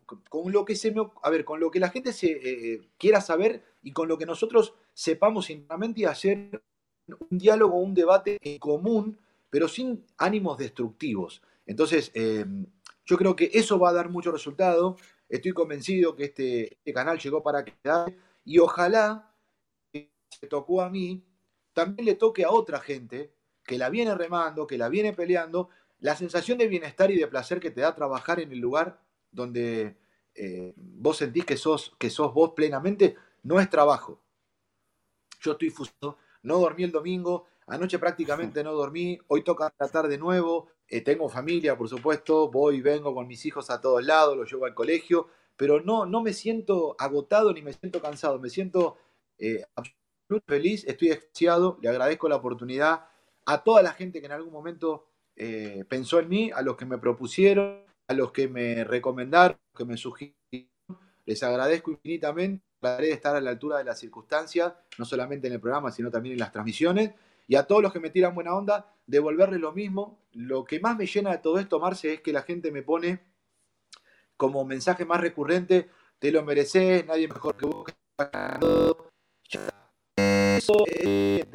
[0.52, 3.64] lo que se a ver, con lo que la gente se eh, eh, quiera saber
[3.84, 6.64] y con lo que nosotros sepamos internamente y hacer
[7.08, 9.18] un diálogo, un debate en común,
[9.50, 11.42] pero sin ánimos destructivos.
[11.66, 12.12] Entonces,
[13.06, 14.96] yo creo que eso va a dar mucho resultado.
[15.30, 18.14] Estoy convencido que este, este canal llegó para quedar
[18.44, 19.32] y ojalá
[19.94, 21.24] que se tocó a mí,
[21.74, 23.32] también le toque a otra gente
[23.64, 25.70] que la viene remando, que la viene peleando
[26.00, 29.02] la sensación de bienestar y de placer que te da trabajar en el lugar
[29.32, 29.98] donde
[30.34, 34.22] eh, vos sentís que sos, que sos vos plenamente, no es trabajo.
[35.42, 40.18] Yo estoy fuso, no dormí el domingo, anoche prácticamente no dormí, hoy toca tratar de
[40.18, 44.36] nuevo, eh, tengo familia, por supuesto, voy y vengo con mis hijos a todos lados,
[44.36, 48.50] los llevo al colegio, pero no, no me siento agotado ni me siento cansado, me
[48.50, 48.98] siento
[49.38, 53.06] eh, absolutamente feliz, estoy extasiado, le agradezco la oportunidad
[53.46, 56.86] a toda la gente que en algún momento eh, pensó en mí, a los que
[56.86, 60.36] me propusieron, a los que me recomendaron, que me sugirieron.
[61.26, 62.64] Les agradezco infinitamente.
[62.80, 66.10] Trataré de estar a la altura de las circunstancias, no solamente en el programa, sino
[66.10, 67.12] también en las transmisiones.
[67.50, 70.22] Y a todos los que me tiran buena onda, devolverles lo mismo.
[70.34, 73.22] Lo que más me llena de todo esto, Marce, es que la gente me pone
[74.38, 75.90] como mensaje más recurrente,
[76.20, 77.86] te lo mereces, nadie mejor que vos.
[80.16, 81.48] Eso es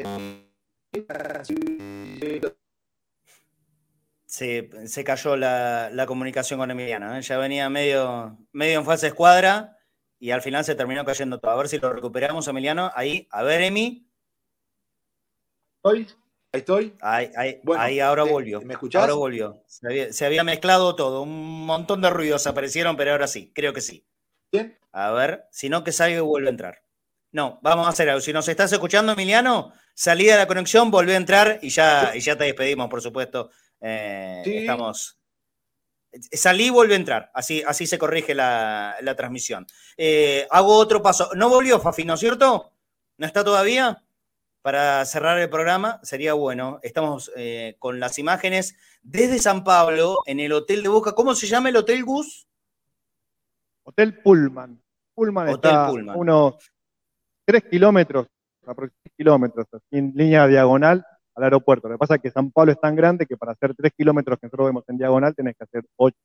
[4.27, 7.17] se, cayó la, comunicación con Emiliano.
[7.17, 7.23] ¿eh?
[7.23, 9.79] Ya venía medio, medio en falsa escuadra
[10.19, 11.53] y al final se terminó cayendo todo.
[11.53, 12.91] A ver si lo recuperamos, Emiliano.
[12.97, 14.11] Ahí, a ver, Emi.
[15.85, 16.07] ¿Estoy?
[16.51, 16.95] Ahí estoy.
[17.77, 18.61] Ahí, ahora volvió.
[18.63, 19.03] ¿Me escuchás?
[19.03, 19.63] Ahora volvió.
[19.67, 21.23] Se había, mezclado todo.
[21.23, 24.07] Un montón de ruidos aparecieron, pero ahora sí, creo que sí.
[24.51, 24.79] ¿Bien?
[24.93, 26.83] A ver, si no, que salga y vuelve a entrar.
[27.33, 28.23] No, vamos a hacer algo.
[28.23, 32.21] Si nos estás escuchando, Emiliano, salí de la conexión, volví a entrar y ya, y
[32.21, 35.19] ya te despedimos, por supuesto, eh, estamos.
[36.33, 37.31] Salí y vuelve a entrar.
[37.35, 39.67] Así, así se corrige la, transmisión.
[39.97, 41.31] Eh, hago otro paso.
[41.35, 42.73] No volvió Fafi, ¿no es cierto?
[43.19, 44.04] ¿No está todavía?
[44.65, 46.81] Para cerrar el programa, sería bueno.
[46.83, 51.13] Estamos eh, con las imágenes desde San Pablo, en el Hotel de Boca.
[51.13, 52.49] ¿Cómo se llama el Hotel Gus?
[53.83, 54.83] Hotel Pullman.
[55.15, 56.17] Pullman Hotel está Pullman.
[56.19, 56.55] unos
[57.45, 58.27] 3 kilómetros,
[58.63, 61.05] aproximadamente kilómetros, en línea diagonal
[61.35, 61.87] al aeropuerto.
[61.89, 64.39] Lo que pasa es que San Pablo es tan grande que para hacer 3 kilómetros
[64.39, 66.17] que nosotros vemos en diagonal tenés que hacer 8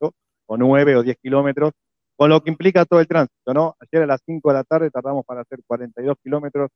[0.46, 1.74] o 9 o 10 kilómetros,
[2.16, 3.76] con lo que implica todo el tránsito, ¿no?
[3.80, 6.70] Ayer a las 5 de la tarde tardamos para hacer 42 kilómetros,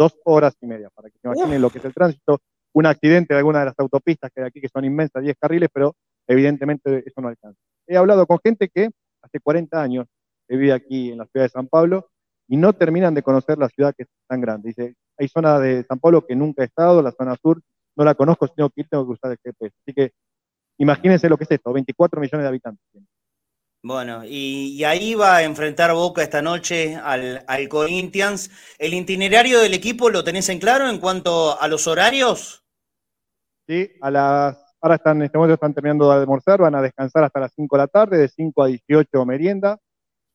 [0.00, 2.38] dos horas y media, para que se imaginen lo que es el tránsito.
[2.72, 5.68] Un accidente de alguna de las autopistas que hay aquí, que son inmensas, 10 carriles,
[5.70, 5.94] pero
[6.26, 7.60] evidentemente eso no alcanza.
[7.86, 8.88] He hablado con gente que
[9.20, 10.06] hace 40 años
[10.48, 12.08] vive aquí en la ciudad de San Pablo
[12.48, 14.68] y no terminan de conocer la ciudad que es tan grande.
[14.68, 17.60] Dice, hay zona de San Pablo que nunca he estado, la zona sur
[17.96, 19.76] no la conozco, si tengo que ir, tengo que usar el GPS.
[19.82, 20.12] Así que
[20.78, 22.86] imagínense lo que es esto, 24 millones de habitantes.
[23.82, 28.50] Bueno, y, ahí va a enfrentar Boca esta noche al, al, Corinthians.
[28.78, 32.60] ¿El itinerario del equipo lo tenés en claro en cuanto a los horarios?
[33.70, 33.90] ¿sí?
[34.00, 37.40] A las, ahora están, en este momento están terminando de almorzar, van a descansar hasta
[37.40, 39.78] las 5 de la tarde, de 5 a 18 merienda.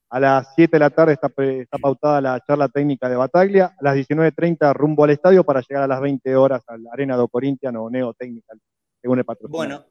[0.10, 3.76] A las 7 de la tarde está, está pautada la charla técnica de Bataglia.
[3.78, 7.18] A las 19.30 rumbo al estadio para llegar a las 20 horas a la Arena
[7.18, 8.60] do Corinthians o Neo Technical,
[9.02, 9.68] según el patrocinador.
[9.68, 9.86] Bueno,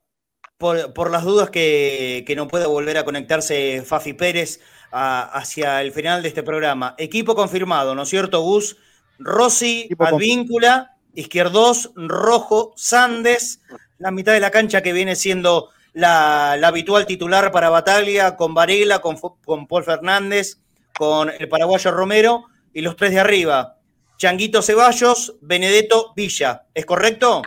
[0.59, 6.29] por, las dudas que, no pueda volver a conectarse Fafi Pérez hacia el final de
[6.29, 6.95] este programa.
[6.99, 8.77] Equipo confirmado, ¿no es cierto, Gus?
[9.19, 13.61] Rossi, Advíncula, Izquierdos, Rojo, Sandes,
[13.99, 19.01] la mitad de la cancha que viene siendo la, habitual titular para Bataglia, con Varela,
[19.01, 20.59] con, con Paul Fernández,
[20.97, 23.79] con el paraguayo Romero y los tres de arriba.
[24.17, 26.67] Changuito Ceballos, Benedetto Villa.
[26.73, 27.43] ¿Es correcto?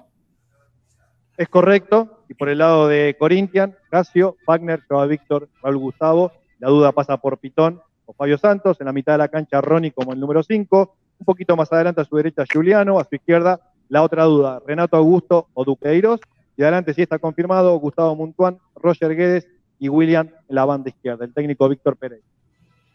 [1.38, 2.17] Es correcto.
[2.30, 6.32] Y por el lado de Corinthians, Casio, Wagner, Joao Víctor, Raúl Gustavo.
[6.60, 8.80] La duda pasa por Pitón o Fabio Santos.
[8.80, 10.96] En la mitad de la cancha, Ronnie como el número 5.
[11.20, 13.00] Un poquito más adelante a su derecha, Juliano.
[13.00, 13.60] A su izquierda,
[13.90, 16.20] la otra duda, Renato Augusto o Duqueiros.
[16.58, 19.48] Y adelante, sí está confirmado, Gustavo Muntuán, Roger Guedes
[19.80, 22.22] y William en la banda izquierda, el técnico Víctor Pérez.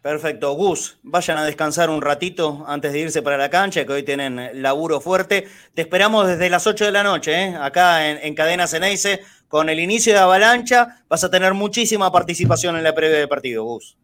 [0.03, 0.51] Perfecto.
[0.51, 4.61] Gus, vayan a descansar un ratito antes de irse para la cancha, que hoy tienen
[4.61, 5.45] laburo fuerte.
[5.73, 7.55] Te esperamos desde las 8 de la noche, ¿eh?
[7.55, 11.01] acá en, en Cadena Ceneice, con el inicio de Avalancha.
[11.07, 13.97] Vas a tener muchísima participación en la previa de partido, Gus.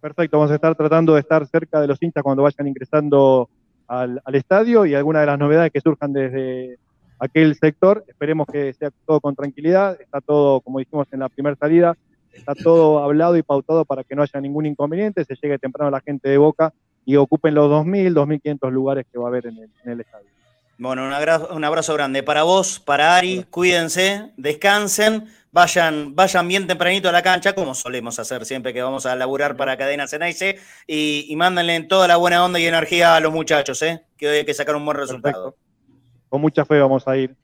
[0.00, 3.50] Perfecto, vamos a estar tratando de estar cerca de los hinchas cuando vayan ingresando
[3.88, 6.78] al, al estadio y algunas de las novedades que surjan desde
[7.18, 8.04] aquel sector.
[8.06, 10.00] Esperemos que sea todo con tranquilidad.
[10.00, 11.96] Está todo, como dijimos en la primera salida,
[12.38, 16.00] Está todo hablado y pautado para que no haya ningún inconveniente, se llegue temprano la
[16.00, 16.72] gente de Boca
[17.04, 20.28] y ocupen los 2.000, 2.500 lugares que va a haber en el, estadio.
[20.78, 27.12] Bueno, un abrazo, grande para vos, para Ari, cuídense, descansen, vayan, vayan bien tempranito a
[27.12, 31.36] la cancha, como solemos hacer siempre que vamos a laburar para Cadena Cenaice, y, y
[31.36, 34.04] mándenle toda la buena onda y energía a los muchachos, ¿eh?
[34.16, 35.56] que hoy hay que sacar un buen resultado.
[36.28, 37.34] Con mucha fe vamos a ir.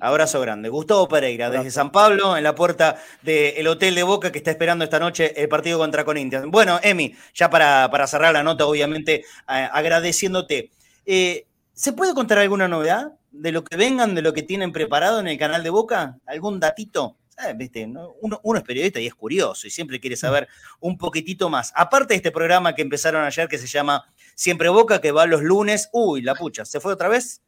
[0.00, 0.68] Abrazo grande.
[0.68, 4.84] Gustavo Pereira, desde San Pablo, en la puerta del Hotel de Boca, que está esperando
[4.84, 6.46] esta noche el partido contra Corinthians.
[6.46, 10.70] Bueno, Emi, ya para, para cerrar la nota, obviamente, agradeciéndote.
[11.06, 15.18] Eh, ¿Se puede contar alguna novedad de lo que vengan, de lo que tienen preparado
[15.18, 16.18] en el canal de Boca?
[16.26, 17.16] ¿Algún datito?
[17.56, 17.84] ¿Viste?
[17.84, 20.46] Uno, uno, es periodista y es curioso y siempre quiere saber
[20.78, 21.72] un poquitito más.
[21.74, 24.04] Aparte de este programa que empezaron ayer que se llama
[24.36, 25.88] Siempre Boca, que va los lunes.
[25.92, 27.42] Uy, la pucha, ¿se fue otra vez?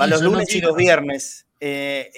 [0.00, 2.10] Va los lunes y los viernes eh,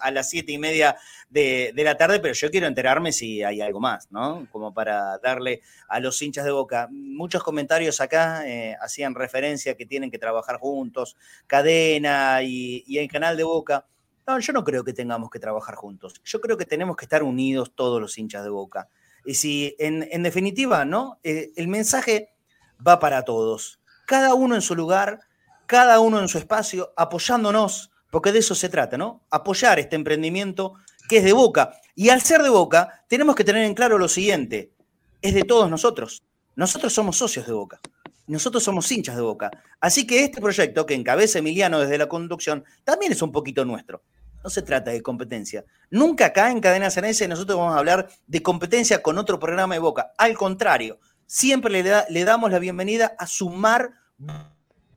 [0.00, 0.96] a las siete y media
[1.28, 4.46] de, la tarde, pero yo quiero enterarme si hay algo más, ¿no?
[4.50, 6.88] Como para darle a los hinchas de boca.
[6.90, 11.16] Muchos comentarios acá eh, hacían referencia que tienen que trabajar juntos,
[11.46, 13.86] cadena y, el canal de boca.
[14.26, 16.14] No, yo no creo que tengamos que trabajar juntos.
[16.24, 18.88] Yo creo que tenemos que estar unidos todos los hinchas de boca.
[19.24, 21.20] Y si, en, definitiva, ¿no?
[21.22, 22.30] Eh, el mensaje
[22.84, 23.80] va para todos.
[24.06, 25.20] Cada uno en su lugar,
[25.66, 29.24] cada uno en su espacio, apoyándonos, porque de eso se trata, ¿no?
[29.30, 30.74] Apoyar este emprendimiento
[31.08, 31.74] que es de Boca.
[31.94, 34.72] Y al ser de Boca, tenemos que tener en claro lo siguiente,
[35.22, 36.22] es de todos nosotros.
[36.54, 37.80] Nosotros somos socios de Boca.
[38.26, 39.50] Nosotros somos hinchas de Boca.
[39.80, 44.02] Así que este proyecto que encabeza Emiliano desde la conducción también es un poquito nuestro.
[44.42, 45.64] No se trata de competencia.
[45.90, 49.80] Nunca acá en Cadena Cenese nosotros vamos a hablar de competencia con otro programa de
[49.80, 50.12] Boca.
[50.18, 53.92] Al contrario, siempre le, le damos la bienvenida a sumar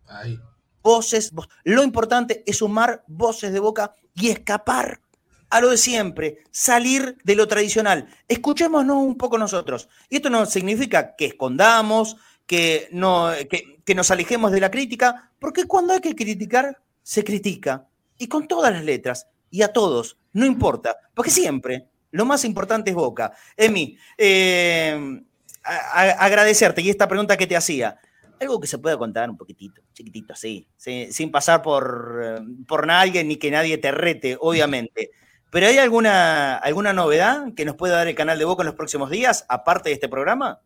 [0.07, 0.39] Ahí
[0.82, 1.32] voces.
[1.63, 5.01] Lo importante es sumar voces de boca y escapar
[5.49, 8.07] a lo de siempre, salir de lo tradicional.
[8.27, 9.89] Escuchémonos un poco nosotros.
[10.09, 15.65] Y esto no significa que escondamos, que, no, que, nos alejemos de la crítica, porque
[15.65, 17.88] cuando hay que criticar, se critica.
[18.17, 22.91] Y con todas las letras, y a todos, no importa, porque siempre lo más importante
[22.91, 23.34] es Boca.
[23.57, 25.21] Emi, eh,
[25.63, 27.99] agradecerte y esta pregunta que te hacía
[28.40, 33.24] algo que se pueda contar un poquitito, chiquitito, así, sin pasar por, eh, por nadie
[33.24, 35.12] ni que nadie te rete, obviamente.
[35.52, 38.76] Pero ¿hay alguna, alguna novedad que nos pueda dar el canal de Boca en los
[38.76, 40.62] próximos días, aparte de este programa?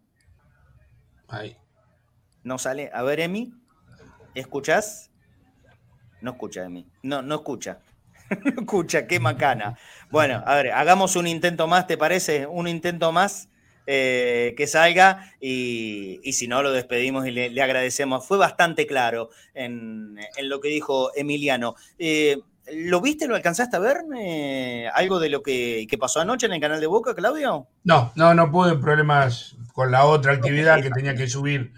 [1.27, 1.57] Ahí.
[2.43, 2.91] No sale.
[2.93, 3.53] A ver, Emi,
[4.35, 5.09] ¿escuchas?
[6.21, 6.85] No escucha, Emi.
[7.01, 7.79] No, no escucha.
[8.43, 9.77] no escucha, qué macana.
[10.11, 12.45] Bueno, a ver, hagamos un intento más, ¿te parece?
[12.45, 13.49] Un intento más.
[13.85, 18.25] Eh, que salga y, si no lo despedimos y le, agradecemos.
[18.25, 21.75] Fue bastante claro en, lo que dijo Emiliano.
[21.99, 22.39] Eh,
[22.71, 23.97] ¿Lo viste, lo alcanzaste a ver?
[24.17, 27.67] Eh, ¿Algo de lo que, pasó anoche en el canal de Boca, Claudio?
[27.83, 31.73] No, no, no pude, problemas con la otra actividad que tenía que subir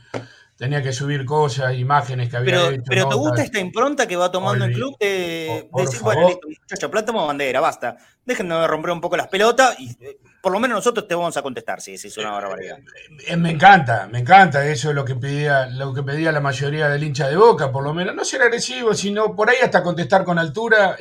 [0.58, 2.84] tenía que subir cosas, imágenes que había pero, hecho.
[2.88, 4.96] Pero ¿te gusta esta impronta que va tomando el club?
[5.00, 7.98] De, decir, bueno, listo, muchacho, plátamo bandera, basta.
[8.26, 9.98] Déjenme romper un poco las pelotas y
[10.46, 12.78] por lo menos nosotros te vamos a contestar si es una barbaridad.
[12.78, 14.64] Eh, eh, me encanta, me encanta.
[14.64, 17.84] Eso es lo que pedía, lo que pedía la mayoría del hincha de boca, por
[17.84, 18.14] lo menos.
[18.14, 20.98] No ser agresivo, sino por ahí hasta contestar con altura,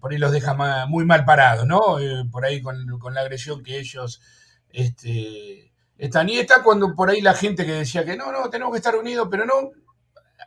[0.00, 0.54] por ahí los deja
[0.86, 1.98] muy mal parados, ¿no?
[2.32, 4.22] por ahí con, con, la agresión que ellos
[4.70, 8.78] este, esta nieta cuando por ahí la gente que decía que no, no, tenemos que
[8.78, 9.72] estar unidos, pero no,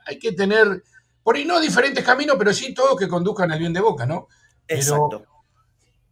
[0.08, 0.82] hay que tener,
[1.22, 4.28] por ahí no diferentes caminos, pero sí todos que conduzcan al bien de Boca, ¿no?
[4.68, 5.24] Exacto.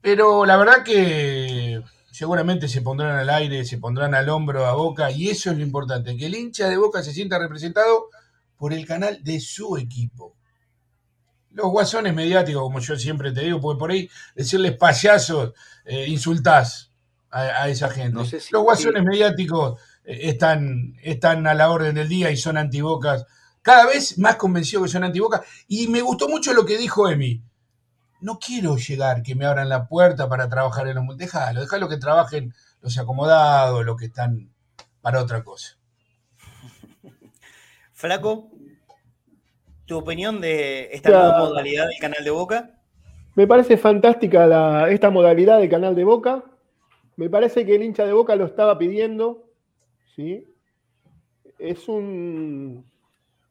[0.01, 1.70] Pero, la verdad que
[2.11, 5.63] seguramente se pondrán al aire, se pondrán al hombro a Boca, y eso es lo
[5.63, 8.09] importante, que el hincha de Boca se sienta representado
[8.57, 10.35] por el canal de su equipo.
[11.51, 15.53] Los guasones mediáticos, como yo siempre te digo, porque por ahí decirles payasos,
[15.85, 16.91] eh, insultás
[17.31, 18.19] a, esa gente.
[18.51, 23.25] Los guasones mediáticos eh, están, están a la orden del día y son antibocas.
[23.61, 25.41] Cada vez más convencido que son antibocas.
[25.67, 27.41] Y me gustó mucho lo que dijo Emi.
[28.21, 31.17] No quiero llegar, que me abran la puerta para trabajar en los...
[31.17, 34.51] Déjalo, déjalo que trabajen los acomodados, los que están
[35.01, 35.77] para otra cosa.
[37.93, 38.51] Flaco,
[39.85, 42.69] ¿tu opinión de esta nueva modalidad del canal de Boca?
[43.35, 46.43] Me parece fantástica esta modalidad del canal de Boca.
[47.15, 49.45] Me parece que el hincha de Boca lo estaba pidiendo,
[50.15, 50.45] ¿sí?
[51.57, 52.85] Es un...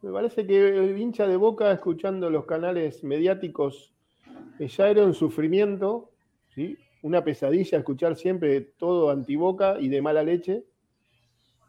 [0.03, 3.93] Me parece que el hincha de Boca, escuchando los canales mediáticos,
[4.59, 6.11] ya era un sufrimiento,
[6.55, 6.77] ¿sí?
[7.03, 10.65] Una pesadilla escuchar siempre todo antiboca y de mala leche.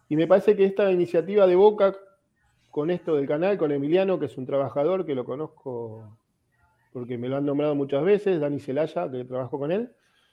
[0.10, 1.96] Y me parece que esta iniciativa de Boca,
[2.70, 6.18] con esto del canal, con Emiliano, que es un trabajador que lo conozco
[6.92, 9.92] porque me lo han nombrado muchas veces, Dani Celaya, que trabajo con él,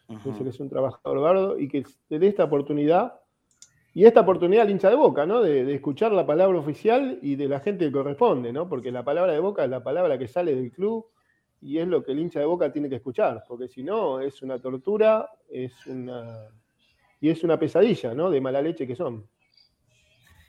[0.09, 3.20] Dice que es un trabajador bardo y que te dé esta oportunidad.
[3.93, 5.43] Y esta oportunidad al hincha de boca, ¿no?
[5.43, 8.70] De, escuchar la palabra oficial y de la gente que corresponde, ¿no?
[8.70, 11.07] Porque la palabra de boca es la palabra que sale del club
[11.61, 14.42] y es lo que el hincha de boca tiene que escuchar, porque si no es
[14.42, 16.48] una tortura, es una
[17.20, 18.30] y es una pesadilla, ¿no?
[18.30, 19.28] De mala leche que son.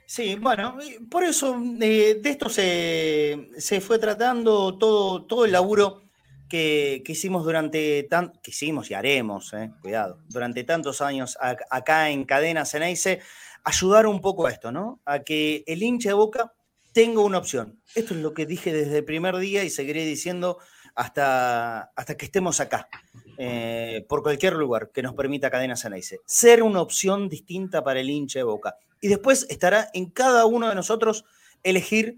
[0.06, 0.78] Sí, bueno,
[1.10, 6.04] por eso eh, de esto se, se, fue tratando todo, todo el laburo
[6.50, 12.26] que, hicimos durante tan, que hicimos y haremos, eh, cuidado, durante tantos años acá en
[12.26, 13.20] Cadena Ceneice,
[13.64, 15.00] ayudar un poco a esto, ¿no?
[15.06, 16.54] A que el hincha de Boca
[16.92, 17.80] tenga una opción.
[17.94, 20.58] Esto es lo que dije desde el primer día y seguiré diciendo
[21.00, 22.90] hasta, hasta que estemos acá,
[23.38, 26.20] eh, por cualquier lugar que nos permita Cadena Ceneice.
[26.26, 28.76] Ser una opción distinta para el hincha de Boca.
[29.00, 31.24] Y después estará en cada uno de nosotros
[31.64, 32.18] elegir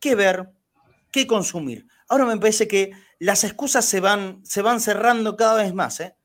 [0.00, 0.50] qué ver,
[1.12, 1.86] qué consumir.
[2.08, 2.90] Ahora me parece que
[3.20, 6.00] las excusas se van, se van cerrando cada vez más.
[6.00, 6.16] ¿eh?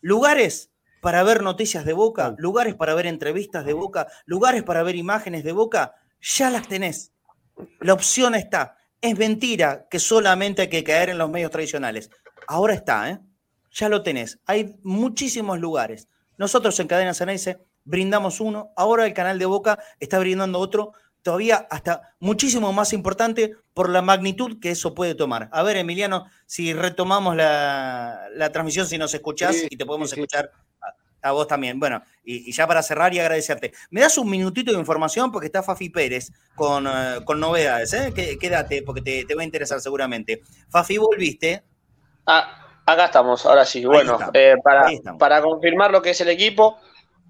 [0.00, 0.70] Lugares
[1.02, 5.44] para ver noticias de Boca, lugares para ver entrevistas de Boca, lugares para ver imágenes
[5.44, 7.12] de Boca, ya las tenés.
[7.80, 8.78] La opción está.
[9.04, 12.08] Es mentira que solamente hay que caer en los medios tradicionales.
[12.48, 13.20] Ahora está, ¿eh?
[13.70, 14.38] Ya lo tenés.
[14.46, 16.08] Hay muchísimos lugares.
[16.38, 21.66] Nosotros en Cadena Ceneice brindamos uno, ahora el canal de Boca está brindando otro todavía
[21.70, 25.50] hasta muchísimo más importante por la magnitud que eso puede tomar.
[25.52, 30.50] A ver, Emiliano, si retomamos la, transmisión, si nos escuchás y te podemos escuchar
[31.24, 31.80] a, vos también.
[31.80, 33.72] Bueno, y, ya para cerrar y agradecerte.
[33.90, 35.32] ¿Me das un minutito de información?
[35.32, 38.12] Porque está Fafi Pérez con, eh, novedades, ¿eh?
[38.40, 40.42] Quédate, porque te, va a interesar seguramente.
[40.68, 41.62] Fafi, ¿volviste?
[42.26, 43.84] Ah, acá estamos, ahora sí.
[43.84, 44.86] bueno, eh, para,
[45.18, 46.78] para confirmar lo que es el equipo,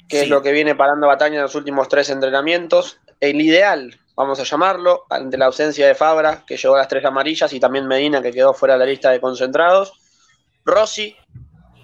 [0.09, 4.38] que es lo que viene parando batalla en los últimos tres entrenamientos, el ideal, vamos
[4.40, 7.86] a llamarlo, ante la ausencia de Fabra, que llegó a las tres amarillas, y también
[7.86, 9.92] Medina, que quedó fuera de la lista de concentrados.
[10.64, 11.16] Rossi,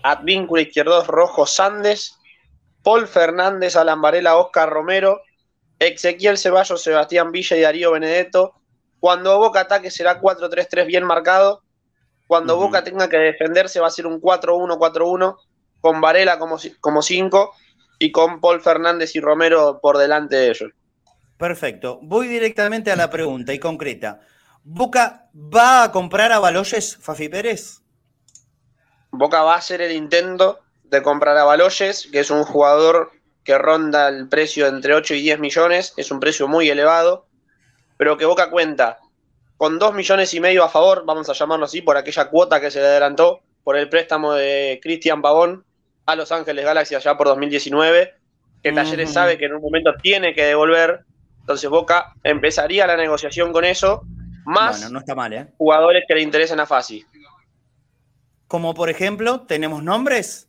[0.03, 2.19] Advíncula Izquierdos, Rojo Sandes,
[2.83, 5.23] Paul Fernández, Alan Varela, Oscar Romero,
[5.79, 8.55] Ezequiel Ceballos, Sebastián Villa y Darío Benedetto.
[8.99, 11.63] Cuando Boca ataque será 4-3-3 bien marcado.
[12.27, 15.37] Cuando Boca tenga que defenderse va a ser un 4-1-4-1
[15.81, 17.55] con Varela como 5
[17.99, 20.71] y con Paul Fernández y Romero por delante de ellos.
[21.37, 21.99] Perfecto.
[22.03, 24.21] Voy directamente a la pregunta y concreta.
[24.63, 27.81] ¿Boca va a comprar a Baloyes, Fafi Pérez?
[29.11, 33.13] Boca va a hacer el intento de comprar a Baloyes, que es un jugador
[33.45, 37.27] que ronda el precio entre 8 y 10 millones, es un precio muy elevado,
[37.97, 38.99] pero que Boca cuenta
[39.57, 42.71] con 2 millones y medio a favor, vamos a llamarlo así, por aquella cuota que
[42.71, 45.65] se le adelantó por el préstamo de Cristian Pavón
[46.07, 48.15] a Los Ángeles Galaxy allá por 2019,
[48.63, 51.05] que Talleres sabe que en un momento tiene que devolver
[51.51, 54.03] entonces Boca empezaría la negociación con eso,
[54.45, 55.49] más no está mal, ¿eh?
[55.59, 57.05] jugadores que le interesen a Fasi.
[58.51, 60.49] Como por ejemplo, ¿tenemos nombres?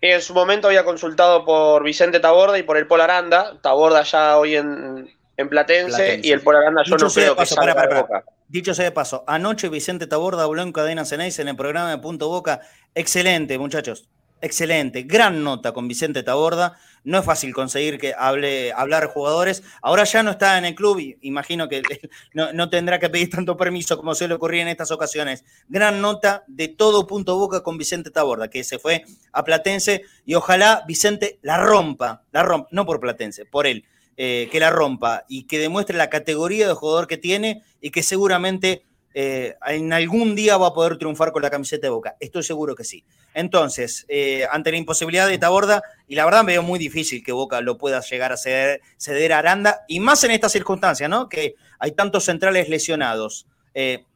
[0.00, 3.60] En su momento había consultado por Vicente Taborda y por el Pol Aranda.
[3.62, 7.76] Taborda ya hoy en, en Platense, y el por Aranda yo no creo que salga
[7.76, 8.24] para, Boca.
[8.48, 11.98] Dicho sea de paso, anoche Vicente Taborda habló en Cadena Ceneice en el programa de
[11.98, 12.58] Punto Boca.
[12.96, 14.08] Excelente, muchachos.
[14.40, 15.02] Excelente.
[15.02, 16.78] Gran nota con Vicente Taborda.
[17.04, 19.62] No es fácil conseguir que hable, hablar jugadores.
[19.82, 21.82] Ahora ya no está en el club y imagino que
[22.34, 25.44] no, tendrá que pedir tanto permiso como suele ocurrir en estas ocasiones.
[25.68, 30.34] Gran nota de todo Punto Boca con Vicente Taborda, que se fue a Platense y
[30.34, 33.84] ojalá Vicente la rompa, la rompa, no por Platense, por él
[34.20, 38.02] eh, que la rompa y que demuestre la categoría de jugador que tiene y que
[38.02, 42.16] seguramente eh, en algún día va a poder triunfar con la camiseta de Boca.
[42.20, 43.04] Estoy seguro que sí.
[43.34, 47.32] Entonces, eh, ante la imposibilidad de Taborda, y la verdad me veo muy difícil que
[47.32, 51.28] Boca lo pueda llegar a ceder, ceder a Aranda, y más en estas circunstancias, ¿no?
[51.28, 53.46] Que hay tantos centrales lesionados.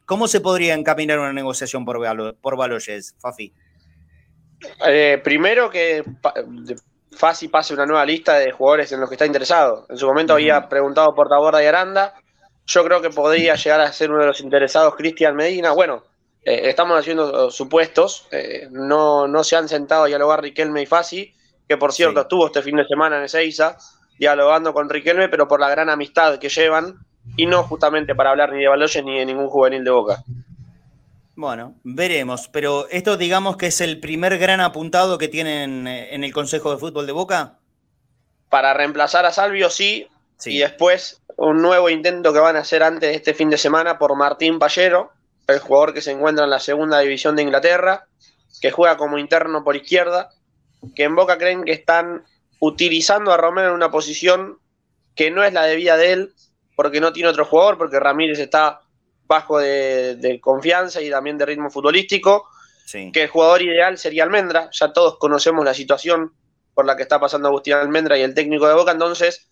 [0.07, 3.53] ¿Cómo se podría encaminar una negociación por, por Baloyes, Fafi?
[5.23, 6.05] primero que
[7.17, 9.87] Fácil pase una nueva lista de jugadores en los que está interesado.
[9.89, 12.15] En su momento había preguntado por Taborda y Aranda.
[12.67, 15.73] Yo creo que podría llegar a ser uno de los interesados Cristian Medina.
[15.73, 16.05] Bueno,
[16.45, 18.27] eh, estamos haciendo supuestos.
[18.31, 21.35] Eh, no, no se han sentado a dialogar Riquelme y Fasi,
[21.69, 23.77] que por cierto estuvo este fin de semana en Ezeiza
[24.19, 27.05] dialogando con Riquelme, pero por la gran amistad que llevan
[27.37, 30.23] y no justamente para hablar ni de Baloyes ni de ningún juvenil de Boca.
[31.35, 36.25] Bueno, veremos, pero esto digamos que es el primer gran apuntado que tienen eh, en
[36.25, 37.59] el Consejo de Fútbol de Boca.
[38.51, 40.09] Para reemplazar a Salvio, sí,
[40.45, 43.99] y después un nuevo intento que van a hacer antes de este fin de semana
[43.99, 45.11] por Martín Pallero,
[45.49, 48.07] el jugador que se encuentra en la segunda división de Inglaterra,
[48.61, 50.31] que juega como interno por izquierda,
[50.95, 52.25] que en Boca creen que están
[52.61, 54.59] utilizando a Romero en una posición
[55.17, 56.35] que no es la debida de él,
[56.77, 58.83] porque no tiene otro jugador, porque Ramírez está
[59.27, 62.47] bajo de, confianza y también de ritmo futbolístico,
[63.13, 66.35] que el jugador ideal sería Almendra, ya todos conocemos la situación
[66.73, 69.49] por la que está pasando Agustín Almendra y el técnico de Boca, entonces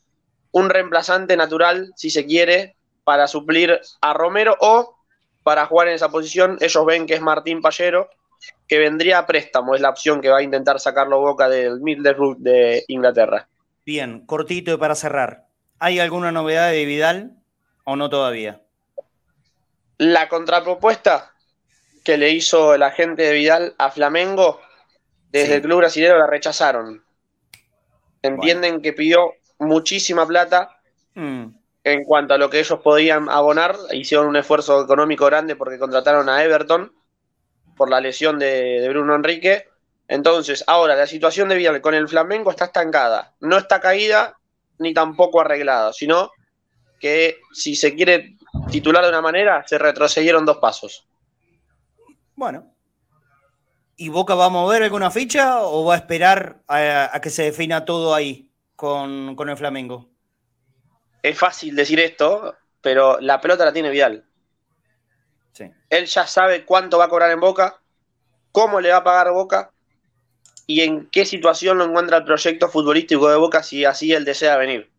[0.53, 4.97] un reemplazante natural, si se quiere, para suplir a Romero o
[5.43, 8.11] para jugar en esa posición, ellos ven que es Martín Pallero,
[8.69, 12.39] que vendría a préstamo, es la opción que va a intentar sacarlo Boca del Middlesbrough
[12.39, 13.49] de Inglaterra.
[13.85, 15.47] Bien, cortito y para cerrar,
[15.79, 17.37] ¿hay alguna novedad de Vidal
[17.85, 18.61] o no todavía?
[19.99, 21.33] La contrapropuesta
[22.05, 24.61] que le hizo el agente de Vidal a Flamengo,
[25.31, 27.05] desde el club brasileño la rechazaron.
[28.23, 30.81] Entienden que pidió muchísima plata
[31.15, 31.45] mm.
[31.85, 33.77] en cuanto a lo que ellos podían abonar.
[33.93, 36.93] Hicieron un esfuerzo económico grande porque contrataron a Everton
[37.77, 39.69] por la lesión de, de Bruno Enrique.
[40.09, 43.35] Entonces, ahora la situación de Vidal con el Flamengo está estancada.
[43.41, 44.37] No está caída
[44.79, 46.33] ni tampoco arreglada, sino
[46.99, 48.37] que si se quiere
[48.71, 51.07] titular de una manera, se retrocedieron dos pasos.
[52.35, 52.75] Bueno.
[53.97, 57.85] ¿Y Boca va a mover alguna ficha o va a esperar a, que se defina
[57.85, 58.50] todo ahí
[58.81, 60.09] con, el Flamengo?
[61.23, 64.25] Es fácil decir esto, pero la pelota la tiene Vidal.
[65.53, 65.71] Sí.
[65.91, 67.79] Él ya sabe cuánto va a cobrar en Boca,
[68.53, 69.71] cómo le va a pagar Boca
[70.67, 74.57] y en qué situación lo encuentra el proyecto futbolístico de Boca si así él desea
[74.57, 74.91] venir.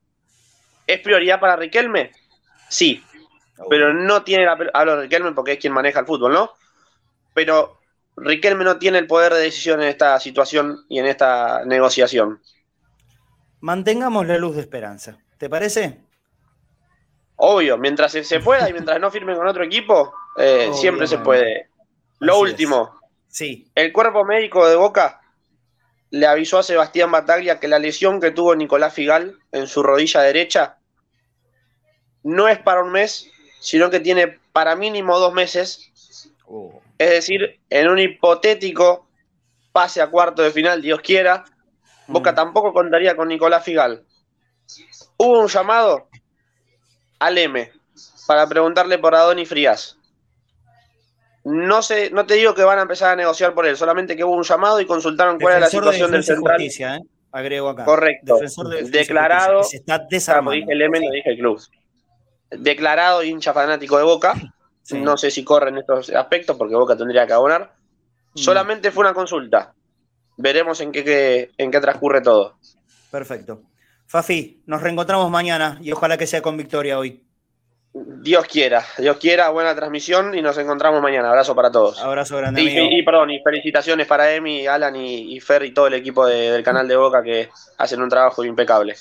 [0.86, 2.12] ¿Es prioridad para Riquelme?
[2.70, 3.04] Sí,
[3.68, 6.54] pero no tiene la hablo de Riquelme porque es quien maneja el fútbol, ¿no?
[7.34, 7.80] Pero
[8.16, 12.42] Riquelme no tiene el poder de decisión en esta situación y en esta negociación.
[13.62, 16.02] Mantengamos la luz de esperanza, ¿te parece?
[17.36, 21.70] Obvio, mientras se pueda y mientras no firmen con otro equipo, eh, siempre se puede.
[22.20, 23.72] Lo último, sí.
[23.76, 25.22] el cuerpo médico de Boca
[26.10, 30.22] le avisó a Sebastián Bataglia que la lesión que tuvo Nicolás Figal en su rodilla
[30.22, 30.78] derecha
[32.24, 35.92] no es para un mes, sino que tiene para mínimo dos meses.
[36.46, 36.82] Oh.
[36.98, 39.08] Es decir, en un hipotético
[39.72, 41.46] pase a cuarto de final, Dios quiera,
[42.08, 42.36] Boca mm.
[42.36, 44.04] tampoco contaría con Nicolás Figal.
[45.18, 46.08] Hubo un llamado
[47.20, 47.72] al M
[48.28, 49.98] para preguntarle por Adoni Frías.
[51.44, 54.24] No sé, no te digo que van a empezar a negociar por él, solamente que
[54.24, 56.58] hubo un llamado y consultaron cuál era la situación del central.
[56.58, 57.00] Justicia, ¿eh?
[57.32, 57.86] Agrego acá.
[57.86, 58.40] Correcto.
[58.92, 59.64] declarado.
[59.64, 60.52] Se está desarmando.
[60.52, 61.62] dije el M, lo dije el club
[62.52, 64.34] declarado hincha fanático de Boca.
[64.92, 67.74] No sé si corren estos aspectos porque Boca tendría que abonar.
[68.34, 68.38] Mm.
[68.38, 69.74] Solamente fue una consulta.
[70.42, 72.58] Veremos en qué, en qué transcurre todo.
[73.12, 73.62] Perfecto.
[74.08, 77.24] Fafi, nos reencontramos mañana y ojalá que sea con victoria hoy.
[77.94, 81.30] Dios quiera, Dios quiera, buena transmisión y nos encontramos mañana.
[81.30, 82.02] Abrazo para todos.
[82.02, 82.62] Abrazo grande.
[82.62, 86.88] Y, perdón, y felicitaciones para Emi, Alan y, Fer y todo el equipo del canal
[86.88, 88.96] de Boca que hacen un trabajo impecable.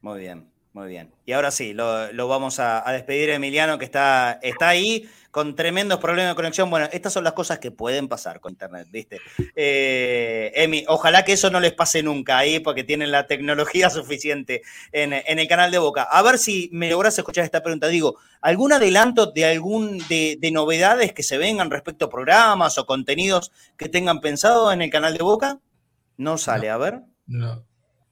[0.00, 0.50] Muy bien.
[0.72, 1.10] Muy bien.
[1.26, 6.32] Y ahora sí, lo, vamos a, despedir Emiliano, que está, está ahí con tremendos problemas
[6.32, 6.70] de conexión.
[6.70, 9.20] Bueno, estas son las cosas que pueden pasar con Internet, ¿viste?
[9.54, 14.62] Eh, Emi, ojalá que eso no les pase nunca ahí, porque tienen la tecnología suficiente
[14.92, 16.02] en, el canal de Boca.
[16.02, 17.88] A ver si me logras escuchar esta pregunta.
[17.88, 23.52] Digo, ¿algún adelanto de algún de, novedades que se vengan respecto a programas o contenidos
[23.76, 25.60] que tengan pensado en el canal de Boca?
[26.16, 27.00] No sale, a ver.
[27.26, 27.64] No.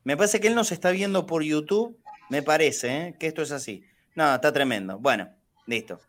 [0.04, 1.98] Me parece que él nos está viendo por YouTube
[2.28, 3.16] me parece ¿eh?
[3.18, 3.84] que esto es así.
[4.14, 4.98] No, está tremendo.
[4.98, 5.28] Bueno,
[5.66, 6.00] listo.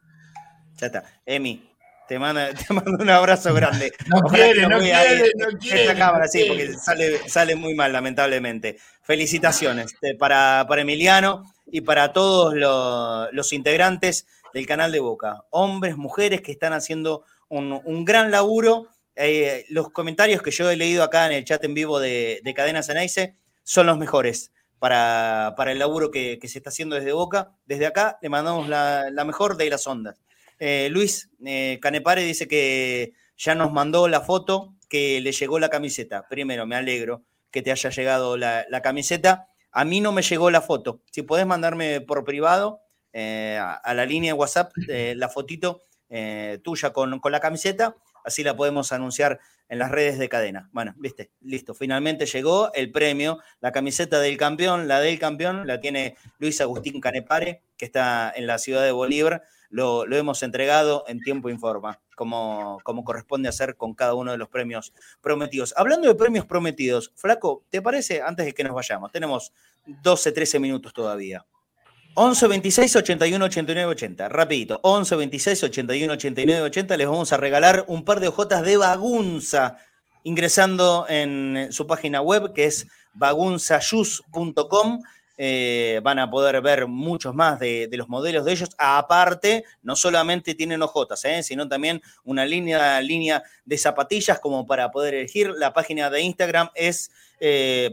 [0.77, 1.03] Ya está.
[1.25, 1.69] Emi,
[2.07, 3.93] te mando, te mando un abrazo grande.
[4.07, 5.81] No quiere, no quiere, no quiere.
[5.81, 8.77] Esta cámara, sí, porque sale, sale muy mal, lamentablemente.
[9.03, 12.53] Felicitaciones eh, para, para Emiliano y para todos
[13.33, 15.43] los, integrantes del canal de Boca.
[15.49, 18.87] Hombres, mujeres que están haciendo un, gran laburo.
[19.15, 22.53] Eh, los comentarios que yo he leído acá en el chat en vivo de, de
[22.53, 27.51] Cadena Ceneice son los mejores para, el laburo que, se está haciendo desde Boca.
[27.65, 30.19] Desde acá le mandamos la, mejor de las ondas.
[30.59, 35.69] Eh, Luis eh, Canepare dice que ya nos mandó la foto que le llegó la
[35.69, 36.27] camiseta.
[36.27, 39.49] Primero, me alegro que te haya llegado la, camiseta.
[39.71, 41.01] A mí no me llegó la foto.
[41.11, 42.81] Si podés mandarme por privado
[43.13, 45.83] eh, a, la línea de WhatsApp la fotito
[46.63, 49.39] tuya con, con la camiseta, así la podemos anunciar
[49.69, 50.69] en las redes de cadena.
[50.71, 51.73] Bueno, viste, listo.
[51.73, 57.01] Finalmente llegó el premio, la camiseta del campeón, la del campeón, la tiene Luis Agustín
[57.01, 59.43] Canepare, que está en la ciudad de Bolívar.
[59.69, 64.37] Lo, hemos entregado en tiempo y forma, como, como corresponde hacer con cada uno de
[64.37, 65.73] los premios prometidos.
[65.77, 69.51] Hablando de premios prometidos, Flaco, ¿te parece, antes de que nos vayamos, tenemos
[69.85, 71.45] 12, 13 minutos todavía?
[72.19, 74.29] 11 26 81 89 80.
[74.29, 74.79] Rapidito.
[74.81, 76.97] 11 26 81 89 80.
[76.97, 79.77] Les vamos a regalar un par de hojotas de bagunza
[80.23, 85.03] ingresando en su página web que es bagunzayus.com.
[85.39, 88.69] Eh, van a poder ver muchos más de, los modelos de ellos.
[88.77, 94.91] Aparte, no solamente tienen hojotas, eh, sino también una línea, línea de zapatillas como para
[94.91, 95.51] poder elegir.
[95.55, 97.91] La página de Instagram es eh.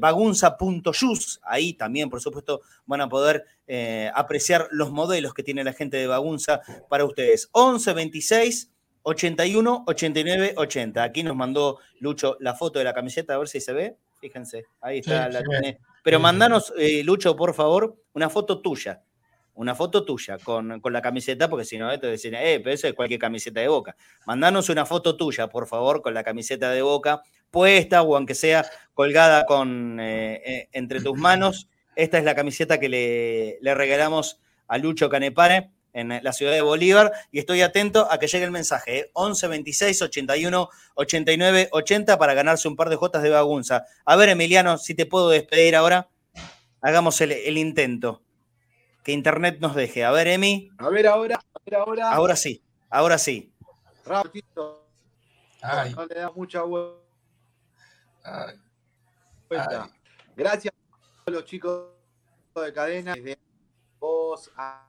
[1.43, 5.97] Ahí también, por supuesto, van a poder eh, apreciar los modelos que tiene la gente
[5.97, 7.49] de Bagunza para ustedes.
[7.53, 8.71] 11 26
[9.03, 11.03] 81 89 80.
[11.03, 13.97] Aquí nos mandó Lucho la foto de la camiseta, a ver si se ve.
[14.21, 15.29] Fíjense, ahí está.
[15.29, 15.43] la
[16.05, 19.03] Pero mandanos, eh, Lucho, por favor, una foto tuya.
[19.55, 22.93] Una foto tuya con, la camiseta, porque si no, esto decir, eh, pero eso es
[22.93, 23.97] cualquier camiseta de boca.
[24.27, 28.67] Mandanos una foto tuya, por favor, con la camiseta de boca puesta o aunque sea
[28.93, 31.69] colgada con, eh, eh, entre tus manos.
[31.97, 36.61] Esta es la camiseta que le, le regalamos a Lucho Canepare en la ciudad de
[36.61, 42.35] Bolívar y estoy atento a que llegue el mensaje 11 26 81 89 80 para
[42.35, 43.87] ganarse un par de jotas de bagunza.
[44.05, 46.11] A ver, Emiliano, si te puedo despedir ahora,
[46.83, 48.23] hagamos el, intento.
[49.05, 50.05] Que internet nos deje.
[50.05, 50.71] A ver, Emi.
[50.79, 52.11] A ver ahora, a ver ahora.
[52.11, 53.53] Ahora sí, ahora sí.
[54.05, 54.89] Rapidito.
[55.95, 57.01] No le da mucha vuelta.
[60.37, 60.75] Gracias
[61.27, 61.91] a los chicos
[62.57, 63.39] de cadena, desde
[63.99, 64.89] vos, a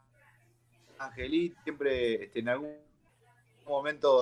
[1.06, 2.76] Angelito, siempre este, en algún
[3.66, 4.22] momento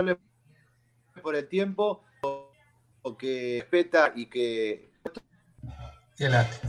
[1.22, 2.03] por el tiempo,
[3.18, 4.89] que respeta y que.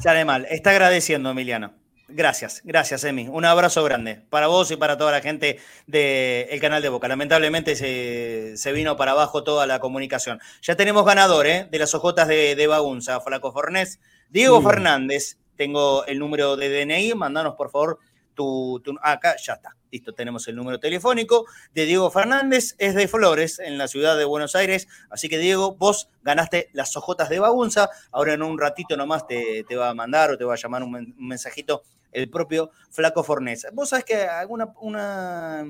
[0.01, 1.75] Sale mal, está agradeciendo, Emiliano.
[2.09, 3.29] Gracias, gracias, Emi.
[3.29, 7.09] Un abrazo grande para vos y para toda la gente del canal de Boca.
[7.09, 10.39] Lamentablemente se, vino para abajo toda la comunicación.
[10.63, 11.67] Ya tenemos ganador ¿eh?
[11.71, 14.01] de las ojotas de, de Bagunza, Flaco Fornés.
[14.29, 17.99] Diego Fernández, tengo el número de DNI, mandanos por favor
[18.35, 23.61] tu, acá ya está, listo, tenemos el número telefónico de Diego Fernández, es de Flores,
[23.61, 27.89] en la ciudad de Buenos Aires, así que Diego, vos ganaste las ojotas de Bagunza,
[28.11, 30.83] ahora en un ratito nomás te, te va a mandar o te va a llamar
[30.83, 33.67] un, mensajito el propio Flaco Fornés.
[33.73, 35.65] Vos sabés que alguna, una,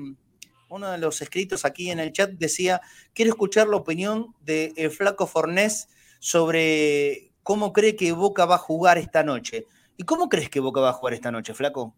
[0.69, 2.81] uno de los escritos aquí en el chat decía,
[3.13, 5.87] quiero escuchar la opinión del el Flaco Fornés
[6.19, 9.67] sobre cómo cree que Boca va a jugar esta noche.
[9.97, 11.95] ¿Y cómo crees que Boca va a jugar esta noche, Flaco?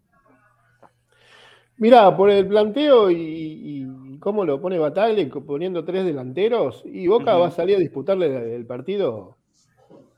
[1.79, 7.47] Mirá, por el planteo y, cómo lo pone Bataglia, poniendo tres delanteros, y Boca va
[7.47, 9.37] a salir a disputarle el partido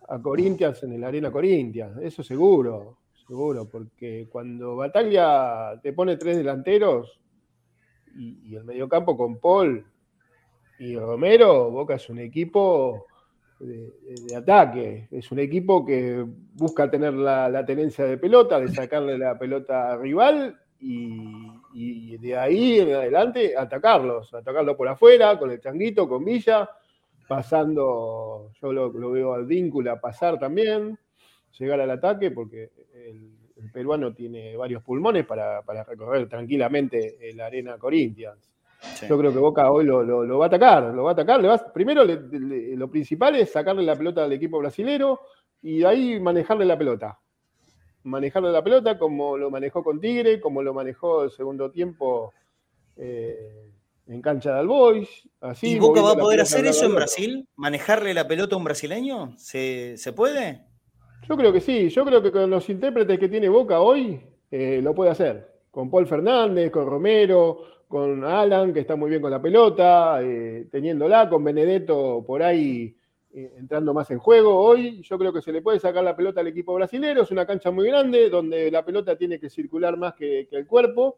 [0.07, 6.38] a Corinthians en el Arena Corinthians, eso seguro, seguro, porque cuando Bataglia te pone tres
[6.38, 7.19] delanteros
[8.18, 9.86] y, el mediocampo con Paul
[10.80, 13.06] y Romero, Boca es un equipo
[13.60, 19.18] de, ataque, es un equipo que busca tener la, la tenencia de pelota, de sacarle
[19.18, 25.60] la pelota al rival y, de ahí en adelante atacarlos, atacarlos por afuera, con el
[25.60, 26.69] changuito, con Villa,
[27.27, 30.97] pasando, yo lo, veo al vínculo a pasar también,
[31.57, 37.77] llegar al ataque, porque el, el peruano tiene varios pulmones para, recorrer tranquilamente la arena
[37.77, 38.49] Corinthians.
[39.07, 41.41] Yo creo que Boca hoy lo, va a atacar, lo va a atacar.
[41.73, 45.19] primero, lo principal es sacarle la pelota al equipo brasilero
[45.61, 47.19] y de ahí manejarle la pelota.
[48.10, 52.34] Manejarle la pelota como lo manejó con Tigre, como lo manejó el segundo tiempo
[52.98, 53.72] eh,
[54.07, 55.07] en cancha de Albois.
[55.40, 57.48] Así, ¿Y Boca va a poder hacer eso en Brasil?
[57.56, 59.34] ¿Manejarle la pelota a un brasileño?
[59.38, 60.65] ¿Se, puede?
[61.27, 61.90] Yo creo que sí.
[61.90, 64.22] Yo creo que con los intérpretes que tiene Boca hoy
[64.52, 65.48] eh, lo puede hacer.
[65.72, 70.68] Con Paul Fernández, con Romero, con Alan, que está muy bien con la pelota, eh,
[70.72, 72.95] teniéndola, con Benedetto por ahí
[73.31, 74.60] eh, entrando más en juego.
[74.60, 77.45] Hoy yo creo que se le puede sacar la pelota al equipo brasilero, es una
[77.45, 81.18] cancha muy grande donde la pelota tiene que circular más que, el cuerpo.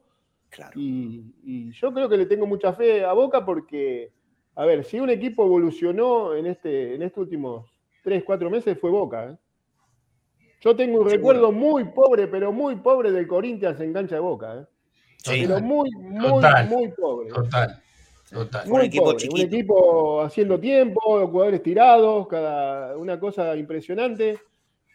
[0.75, 4.11] Y, yo creo que le tengo mucha fe a Boca porque,
[4.55, 7.71] a ver, si un equipo evolucionó en, este, en estos últimos
[8.03, 9.29] 3, 4 meses fue Boca.
[9.29, 9.37] ¿eh?
[10.59, 14.55] Yo tengo un recuerdo muy pobre, pero muy pobre del Corinthians en cancha de Boca.
[14.55, 14.65] ¿eh?
[15.25, 17.29] pero muy, muy, muy pobre.
[17.29, 17.81] Total.
[18.31, 18.71] Total.
[18.71, 19.35] un equipo chiquito.
[19.35, 24.39] Un equipo haciendo tiempo, jugadores tirados, cada, una cosa impresionante.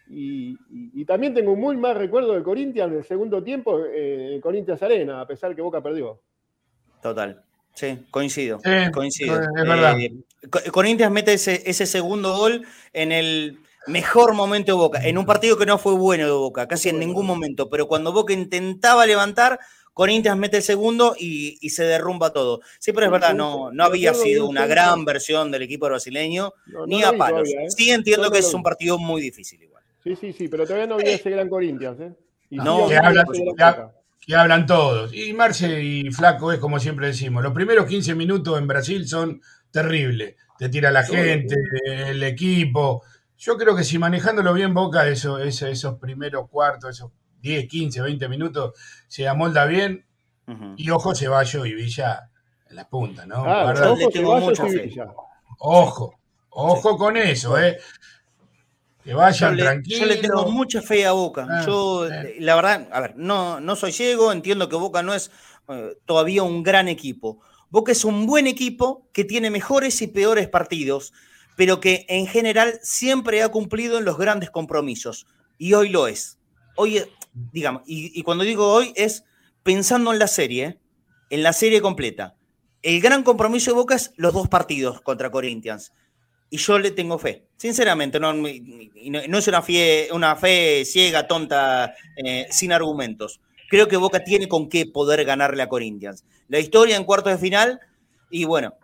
[0.09, 4.83] Y, también tengo un muy mal recuerdo del Corinthians del segundo tiempo eh, en Corinthians
[4.83, 6.21] Arena, a pesar que Boca perdió.
[7.03, 7.43] Total.
[7.75, 8.59] Sí, coincido.
[8.93, 9.41] coincido.
[9.41, 9.99] Es verdad.
[10.01, 10.15] Eh,
[10.73, 15.57] Corinthians mete ese, ese segundo gol en el mejor momento de Boca, en un partido
[15.57, 19.61] que no fue bueno de Boca, casi en ningún momento, pero cuando Boca intentaba levantar,
[19.97, 22.61] Corinthians mete el segundo y, se derrumba todo.
[22.79, 26.53] Sí, pero es verdad, no, no había sido una gran versión del equipo brasileño,
[26.87, 27.49] ni a palos.
[27.49, 27.71] ¿eh?
[27.75, 29.83] Sí entiendo que es un partido muy difícil igual.
[30.05, 31.99] Sí, sí, sí, pero todavía no había ese gran Corinthians.
[31.99, 32.13] ¿eh?
[32.51, 33.25] no, que hablan,
[34.21, 35.15] que, hablan, todos.
[35.15, 39.41] Y Marce y Flaco es como siempre decimos, los primeros 15 minutos en Brasil son
[39.71, 40.37] terribles.
[40.59, 41.57] Te tira la gente,
[41.87, 43.03] el equipo.
[43.39, 47.13] Yo creo que si manejándolo bien Boca, eso, esos primeros cuartos, esos
[47.47, 48.75] 10, 15, 20 minutos,
[49.07, 50.05] se amolda bien.
[50.77, 52.31] Y ojo, Ceballos y Villa
[52.69, 53.45] en la punta, ¿no?
[53.45, 53.75] Ah,
[55.59, 56.15] ojo,
[56.51, 57.79] ojo, con eso, ¿eh?
[59.03, 60.01] Que vayan tranquilos.
[60.01, 61.47] Yo le tengo mucha fe a Boca.
[61.49, 62.09] Ah, yo,
[62.39, 65.31] la verdad, a ver, no, no soy ciego, entiendo que Boca no es
[65.69, 67.41] eh, todavía un gran equipo.
[67.71, 71.13] Boca es un buen equipo que tiene mejores y peores partidos,
[71.57, 75.27] pero que en general siempre ha cumplido en los grandes compromisos.
[75.59, 76.39] Y hoy lo es.
[76.77, 77.03] Hoy
[77.53, 79.25] digamos, y, cuando digo hoy es
[79.63, 80.79] pensando en la serie,
[81.31, 82.35] en la serie completa.
[82.83, 85.93] El gran compromiso de Boca es los dos partidos contra Corinthians.
[86.49, 88.49] Y yo le tengo fe, sinceramente, no, no
[89.39, 93.41] es una fe, una fe ciega, tonta, eh, sin argumentos.
[93.69, 96.25] Creo que Boca tiene con qué poder ganarle a Corinthians.
[96.47, 97.81] La historia en cuartos de final,
[98.31, 98.75] y bueno,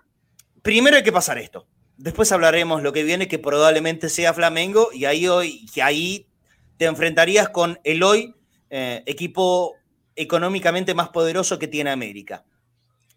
[0.63, 1.69] primero hay que pasar esto.
[1.97, 6.27] Después hablaremos lo que viene, que probablemente sea Flamengo, y ahí hoy, que ahí
[6.79, 8.35] te enfrentarías con el hoy
[8.75, 9.77] eh, equipo
[10.17, 12.43] económicamente más poderoso que tiene América.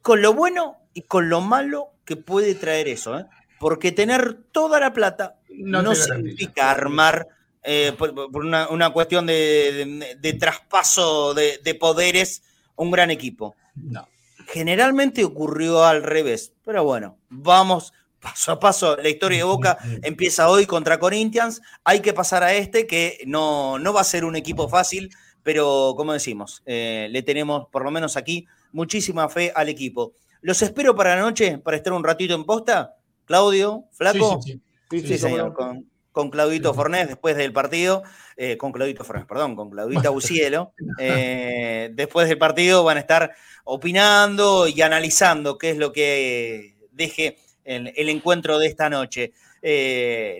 [0.01, 3.25] Con lo bueno y con lo malo que puede traer eso, ¿eh?
[3.57, 7.25] porque tener toda la plata no, significa armar
[7.63, 12.43] eh, por, una, cuestión de, traspaso de, de, poderes
[12.75, 13.55] un gran equipo.
[13.75, 14.09] No.
[14.49, 18.97] Generalmente ocurrió al revés, pero bueno, vamos paso a paso.
[18.97, 21.61] La historia de Boca empieza hoy contra Corinthians.
[21.85, 25.15] Hay que pasar a este, que no, no va a ser un equipo fácil
[25.45, 30.13] pero como decimos, eh, le tenemos, por lo menos aquí, muchísima fe al equipo.
[30.41, 32.95] Los espero para la noche, para estar un ratito en posta.
[33.25, 34.41] Claudio, Flaco.
[34.41, 34.59] Sí,
[34.89, 35.53] sí, señor.
[35.53, 38.01] Con, con, Claudito Fornés después del partido,
[38.37, 40.73] eh, con Claudito Fornés, perdón, con Claudita Bucielo.
[40.97, 43.31] Eh, después del partido van a estar
[43.65, 49.31] opinando y analizando qué es lo que deje el, el encuentro de esta noche.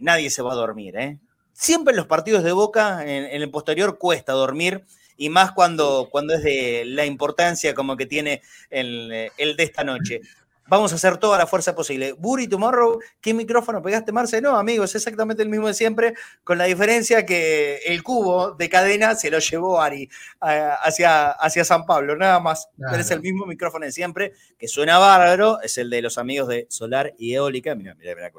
[0.02, 1.19] nadie se va a dormir, ¿eh?
[1.56, 4.84] Siempre en los partidos de Boca, en, el posterior, cuesta dormir,
[5.18, 10.22] y más cuando, cuando es de la importancia como que tiene el, de esta noche.
[10.68, 12.14] Vamos a hacer toda la fuerza posible.
[12.14, 14.41] Buri Tomorrow, ¿qué micrófono pegaste, Marce?
[14.41, 18.68] No, amigo, es exactamente el mismo de siempre, con la diferencia que el cubo de
[18.68, 20.10] cadena se lo llevó Ari
[20.40, 22.68] hacia, hacia San Pablo, nada más.
[22.77, 26.49] Pero es el mismo micrófono de siempre, que suena bárbaro, es el de los amigos
[26.49, 27.76] de Solar y Eólica.
[27.76, 28.32] Mira, mira, mira,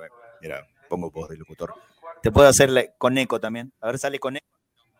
[0.42, 1.74] mira pongo voz de locutor.
[2.26, 3.72] Te puedo hacer con eco también.
[3.80, 4.48] A ver, sale con eco.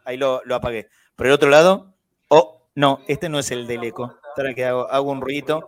[0.04, 0.88] Ahí lo, apagué.
[1.16, 1.92] Por el otro lado,
[2.28, 4.14] oh, no, este no es el del eco.
[4.28, 5.66] Espera que hago, un ruidito.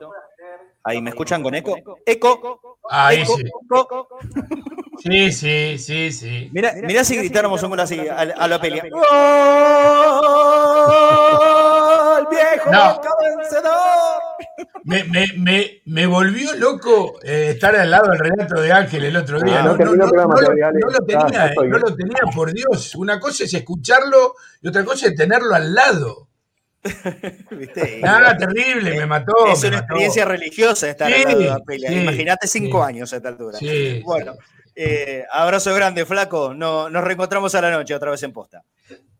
[0.84, 1.76] Ahí, ¿me escuchan con eco?
[2.06, 2.78] ¡Eco!
[2.88, 3.42] Ahí sí.
[5.02, 6.50] Sí, sí, sí, sí.
[6.52, 8.84] Mira, mira si gritáramos un gol así a, la pelea.
[8.90, 9.00] ¡Gol!
[12.30, 13.00] ¡Viejo no.
[13.20, 14.18] vencedor!
[14.84, 19.16] Me, me, me, me, volvió loco eh, estar al lado del relato de Ángel el
[19.16, 19.62] otro día.
[19.62, 22.94] no, no, no, lo tenía, no lo tenía, por Dios.
[22.96, 26.28] Una cosa es escucharlo y otra cosa es tenerlo al lado.
[27.50, 28.00] ¿Viste?
[28.02, 29.46] Nada, terrible, me mató.
[29.52, 31.92] Es una experiencia religiosa estar al lado de la pelea.
[31.92, 33.58] Imagínate cinco años a esta altura.
[34.04, 34.34] Bueno,
[34.80, 36.54] eh, abrazo grande, flaco.
[36.54, 38.62] No, nos reencontramos a la noche otra vez en posta.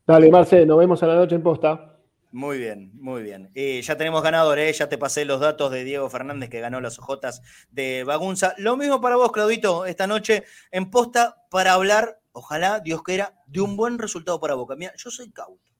[0.07, 1.97] Dale, Marce, nos vemos a la noche en posta.
[2.31, 3.51] Muy bien, muy bien.
[3.55, 4.79] Y ya tenemos ganadores, ¿eh?
[4.79, 8.55] ya te pasé los datos de Diego Fernández que ganó las ojotas de Bagunza.
[8.59, 13.61] Lo mismo para vos, Claudito, esta noche en posta para hablar, ojalá Dios quiera, de
[13.61, 14.77] un buen resultado para Boca.
[14.77, 15.73] Mira, yo soy cauto.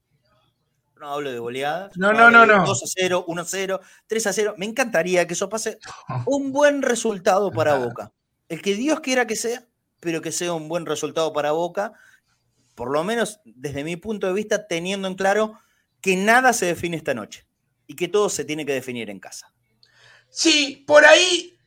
[0.99, 1.97] No hablo de goleadas.
[1.97, 2.65] No, no, no, no.
[2.67, 4.55] 2 a 0, 1 a 0, 3 a 0.
[4.57, 5.79] Me encantaría que eso pase
[6.27, 8.13] un buen resultado para Boca.
[8.49, 9.68] El que Dios quiera que sea,
[10.01, 11.93] pero que sea un buen resultado para Boca.
[12.75, 15.59] Por lo menos desde mi punto de vista, teniendo en claro
[16.01, 17.47] que nada se define esta noche
[17.87, 19.53] y que todo se tiene que definir en casa.
[20.31, 21.59] Sí, por ahí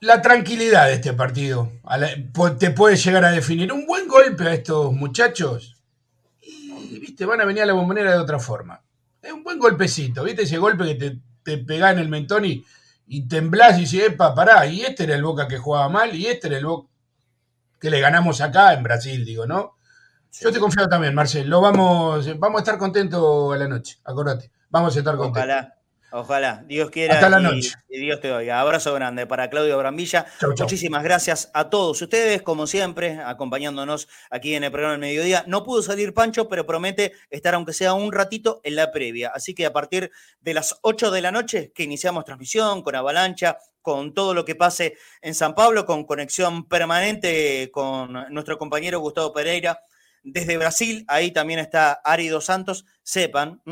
[0.00, 1.72] la tranquilidad de este partido
[2.58, 5.76] te puede llegar a definir un buen golpe a estos muchachos
[6.42, 8.82] y viste van a venir a la bombonera de otra forma.
[9.22, 12.64] Es un buen golpecito, viste ese golpe que te, te pega en el mentón y,
[13.06, 16.26] y temblás y dices, epa, pará, y este era el Boca que jugaba mal y
[16.26, 16.93] este era el Boca
[17.80, 19.76] que le ganamos acá en Brasil, digo, ¿no?
[20.40, 21.48] Yo te confío también, Marcel.
[21.48, 24.50] Lo vamos, vamos a estar contentos a la noche, acordate.
[24.68, 25.42] Vamos a estar contentos.
[25.44, 25.78] Ojalá,
[26.10, 26.64] ojalá.
[26.66, 27.14] Dios quiera.
[27.14, 27.74] Hasta la noche.
[27.88, 28.60] Y, Dios te oiga.
[28.60, 30.26] Abrazo grande para Claudio Brambilla.
[30.58, 35.44] Muchísimas gracias a todos ustedes, como siempre, acompañándonos aquí en el programa del mediodía.
[35.46, 39.30] No pudo salir Pancho, pero promete estar, aunque sea un ratito, en la previa.
[39.32, 40.10] Así que a partir
[40.40, 44.54] de las 8 de la noche, que iniciamos transmisión con Avalancha, con todo lo que
[44.54, 49.78] pase en San Pablo, con conexión permanente con nuestro compañero Gustavo Pereira
[50.22, 52.86] desde Brasil, ahí también está Ari Dos Santos.
[53.02, 53.62] Sepan,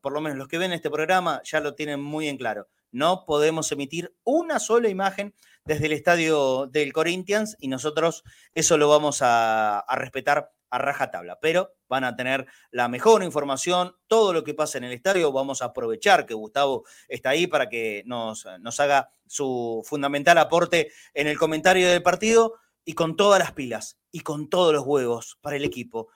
[0.00, 2.68] por lo menos los que ven este programa ya lo tienen muy en claro.
[2.92, 5.34] No podemos emitir una sola imagen
[5.66, 8.22] desde el estadio del Corinthians y nosotros
[8.54, 11.38] eso lo vamos a, respetar a rajatabla.
[11.40, 15.32] Pero van a tener la mejor información, todo lo que pasa en el estadio.
[15.32, 18.46] Vamos a aprovechar que Gustavo está ahí para que nos,
[18.78, 24.20] haga su fundamental aporte en el comentario del partido y con todas las pilas y
[24.20, 26.08] con todos los huevos para el equipo.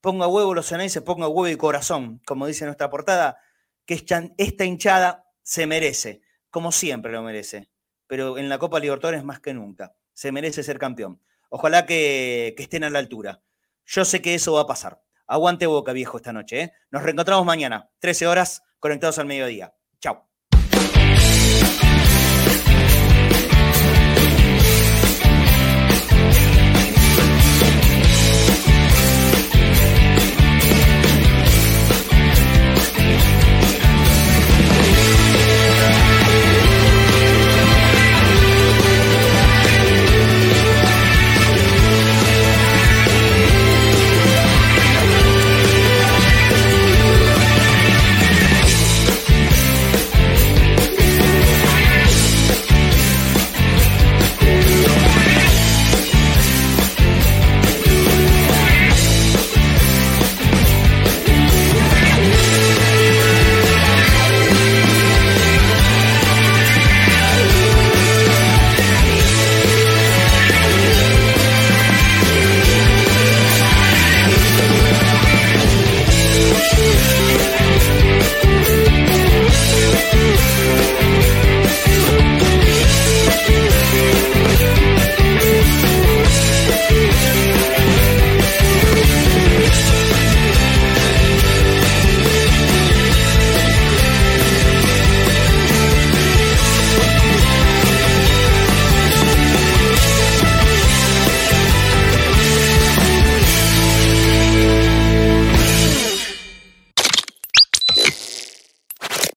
[0.00, 3.38] Ponga huevo los se ponga huevo y corazón, como dice nuestra portada,
[3.86, 7.70] que esta hinchada se merece, como siempre lo merece,
[8.06, 11.20] pero en la Copa Libertadores más que nunca, se merece ser campeón.
[11.48, 13.42] Ojalá que, estén a la altura.
[13.86, 15.02] Yo sé que eso va a pasar.
[15.26, 16.60] Aguante boca, viejo, esta noche.
[16.60, 16.72] ¿eh?
[16.90, 19.74] Nos reencontramos mañana, 13 horas, conectados al mediodía.